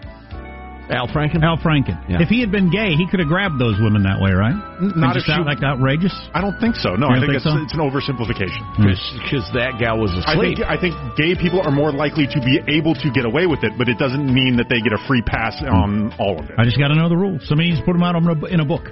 Al 0.91 1.09
Franken. 1.09 1.43
Al 1.43 1.57
Franken. 1.57 1.97
Yeah. 2.09 2.21
If 2.21 2.29
he 2.29 2.41
had 2.41 2.53
been 2.53 2.71
gay, 2.71 2.93
he 2.95 3.07
could 3.09 3.21
have 3.21 3.29
grabbed 3.29 3.59
those 3.59 3.81
women 3.81 4.03
that 4.05 4.21
way, 4.21 4.33
right? 4.33 4.53
not 4.97 5.15
just 5.15 5.25
if 5.29 5.33
she- 5.33 5.41
out, 5.41 5.47
like 5.47 5.63
outrageous. 5.63 6.13
I 6.35 6.41
don't 6.41 6.59
think 6.61 6.77
so. 6.77 6.95
No, 6.97 7.09
I 7.09 7.17
think, 7.21 7.33
think 7.33 7.41
it's 7.41 7.45
so? 7.49 7.57
it's 7.57 7.73
an 7.73 7.81
oversimplification. 7.81 8.61
Hmm. 8.77 8.93
Because 9.25 9.49
that 9.57 9.81
gal 9.81 9.97
was 9.99 10.13
I 10.13 10.35
asleep. 10.37 10.59
think 10.59 10.69
I 10.69 10.77
think 10.77 10.95
gay 11.17 11.35
people 11.35 11.61
are 11.65 11.73
more 11.73 11.93
likely 11.93 12.27
to 12.29 12.39
be 12.45 12.61
able 12.69 12.95
to 13.01 13.09
get 13.11 13.25
away 13.25 13.47
with 13.47 13.65
it, 13.65 13.73
but 13.79 13.89
it 13.89 13.97
doesn't 13.99 14.29
mean 14.29 14.57
that 14.57 14.69
they 14.69 14.81
get 14.81 14.93
a 14.93 15.01
free 15.09 15.23
pass 15.23 15.57
on 15.65 16.13
all 16.19 16.39
of 16.39 16.51
it. 16.51 16.57
I 16.59 16.65
just 16.65 16.79
got 16.79 16.89
to 16.89 16.97
know 16.97 17.09
the 17.09 17.17
rules. 17.17 17.47
Somebody 17.49 17.71
needs 17.71 17.81
to 17.81 17.87
put 17.87 17.95
them 17.95 18.03
out 18.03 18.17
in 18.51 18.61
a 18.61 18.65
book. 18.65 18.89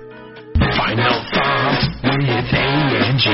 Final 0.59 1.25
thoughts 1.33 1.87
with 2.03 2.53
A 2.53 2.67
and 3.09 3.19
G. 3.19 3.29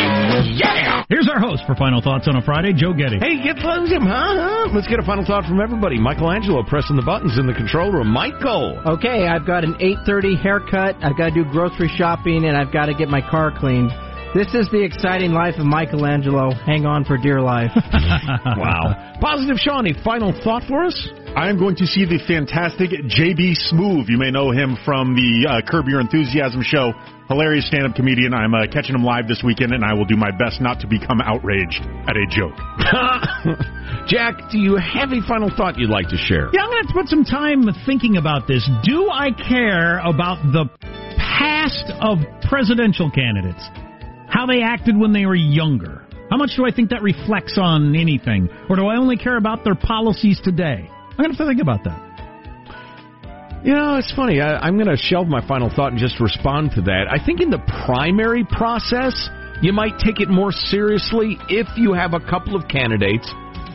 Yeah. 0.59 1.05
Here's 1.09 1.29
our 1.29 1.41
host 1.41 1.63
for 1.67 1.75
Final 1.75 2.01
Thoughts 2.01 2.29
on 2.29 2.37
a 2.37 2.43
Friday, 2.43 2.73
Joe 2.73 2.93
Getty. 2.93 3.19
Hey, 3.19 3.43
get 3.43 3.57
close 3.59 3.91
him, 3.91 4.03
huh? 4.03 4.69
huh? 4.69 4.69
Let's 4.75 4.87
get 4.87 4.99
a 4.99 5.03
final 5.03 5.25
thought 5.25 5.45
from 5.45 5.61
everybody. 5.61 5.99
Michelangelo 5.99 6.63
pressing 6.63 6.97
the 6.97 7.03
buttons 7.03 7.39
in 7.39 7.47
the 7.47 7.55
control 7.55 7.91
room. 7.91 8.09
Michael. 8.09 8.81
Okay, 8.87 9.27
I've 9.27 9.47
got 9.47 9.65
an 9.65 9.75
8:30 9.75 10.41
haircut. 10.41 10.97
I've 11.03 11.17
got 11.17 11.31
to 11.31 11.35
do 11.35 11.45
grocery 11.51 11.89
shopping, 11.97 12.45
and 12.45 12.57
I've 12.57 12.73
got 12.73 12.87
to 12.87 12.95
get 12.95 13.09
my 13.09 13.21
car 13.21 13.51
cleaned. 13.57 13.91
This 14.35 14.53
is 14.53 14.69
the 14.69 14.85
exciting 14.85 15.33
life 15.33 15.57
of 15.57 15.65
Michelangelo. 15.65 16.53
Hang 16.53 16.85
on 16.85 17.03
for 17.03 17.17
dear 17.17 17.41
life. 17.41 17.73
wow. 18.61 19.17
Positive 19.23 19.57
Shawnee, 19.57 19.97
final 20.05 20.37
thought 20.45 20.65
for 20.69 20.85
us? 20.85 21.09
I 21.35 21.49
am 21.49 21.59
going 21.59 21.77
to 21.77 21.87
see 21.87 22.05
the 22.05 22.21
fantastic 22.29 22.93
JB 23.09 23.57
Smoove. 23.73 24.13
You 24.13 24.19
may 24.19 24.31
know 24.31 24.53
him 24.53 24.77
from 24.85 25.17
the 25.17 25.49
uh, 25.49 25.65
Curb 25.65 25.89
Your 25.89 26.01
Enthusiasm 26.01 26.61
show. 26.61 26.93
Hilarious 27.29 27.69
stand-up 27.69 27.97
comedian. 27.97 28.35
I'm 28.35 28.53
uh, 28.53 28.69
catching 28.69 28.95
him 28.95 29.03
live 29.03 29.29
this 29.29 29.41
weekend, 29.43 29.73
and 29.73 29.83
I 29.83 29.95
will 29.95 30.05
do 30.05 30.17
my 30.17 30.31
best 30.31 30.61
not 30.61 30.81
to 30.81 30.87
become 30.87 31.25
outraged 31.25 31.81
at 32.05 32.17
a 32.21 32.29
joke. 32.29 32.57
Jack, 34.13 34.53
do 34.53 34.59
you 34.59 34.77
have 34.77 35.09
a 35.09 35.25
final 35.27 35.49
thought 35.49 35.79
you'd 35.79 35.89
like 35.89 36.09
to 36.13 36.21
share? 36.21 36.53
Yeah, 36.53 36.69
I'm 36.69 36.71
going 36.71 36.87
to 36.87 36.93
put 36.93 37.09
some 37.09 37.25
time 37.25 37.65
thinking 37.87 38.19
about 38.19 38.47
this. 38.47 38.69
Do 38.85 39.09
I 39.09 39.33
care 39.33 40.05
about 40.05 40.45
the 40.53 40.69
past 41.17 41.89
of 42.05 42.21
presidential 42.45 43.11
candidates? 43.11 43.65
How 44.29 44.47
they 44.47 44.63
acted 44.63 44.97
when 44.97 45.13
they 45.13 45.27
were 45.27 45.35
younger? 45.35 46.05
How 46.31 46.37
much 46.37 46.51
do 46.57 46.67
I 46.67 46.71
think 46.71 46.91
that 46.91 47.03
reflects 47.03 47.59
on 47.61 47.97
anything? 47.97 48.49
Or 48.69 48.77
do 48.77 48.87
I 48.87 48.97
only 48.97 49.17
care 49.17 49.37
about 49.37 49.65
their 49.65 49.75
policies 49.75 50.41
today? 50.45 50.89
I'm 50.89 51.17
going 51.17 51.33
to 51.33 51.37
have 51.37 51.39
to 51.39 51.47
think 51.47 51.63
about 51.63 51.85
that. 51.85 52.05
You 53.65 53.73
know, 53.73 53.97
it's 53.97 54.13
funny. 54.15 54.41
I, 54.41 54.59
I'm 54.59 54.77
going 54.77 54.89
to 54.89 54.97
shelve 54.97 55.27
my 55.27 55.47
final 55.47 55.71
thought 55.75 55.93
and 55.93 55.99
just 55.99 56.21
respond 56.21 56.73
to 56.77 56.83
that. 56.83 57.07
I 57.11 57.25
think 57.25 57.41
in 57.41 57.51
the 57.51 57.59
primary 57.87 58.45
process, 58.45 59.29
you 59.63 59.73
might 59.73 59.99
take 59.99 60.21
it 60.21 60.29
more 60.29 60.53
seriously 60.53 61.37
if 61.49 61.67
you 61.77 61.93
have 61.95 62.15
a 62.15 62.21
couple 62.21 62.55
of 62.55 62.69
candidates 62.69 63.29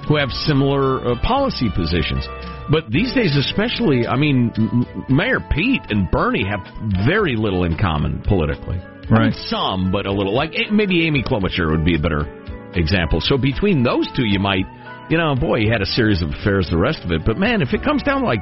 who 0.08 0.16
have 0.16 0.30
similar 0.30 1.06
uh, 1.06 1.16
policy 1.22 1.70
positions. 1.76 2.26
But 2.72 2.90
these 2.90 3.14
days, 3.14 3.36
especially, 3.36 4.08
I 4.08 4.16
mean, 4.16 4.54
M- 4.56 5.06
Mayor 5.10 5.40
Pete 5.52 5.82
and 5.90 6.10
Bernie 6.12 6.46
have 6.48 6.62
very 7.06 7.36
little 7.36 7.66
in 7.66 7.78
common 7.78 8.22
politically. 8.22 8.80
I 9.10 9.14
mean, 9.14 9.22
Right. 9.22 9.34
some, 9.34 9.92
but 9.92 10.06
a 10.06 10.12
little. 10.12 10.34
Like 10.34 10.54
eh, 10.56 10.72
maybe 10.72 11.06
Amy 11.08 11.24
Klobuchar 11.24 11.70
would 11.72 11.86
be 11.86 11.96
a 11.96 12.00
better 12.00 12.26
example. 12.74 13.22
So 13.22 13.38
between 13.38 13.84
those 13.84 14.08
two, 14.16 14.26
you 14.26 14.40
might, 14.40 14.66
you 15.10 15.18
know, 15.18 15.36
boy, 15.36 15.60
he 15.60 15.68
had 15.70 15.82
a 15.82 15.86
series 15.86 16.22
of 16.22 16.30
affairs, 16.30 16.70
the 16.70 16.78
rest 16.78 17.04
of 17.04 17.12
it. 17.12 17.22
But 17.26 17.38
man, 17.38 17.62
if 17.62 17.74
it 17.74 17.84
comes 17.84 18.02
down 18.04 18.24
like 18.24 18.42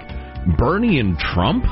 Bernie 0.58 1.00
and 1.00 1.18
Trump, 1.18 1.66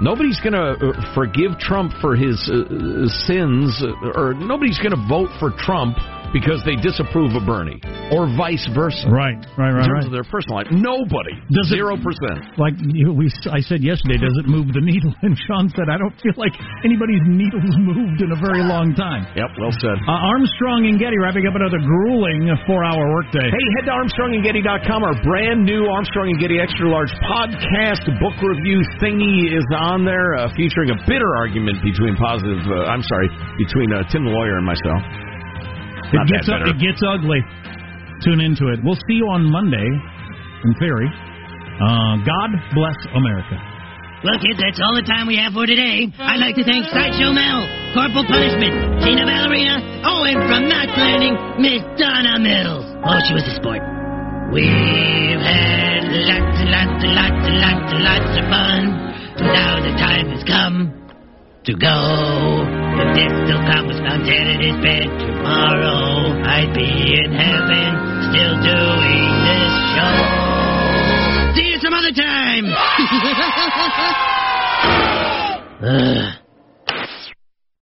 nobody's 0.00 0.40
going 0.40 0.52
to 0.52 0.76
uh, 0.76 1.14
forgive 1.14 1.58
Trump 1.58 1.92
for 2.00 2.14
his 2.14 2.36
uh, 2.50 3.08
sins, 3.26 3.82
uh, 3.82 4.18
or 4.20 4.34
nobody's 4.34 4.78
going 4.78 4.94
to 4.94 5.04
vote 5.08 5.30
for 5.40 5.50
Trump 5.56 5.96
because 6.34 6.58
they 6.66 6.74
disapprove 6.82 7.30
of 7.38 7.46
Bernie, 7.46 7.78
or 8.10 8.26
vice 8.34 8.66
versa. 8.74 9.06
Right, 9.06 9.38
right, 9.54 9.70
In 9.70 9.78
right, 9.78 9.86
terms 9.86 10.02
right. 10.02 10.10
of 10.10 10.12
their 10.12 10.26
personal 10.26 10.58
life, 10.58 10.68
nobody. 10.74 11.32
Does 11.54 11.70
Zero 11.70 11.94
percent. 11.94 12.58
Like 12.58 12.74
we, 12.82 13.30
I 13.48 13.62
said 13.62 13.80
yesterday, 13.86 14.18
does 14.18 14.34
it 14.42 14.50
move 14.50 14.74
the 14.74 14.82
needle? 14.82 15.14
And 15.24 15.32
Sean 15.48 15.72
said, 15.72 15.88
I 15.88 15.96
don't 15.96 16.12
feel 16.20 16.36
like 16.36 16.52
anybody's 16.84 17.22
needle's 17.24 17.72
moved 17.80 18.20
in 18.20 18.28
a 18.34 18.38
very 18.42 18.60
long 18.60 18.92
time. 18.92 19.24
Yep, 19.32 19.50
well 19.56 19.72
said. 19.80 19.96
Uh, 20.04 20.12
Armstrong 20.34 20.84
and 20.84 21.00
Getty 21.00 21.16
wrapping 21.16 21.46
up 21.48 21.56
another 21.56 21.80
grueling 21.80 22.50
four-hour 22.68 23.04
workday. 23.08 23.46
Hey, 23.48 23.66
head 23.80 23.88
to 23.88 23.94
ArmstrongandGetty.com. 23.94 25.00
Our 25.00 25.16
brand 25.24 25.64
new 25.64 25.86
Armstrong 25.88 26.34
and 26.34 26.38
Getty 26.42 26.60
Extra 26.60 26.90
Large 26.90 27.14
podcast 27.24 28.04
book 28.20 28.36
review 28.42 28.82
thingy 29.00 29.48
is 29.54 29.64
on 29.72 30.04
there, 30.04 30.34
uh, 30.36 30.52
featuring 30.58 30.90
a 30.90 30.98
bitter 31.08 31.30
argument 31.38 31.80
between 31.80 32.16
positive. 32.16 32.60
Uh, 32.68 32.90
I'm 32.90 33.02
sorry, 33.02 33.28
between 33.56 33.92
uh, 33.94 34.04
Tim 34.12 34.24
the 34.24 34.34
lawyer 34.34 34.58
and 34.58 34.66
myself. 34.66 35.33
It 36.12 36.16
Not 36.16 36.26
gets 36.28 36.46
that 36.46 36.60
bitter. 36.64 36.76
it 36.76 36.80
gets 36.80 37.00
ugly. 37.04 37.40
Tune 38.24 38.40
into 38.40 38.68
it. 38.72 38.80
We'll 38.84 38.98
see 39.08 39.16
you 39.20 39.28
on 39.28 39.44
Monday, 39.50 39.84
in 40.64 40.72
theory. 40.78 41.08
Uh, 41.10 42.16
God 42.22 42.50
bless 42.74 42.96
America. 43.14 43.58
Well, 44.24 44.38
kids, 44.40 44.56
that's 44.56 44.80
all 44.80 44.96
the 44.96 45.04
time 45.04 45.26
we 45.28 45.36
have 45.36 45.52
for 45.52 45.66
today. 45.68 46.08
I'd 46.16 46.40
like 46.40 46.56
to 46.56 46.64
thank 46.64 46.88
Sideshow 46.88 47.34
Mel, 47.36 47.68
Corporal 47.92 48.24
Punishment, 48.24 49.04
Tina 49.04 49.28
Ballerina, 49.28 50.00
oh, 50.08 50.24
and 50.24 50.40
from 50.48 50.64
Knots 50.64 50.96
Landing, 50.96 51.36
Miss 51.60 51.84
Donna 52.00 52.40
Mills. 52.40 52.88
Oh, 53.04 53.20
she 53.28 53.34
was 53.36 53.44
a 53.44 53.54
sport. 53.60 53.84
We've 54.48 55.44
had 55.44 56.08
lots 56.08 56.56
and 56.56 56.70
lots 56.72 57.04
and 57.04 57.12
lots 57.12 57.42
and 57.44 57.58
lots 57.60 57.88
and 57.92 58.02
lots 58.06 58.32
of 58.38 58.44
fun. 58.48 58.80
Now 59.44 59.82
the 59.84 59.92
time 60.00 60.30
has 60.32 60.40
come 60.48 61.03
to 61.64 61.72
go. 61.72 62.68
If 63.00 63.08
this 63.16 63.32
still 63.48 63.64
comes 63.64 63.96
found 64.04 64.26
dead 64.26 64.46
in 64.52 64.60
his 64.60 64.76
bed 64.84 65.08
tomorrow, 65.18 66.44
I'd 66.44 66.74
be 66.74 66.84
in 66.84 67.32
heaven 67.32 67.96
still 68.28 68.60
doing 68.60 69.24
this 69.48 69.72
show. 69.96 70.16
See 71.56 71.68
you 71.72 71.78
some 71.80 71.94
other 71.94 72.12
time. 72.12 72.66
Ugh. 75.84 76.43